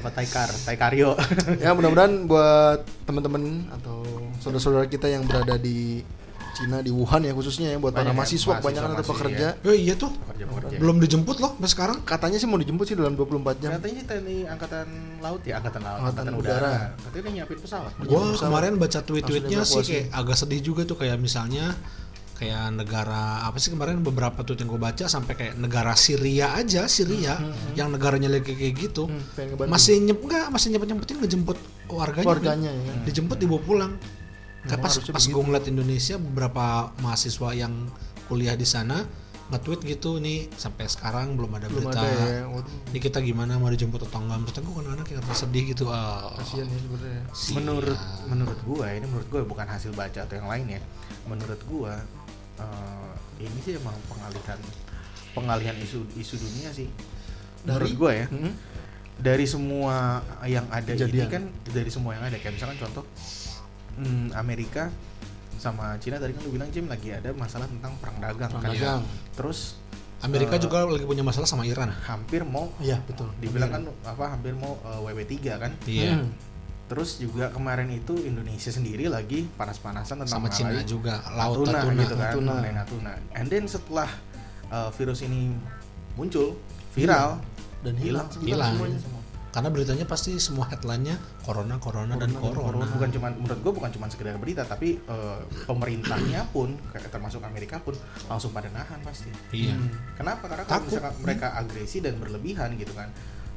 apa 0.00 0.08
Taikar? 0.08 0.48
Taikaryo 0.64 1.14
ya 1.60 1.76
mudah-mudahan 1.76 2.24
buat 2.24 2.80
teman-teman 3.04 3.68
atau 3.76 4.00
saudara-saudara 4.40 4.88
kita 4.88 5.06
yang 5.12 5.28
berada 5.28 5.60
di 5.60 6.00
Cina 6.52 6.78
di 6.78 6.88
Wuhan 6.88 7.20
ya 7.20 7.32
khususnya 7.32 7.68
ya 7.68 7.76
buat 7.76 7.90
para 7.90 8.04
Banyak 8.04 8.12
ya, 8.12 8.18
mahasiswa 8.18 8.44
mahasiswa 8.46 8.60
kebanyakan 8.60 8.90
atau 8.94 9.04
pekerja 9.10 9.46
Oh 9.62 9.72
iya 9.74 9.94
tuh. 9.94 10.10
pekerja 10.12 10.44
pekerja 10.46 10.76
Belum 10.76 10.96
dijemput 10.98 11.36
loh 11.38 11.52
sampai 11.54 11.70
sekarang. 11.70 11.98
katanya 12.02 12.36
sih 12.36 12.46
mau 12.46 12.56
dijemput 12.56 12.84
sih 12.84 12.94
dalam 12.94 13.12
24 13.12 13.56
jam 13.58 13.70
katanya 13.74 13.94
sih 13.94 14.06
TNI 14.06 14.36
angkatan 14.48 14.86
laut 15.18 15.42
ya 15.42 15.54
angkatan 15.58 15.80
laut 15.80 15.98
Angkatan 15.98 16.22
angkatan, 16.22 16.34
udara. 16.38 16.60
udara. 16.60 16.84
katanya 17.02 17.22
dia 17.22 17.32
nyiapin 17.34 17.58
pesawat 17.58 17.92
Gua 17.98 18.06
pesawat. 18.22 18.40
kemarin 18.42 18.72
baca 18.76 18.98
tweet-tweetnya 19.00 19.60
sih 19.62 19.80
kayak 19.82 20.06
agak 20.12 20.36
sedih 20.36 20.60
juga 20.62 20.82
tuh 20.84 20.96
kayak 20.96 21.16
misalnya 21.16 21.72
kayak 22.34 22.74
negara 22.74 23.22
apa 23.42 23.54
sih 23.56 23.70
kemarin 23.70 24.00
beberapa 24.00 24.42
tweet 24.42 24.60
yang 24.60 24.68
gue 24.68 24.82
baca 24.82 25.04
sampai 25.06 25.32
kayak 25.32 25.54
negara 25.56 25.94
Syria 25.94 26.52
aja 26.52 26.84
Syria 26.84 27.38
yang 27.72 27.88
negaranya 27.88 28.26
lagi 28.28 28.50
kayak 28.50 28.74
gitu 28.82 29.06
Hmm, 29.06 29.22
masih 29.64 29.96
nyep 30.00 30.18
enggak 30.18 30.46
masih 30.48 30.68
nyempet 30.68 30.88
nyempetin 30.90 31.16
ngejemput 31.18 31.58
warganya 31.88 32.26
keluarganya 32.26 32.70
ya 32.70 32.82
kan? 32.84 32.96
dijemput 33.04 33.36
dibawa 33.36 33.62
pulang 33.62 33.92
kayak 34.62 34.78
Memang 34.78 34.94
pas 34.94 35.10
pas 35.10 35.24
gue 35.26 35.42
ngeliat 35.42 35.66
Indonesia 35.66 36.16
beberapa 36.18 36.94
mahasiswa 37.02 37.50
yang 37.54 37.72
kuliah 38.30 38.54
di 38.54 38.66
sana 38.66 39.02
nge-tweet 39.52 39.80
gitu 39.84 40.16
nih 40.16 40.48
sampai 40.56 40.88
sekarang 40.88 41.36
belum 41.36 41.52
ada 41.60 41.68
belum 41.68 41.92
berita. 41.92 42.00
ada 42.00 42.08
ya 42.08 42.42
ini 42.88 42.98
kita 43.02 43.20
gimana 43.20 43.60
mau 43.60 43.68
dijemput 43.68 44.00
atau 44.08 44.24
enggak? 44.24 44.38
Maksudnya 44.48 44.62
gue 44.64 44.74
kan 44.80 44.86
anak 44.96 45.06
yang 45.12 45.20
rasa 45.20 45.36
sedih 45.44 45.64
gitu. 45.76 45.84
Ah 45.92 46.32
kasihan 46.40 46.64
ya 46.72 46.78
sebenarnya. 46.80 47.22
Menurut 47.52 48.00
menurut 48.32 48.58
gua 48.64 48.86
ini 48.96 49.04
menurut 49.04 49.28
gua 49.28 49.42
bukan 49.44 49.66
hasil 49.68 49.92
baca 49.92 50.24
atau 50.24 50.34
yang 50.40 50.48
lain 50.48 50.78
ya. 50.78 50.80
Menurut 51.28 51.60
gua 51.68 52.00
eh, 52.56 53.44
ini 53.44 53.58
sih 53.60 53.76
emang 53.76 53.92
pengalihan 54.08 54.56
pengalihan 55.36 55.76
isu 55.84 56.00
isu 56.16 56.34
dunia 56.40 56.72
sih. 56.72 56.88
Menurut 57.68 57.92
Dari? 57.92 58.00
gua 58.00 58.12
ya. 58.16 58.26
Hmm? 58.32 58.54
dari 59.22 59.46
semua 59.46 60.18
yang 60.48 60.66
ada 60.72 60.96
ini 60.96 60.98
Kejadian. 60.98 61.28
kan 61.28 61.44
dari 61.68 61.90
semua 61.92 62.16
yang 62.16 62.24
ada. 62.26 62.40
Kayak 62.40 62.56
misalkan 62.58 62.78
contoh 62.80 63.04
hmm, 63.94 64.32
Amerika 64.32 64.88
sama 65.56 65.94
Cina 65.96 66.18
tadi 66.18 66.32
kan 66.32 66.42
lu 66.42 66.50
bilang 66.50 66.68
Jim 66.68 66.86
lagi 66.86 67.10
ada 67.10 67.30
masalah 67.32 67.66
tentang 67.66 67.94
perang 67.98 68.18
dagang 68.18 68.50
Perang 68.50 68.62
kan. 68.62 68.72
dagang. 68.72 69.02
terus 69.32 69.78
Amerika 70.18 70.54
Eh, 70.54 70.60
juga 70.60 70.86
lagi 70.86 71.02
punya 71.02 71.20
masalah 71.20 71.46
sama 71.46 71.62
Iran. 71.62 71.90
hampir 72.02 72.42
mau 72.42 72.70
iya 72.78 72.98
betul. 73.00 73.26
dibilang 73.38 73.70
kan 73.70 73.82
apa 74.02 74.24
hampir 74.28 74.54
mau 74.54 74.78
eh, 74.80 75.00
WW3 75.02 75.32
kan. 75.56 75.72
Iya. 75.84 76.14
Hmm. 76.16 76.30
terus 76.82 77.16
juga 77.16 77.48
kemarin 77.48 77.88
itu 77.88 78.20
Indonesia 78.20 78.68
sendiri 78.68 79.08
lagi 79.08 79.48
panas-panasan 79.50 80.22
tentang 80.22 80.36
sama 80.36 80.46
Cina 80.46 80.76
juga. 80.84 81.24
Laut 81.32 81.64
Natuna, 81.64 81.78
Natuna, 81.80 82.02
gitu 82.04 82.14
kan. 82.14 82.26
Natuna. 82.28 82.54
Natuna. 82.70 83.12
And 83.32 83.46
then 83.48 83.64
setelah 83.64 84.08
uh, 84.68 84.92
virus 84.92 85.24
ini 85.24 85.56
muncul 86.12 86.60
viral 86.92 87.40
dan 87.80 87.96
hilang 87.96 88.28
Hilang. 88.38 88.76
semuanya 88.76 88.98
karena 89.52 89.68
beritanya 89.68 90.02
pasti 90.02 90.32
semua 90.36 90.64
headline-nya 90.64 91.12
corona 91.44 91.76
corona 91.76 92.16
dan 92.16 92.32
corona, 92.32 92.88
bukan 92.88 93.10
cuma 93.12 93.28
menurut 93.28 93.60
gue 93.60 93.72
bukan 93.74 93.90
cuma 93.92 94.08
sekedar 94.08 94.32
berita 94.34 94.64
tapi 94.64 94.96
uh, 95.04 95.44
pemerintahnya 95.68 96.48
pun 96.48 96.72
kayak 96.88 97.06
termasuk 97.06 97.38
Amerika 97.42 97.76
pun 97.76 97.92
langsung 98.26 98.48
pada 98.50 98.66
nahan 98.66 98.96
pasti 99.02 99.28
iya 99.52 99.72
Hmm. 99.72 99.92
kenapa 100.16 100.48
karena 100.48 100.64
kalau 100.64 100.72
Takut. 100.80 100.88
misalkan 100.90 101.14
mereka 101.20 101.46
agresi 101.54 102.00
dan 102.00 102.16
berlebihan 102.16 102.72
gitu 102.74 102.92
kan 102.92 103.12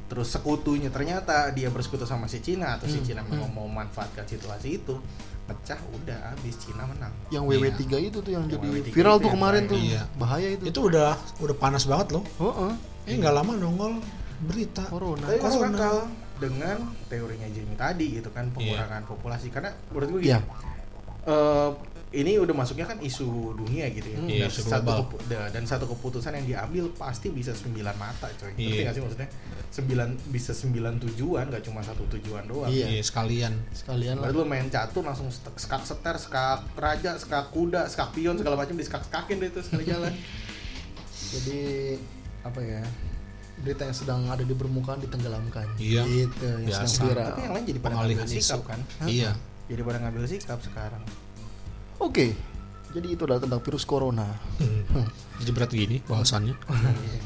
terus 0.06 0.30
sekutunya 0.30 0.86
ternyata 0.86 1.50
dia 1.50 1.66
bersekutu 1.66 2.04
sama 2.04 2.28
si 2.28 2.38
Cina 2.38 2.76
atau 2.76 2.86
si 2.86 3.00
Hmm, 3.00 3.06
Cina 3.06 3.20
memang 3.24 3.50
mau 3.50 3.64
memanfaatkan 3.64 4.22
situasi 4.22 4.78
itu 4.78 4.94
pecah 5.46 5.80
udah 5.92 6.30
habis 6.30 6.54
Cina 6.56 6.84
menang 6.84 7.10
Yang 7.28 7.44
WW3 7.48 7.82
itu 8.04 8.18
tuh 8.20 8.30
yang 8.30 8.44
Yang 8.44 8.52
jadi 8.52 8.66
WW3 8.68 8.88
viral 8.92 9.16
tuh 9.16 9.30
kemarin 9.30 9.62
tuh. 9.64 9.78
Iya. 9.78 10.02
Bahaya 10.14 10.48
itu. 10.52 10.62
Itu 10.66 10.80
udah 10.84 11.14
udah 11.38 11.56
panas 11.56 11.86
banget 11.86 12.18
loh. 12.18 12.24
Heeh. 12.36 12.72
Eh 13.06 13.14
nggak 13.16 13.30
lama 13.32 13.52
nongol 13.54 14.02
berita. 14.38 14.84
Corona. 14.84 15.24
tapi 15.24 15.38
masuk 15.38 15.60
Corona. 15.62 15.76
akal 15.76 15.96
dengan 16.36 16.76
teorinya 17.06 17.48
Jamie 17.48 17.74
tadi 17.74 18.06
gitu 18.14 18.28
kan 18.28 18.50
pengurangan 18.50 19.02
populasi 19.02 19.48
karena 19.48 19.72
menurut 19.88 20.08
gue 20.12 20.20
Iya. 20.22 20.38
gini 20.38 20.52
eh, 21.26 21.70
ini 22.14 22.38
udah 22.38 22.54
masuknya 22.54 22.84
kan 22.84 22.96
isu 22.98 23.26
dunia 23.54 23.88
gitu 23.88 24.06
ya 24.06 24.18
Iya, 24.20 24.40
dan, 24.42 24.48
isu 24.48 24.60
satu 24.62 24.92
kepu- 25.02 25.20
da- 25.26 25.48
dan 25.48 25.64
satu 25.64 25.84
keputusan 25.86 26.32
yang 26.34 26.46
diambil 26.46 26.84
pasti 26.92 27.28
bisa 27.28 27.50
sembilan 27.50 27.92
mata 27.94 28.28
coy 28.30 28.52
ngerti 28.52 28.62
Iya. 28.62 28.82
nggak 28.84 28.94
sih 28.94 29.02
maksudnya 29.02 29.28
sembilan 29.66 30.08
bisa 30.26 30.52
sembilan 30.52 30.94
tujuan 31.02 31.44
nggak 31.48 31.62
cuma 31.62 31.80
satu 31.80 32.04
tujuan 32.06 32.44
doang 32.44 32.68
Iya. 32.68 32.86
Iya 32.90 33.02
sekalian. 33.02 33.52
Sekalian 33.72 34.14
lah. 34.16 34.28
Baru 34.28 34.38
lu 34.38 34.46
main 34.46 34.68
catur 34.68 35.02
langsung 35.02 35.26
skak 35.32 35.82
seter, 35.82 36.14
skak 36.14 36.62
raja, 36.74 37.16
skak 37.16 37.48
skak 37.48 37.88
skak 37.90 38.08
pion 38.12 38.36
segala 38.36 38.54
macam 38.54 38.72
di 38.72 38.84
skak 38.84 39.02
skakin 39.02 39.36
deh 39.38 39.48
itu 39.48 39.60
sekali 39.60 39.84
jalan. 39.84 40.12
Jadi 41.26 41.96
apa 42.42 42.60
ya? 42.62 42.84
Berita 43.56 43.82
yang 43.88 43.96
sedang 43.96 44.20
ada 44.28 44.44
di 44.44 44.52
permukaan 44.52 45.00
ditenggelamkan. 45.00 45.66
Iya. 45.80 46.04
Gitu, 46.04 46.44
yang 46.44 46.68
Biasa. 46.68 46.84
sedang 46.84 47.08
viral. 47.08 47.28
Tapi 47.32 47.40
yang 47.40 47.54
lain 47.56 47.64
jadi 47.64 47.78
pada 47.80 47.94
Pengalihan 47.96 48.18
ngambil 48.20 48.36
sikap 48.36 48.60
kan. 48.64 48.80
Iya. 49.08 49.30
Jadi 49.66 49.80
pada 49.82 49.98
ngambil 50.04 50.22
sikap 50.28 50.58
sekarang. 50.60 51.02
Oke. 51.98 52.26
Jadi 52.92 53.06
itu 53.12 53.22
adalah 53.28 53.40
tentang 53.42 53.60
virus 53.60 53.84
corona. 53.84 54.28
Jadi 55.36 55.50
berat 55.52 55.68
gini 55.68 55.96
bahasannya. 56.04 56.54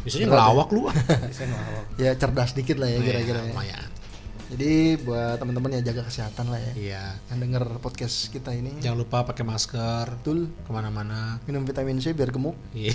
Biasanya 0.03 0.27
Berat 0.27 0.27
ya? 0.27 0.27
ngelawak 0.35 0.69
lu. 0.75 0.81
Bisa 1.31 1.43
ngelawak. 1.47 1.85
Ya 2.03 2.11
cerdas 2.17 2.51
dikit 2.57 2.77
lah 2.81 2.89
ya 2.91 2.99
kira-kira 2.99 3.39
ya. 3.39 3.51
Lumayan. 3.55 3.89
Jadi 4.51 4.73
buat 5.01 5.39
teman-teman 5.39 5.79
ya 5.79 5.83
jaga 5.87 6.03
kesehatan 6.03 6.51
lah 6.51 6.59
ya. 6.59 6.73
Iya. 6.75 7.05
Yang 7.31 7.39
denger 7.41 7.65
podcast 7.79 8.17
kita 8.29 8.51
ini. 8.51 8.75
Jangan 8.79 8.99
lupa 8.99 9.23
pakai 9.23 9.47
masker 9.47 10.11
Betul. 10.13 10.51
ke 10.51 10.71
mana-mana. 10.71 11.39
Minum 11.47 11.63
vitamin 11.63 11.97
C 11.97 12.11
biar 12.11 12.29
gemuk. 12.29 12.59
Iya. 12.75 12.91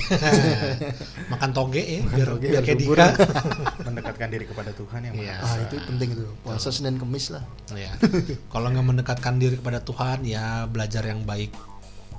Makan 1.32 1.50
toge 1.52 1.80
ya, 1.80 2.02
biar 2.06 2.28
toge, 2.30 2.48
biar 2.52 2.60
biar. 2.62 2.76
Dika. 2.76 3.08
Mendekatkan 3.88 4.28
diri 4.28 4.46
kepada 4.46 4.72
Tuhan 4.72 5.00
yang 5.02 5.16
Iya. 5.16 5.36
Ah 5.40 5.56
itu 5.64 5.76
penting 5.80 6.10
itu. 6.12 6.26
Puasa 6.44 6.70
Senin 6.70 7.00
Kemis 7.00 7.32
lah 7.32 7.44
Iya. 7.72 7.96
Kalau 8.52 8.68
nggak 8.68 8.86
mendekatkan 8.86 9.40
diri 9.40 9.56
kepada 9.56 9.80
Tuhan, 9.80 10.28
ya 10.28 10.68
belajar 10.68 11.02
yang 11.02 11.24
baik, 11.24 11.56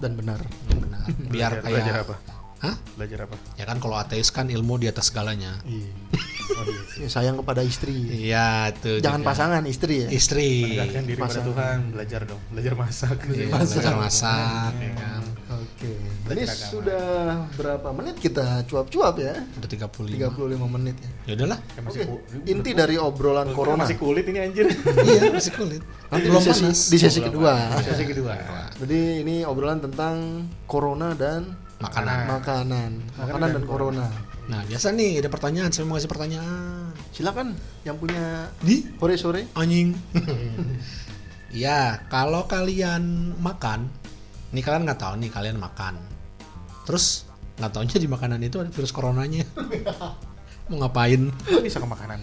dan 0.01 0.17
benar. 0.17 0.41
yang 0.67 0.81
benar. 0.81 1.05
Biar 1.05 1.21
Belajar- 1.29 1.61
kayak 1.61 1.73
belajar 1.77 1.95
apa? 2.03 2.17
Hah? 2.59 2.75
Belajar 2.97 3.25
apa? 3.25 3.37
Ya 3.55 3.65
kan 3.65 3.77
kalau 3.77 3.95
ateis 3.95 4.29
kan 4.29 4.49
ilmu 4.49 4.77
di 4.77 4.87
atas 4.87 5.09
segalanya. 5.09 5.61
Iya. 5.63 5.91
Oh 6.47 6.63
iya. 6.63 7.03
Ya, 7.03 7.09
sayang 7.11 7.37
kepada 7.37 7.59
istri. 7.61 8.07
Iya, 8.07 8.71
itu. 8.71 9.03
Jangan 9.03 9.19
juga. 9.19 9.29
pasangan 9.35 9.63
istri 9.67 10.07
ya. 10.07 10.09
Istri. 10.09 10.51
Mendekatkan 10.63 11.03
diri 11.03 11.17
kepada 11.19 11.27
Pasangan. 11.27 11.49
Tuhan, 11.51 11.79
belajar 11.91 12.21
dong, 12.23 12.43
belajar 12.55 12.73
masak. 12.79 13.17
Iya, 13.27 13.45
Masak. 13.51 13.67
belajar 13.75 13.95
masak, 13.99 14.73
ya 14.79 14.93
kan. 14.95 15.23
Oke. 15.59 15.91
Ini 16.27 16.43
agama. 16.47 16.67
sudah 16.71 17.05
berapa 17.51 17.89
menit 17.91 18.17
kita 18.17 18.47
cuap-cuap 18.63 19.15
ya? 19.19 19.35
Udah 19.59 19.69
35. 19.69 20.07
35 20.23 20.71
menit 20.71 20.97
ya. 20.97 21.11
Ya 21.27 21.33
udahlah. 21.35 21.59
Ya, 21.59 21.81
Oke. 21.83 22.03
ku- 22.07 22.23
Inti 22.47 22.71
dari 22.73 22.95
obrolan 22.95 23.51
gue 23.51 23.59
corona. 23.59 23.83
Masih 23.83 23.99
kulit 23.99 24.25
ini 24.31 24.39
anjir. 24.39 24.71
iya, 25.03 25.21
masih 25.29 25.51
kulit. 25.51 25.83
Nanti 26.07 26.27
Belum 26.31 26.39
di 26.39 26.47
sesi, 26.47 26.63
panas. 26.63 26.79
di 26.87 26.97
sesi 26.97 27.21
kedua. 27.21 27.53
panas. 27.75 27.85
Sesi 27.85 28.05
kedua. 28.07 28.35
Jadi 28.79 29.01
ini 29.19 29.43
obrolan 29.43 29.83
tentang 29.83 30.15
corona 30.65 31.11
dan 31.13 31.59
Makanan. 31.77 32.41
makanan, 32.41 32.91
makanan 33.21 33.49
dan 33.53 33.65
corona. 33.69 34.09
Nah, 34.49 34.65
biasa 34.65 34.97
nih 34.97 35.21
ada 35.21 35.29
pertanyaan, 35.29 35.69
saya 35.69 35.85
mau 35.85 36.01
kasih 36.01 36.09
pertanyaan. 36.09 36.95
Silakan 37.13 37.53
yang 37.85 38.01
punya 38.01 38.49
Di 38.65 38.87
sore-sore. 38.97 39.51
anjing. 39.53 39.93
ya, 41.53 42.01
kalau 42.09 42.49
kalian 42.49 43.37
makan, 43.43 43.93
nih 44.57 44.63
kalian 44.65 44.89
nggak 44.89 45.01
tahu 45.03 45.21
nih 45.21 45.29
kalian 45.29 45.61
makan. 45.61 46.01
Terus 46.89 47.29
nggak 47.61 47.73
taunya 47.77 47.99
di 48.01 48.09
makanan 48.09 48.41
itu 48.41 48.57
ada 48.63 48.71
virus 48.73 48.93
coronanya. 48.95 49.45
mau 50.73 50.81
ngapain? 50.81 51.29
Kok 51.45 51.61
bisa 51.61 51.77
ke 51.77 51.89
makanan? 51.89 52.21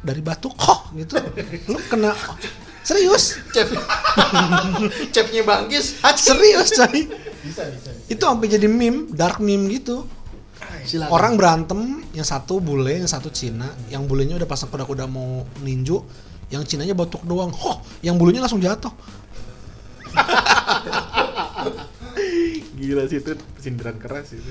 Dari 0.00 0.22
batuk, 0.24 0.56
oh 0.64 0.80
gitu. 0.96 1.20
Lu 1.68 1.76
kena 1.92 2.16
serius? 2.86 3.42
Chef. 3.50 3.74
Chefnya 5.14 5.42
Bangkis. 5.42 5.98
Serius, 6.14 6.70
coy. 6.78 7.10
Bisa, 7.42 7.66
bisa. 7.74 7.90
Itu 8.06 8.22
sampai 8.22 8.46
jadi 8.46 8.70
meme, 8.70 9.10
dark 9.10 9.42
meme 9.42 9.66
gitu. 9.74 10.06
Silakan. 10.86 11.10
Orang 11.10 11.34
berantem, 11.34 12.06
yang 12.14 12.22
satu 12.22 12.62
bule, 12.62 13.02
yang 13.02 13.10
satu 13.10 13.34
Cina, 13.34 13.66
yang 13.90 14.06
bulenya 14.06 14.38
udah 14.38 14.46
pasang 14.46 14.70
kuda-kuda 14.70 15.10
mau 15.10 15.42
ninju, 15.66 15.98
yang 16.54 16.62
Cinanya 16.62 16.94
batuk 16.94 17.26
doang. 17.26 17.50
Hoh, 17.50 17.82
yang 18.06 18.14
bulunya 18.14 18.38
langsung 18.38 18.62
jatuh. 18.62 18.94
Gila 22.78 23.10
sih 23.10 23.18
itu 23.18 23.34
sindiran 23.58 23.98
keras 23.98 24.30
itu. 24.30 24.46